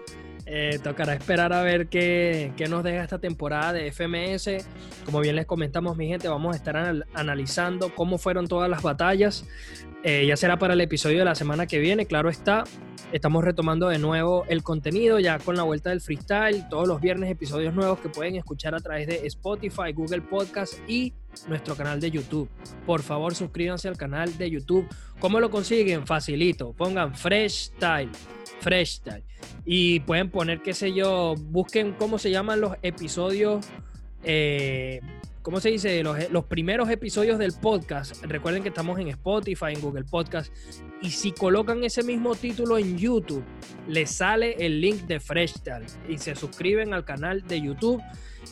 Eh, 0.51 0.79
tocará 0.83 1.13
esperar 1.13 1.53
a 1.53 1.61
ver 1.61 1.89
qué, 1.89 2.53
qué, 2.57 2.67
nos 2.67 2.83
deja 2.83 3.03
esta 3.03 3.19
temporada 3.19 3.71
de 3.71 3.91
FMS. 3.91 4.65
Como 5.05 5.19
bien 5.19 5.35
les 5.35 5.45
comentamos, 5.45 5.95
mi 5.95 6.07
gente, 6.07 6.27
vamos 6.27 6.55
a 6.55 6.57
estar 6.57 6.75
analizando 7.13 7.93
cómo 7.93 8.17
fueron 8.17 8.47
todas 8.47 8.67
las 8.67 8.81
batallas. 8.81 9.45
Eh, 10.01 10.25
ya 10.25 10.35
será 10.35 10.57
para 10.57 10.73
el 10.73 10.81
episodio 10.81 11.19
de 11.19 11.25
la 11.25 11.35
semana 11.35 11.67
que 11.67 11.77
viene, 11.77 12.07
claro 12.07 12.29
está. 12.29 12.63
Estamos 13.11 13.43
retomando 13.43 13.89
de 13.89 13.99
nuevo 13.99 14.43
el 14.49 14.63
contenido 14.63 15.19
ya 15.19 15.37
con 15.37 15.55
la 15.55 15.61
vuelta 15.61 15.91
del 15.91 16.01
freestyle. 16.01 16.67
Todos 16.67 16.87
los 16.87 16.99
viernes 16.99 17.29
episodios 17.29 17.75
nuevos 17.75 17.99
que 17.99 18.09
pueden 18.09 18.35
escuchar 18.35 18.73
a 18.73 18.79
través 18.79 19.05
de 19.05 19.27
Spotify, 19.27 19.93
Google 19.93 20.21
Podcast 20.21 20.73
y 20.87 21.13
nuestro 21.47 21.75
canal 21.75 21.99
de 21.99 22.11
YouTube. 22.11 22.49
Por 22.85 23.01
favor, 23.01 23.35
suscríbanse 23.35 23.87
al 23.87 23.97
canal 23.97 24.37
de 24.37 24.49
YouTube. 24.49 24.87
¿Cómo 25.19 25.39
lo 25.39 25.49
consiguen? 25.49 26.05
Facilito. 26.05 26.73
Pongan 26.73 27.15
Fresh 27.15 27.71
Style. 27.75 28.11
Fresh 28.61 28.97
Style. 28.97 29.23
Y 29.65 30.01
pueden 30.01 30.29
poner, 30.29 30.61
qué 30.61 30.73
sé 30.73 30.93
yo, 30.93 31.35
busquen 31.35 31.93
cómo 31.93 32.17
se 32.17 32.31
llaman 32.31 32.61
los 32.61 32.75
episodios. 32.81 33.65
Eh, 34.23 34.99
¿Cómo 35.41 35.61
se 35.61 35.69
dice? 35.69 36.03
Los, 36.03 36.29
los, 36.31 36.45
primeros 36.45 36.89
episodios 36.89 37.39
del 37.39 37.53
podcast. 37.53 38.23
Recuerden 38.25 38.61
que 38.61 38.69
estamos 38.69 38.99
en 38.99 39.07
Spotify, 39.07 39.67
en 39.73 39.81
Google 39.81 40.03
Podcast. 40.03 40.53
Y 41.01 41.11
si 41.11 41.31
colocan 41.31 41.83
ese 41.83 42.03
mismo 42.03 42.35
título 42.35 42.77
en 42.77 42.97
YouTube, 42.97 43.43
les 43.87 44.11
sale 44.11 44.57
el 44.59 44.81
link 44.81 45.03
de 45.03 45.19
Fresh 45.19 45.53
Style. 45.59 45.85
Y 46.09 46.17
se 46.17 46.35
suscriben 46.35 46.93
al 46.93 47.05
canal 47.05 47.47
de 47.47 47.61
YouTube 47.61 48.01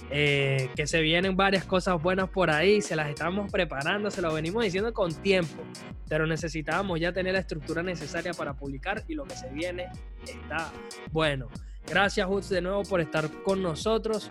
eh, 0.09 0.69
que 0.75 0.87
se 0.87 1.01
vienen 1.01 1.35
varias 1.35 1.65
cosas 1.65 2.01
buenas 2.01 2.29
por 2.29 2.49
ahí, 2.49 2.81
se 2.81 2.95
las 2.95 3.09
estamos 3.09 3.51
preparando, 3.51 4.11
se 4.11 4.21
lo 4.21 4.33
venimos 4.33 4.63
diciendo 4.63 4.93
con 4.93 5.13
tiempo, 5.13 5.63
pero 6.07 6.25
necesitábamos 6.25 6.99
ya 6.99 7.11
tener 7.11 7.33
la 7.33 7.39
estructura 7.39 7.83
necesaria 7.83 8.33
para 8.33 8.53
publicar 8.53 9.03
y 9.07 9.15
lo 9.15 9.25
que 9.25 9.35
se 9.35 9.49
viene 9.49 9.87
está 10.25 10.71
bueno. 11.11 11.47
Gracias, 11.87 12.27
Hoots, 12.27 12.49
de 12.49 12.61
nuevo 12.61 12.83
por 12.83 12.99
estar 12.99 13.31
con 13.43 13.63
nosotros. 13.63 14.29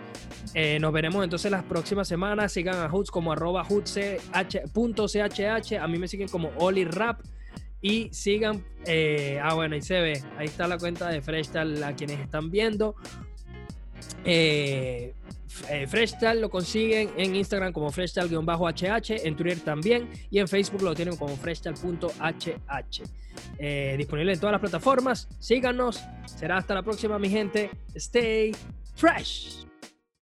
Eh, 0.52 0.78
nos 0.78 0.92
veremos 0.92 1.24
entonces 1.24 1.50
las 1.50 1.64
próximas 1.64 2.06
semanas. 2.06 2.52
Sigan 2.52 2.76
a 2.76 2.90
Hoots 2.90 3.10
como 3.10 3.32
arroba 3.32 3.64
hoots.chh. 3.64 4.20
A 5.80 5.88
mí 5.88 5.98
me 5.98 6.06
siguen 6.06 6.28
como 6.28 6.52
Oli 6.58 6.84
Rap. 6.84 7.20
Y 7.80 8.10
sigan. 8.12 8.62
Eh, 8.84 9.40
ah, 9.42 9.54
bueno, 9.54 9.74
ahí 9.74 9.82
se 9.82 10.00
ve. 10.00 10.22
Ahí 10.36 10.46
está 10.46 10.68
la 10.68 10.76
cuenta 10.76 11.08
de 11.08 11.22
Freshtal, 11.22 11.82
a 11.82 11.94
quienes 11.94 12.20
están 12.20 12.50
viendo. 12.50 12.94
Eh, 14.24 15.14
eh, 15.70 15.86
lo 16.34 16.50
consiguen 16.50 17.10
en 17.16 17.36
Instagram 17.36 17.72
como 17.72 17.90
freshtal-hh, 17.90 19.26
en 19.26 19.36
Twitter 19.36 19.60
también 19.60 20.08
y 20.30 20.38
en 20.38 20.48
Facebook 20.48 20.82
lo 20.82 20.94
tienen 20.94 21.16
como 21.16 21.36
freshtal.hh. 21.36 22.54
Eh, 23.58 23.94
disponible 23.98 24.32
en 24.32 24.40
todas 24.40 24.52
las 24.52 24.60
plataformas. 24.60 25.28
Síganos. 25.38 26.02
Será 26.24 26.58
hasta 26.58 26.74
la 26.74 26.82
próxima, 26.82 27.18
mi 27.18 27.28
gente. 27.28 27.70
Stay 27.94 28.54
fresh. 28.94 29.65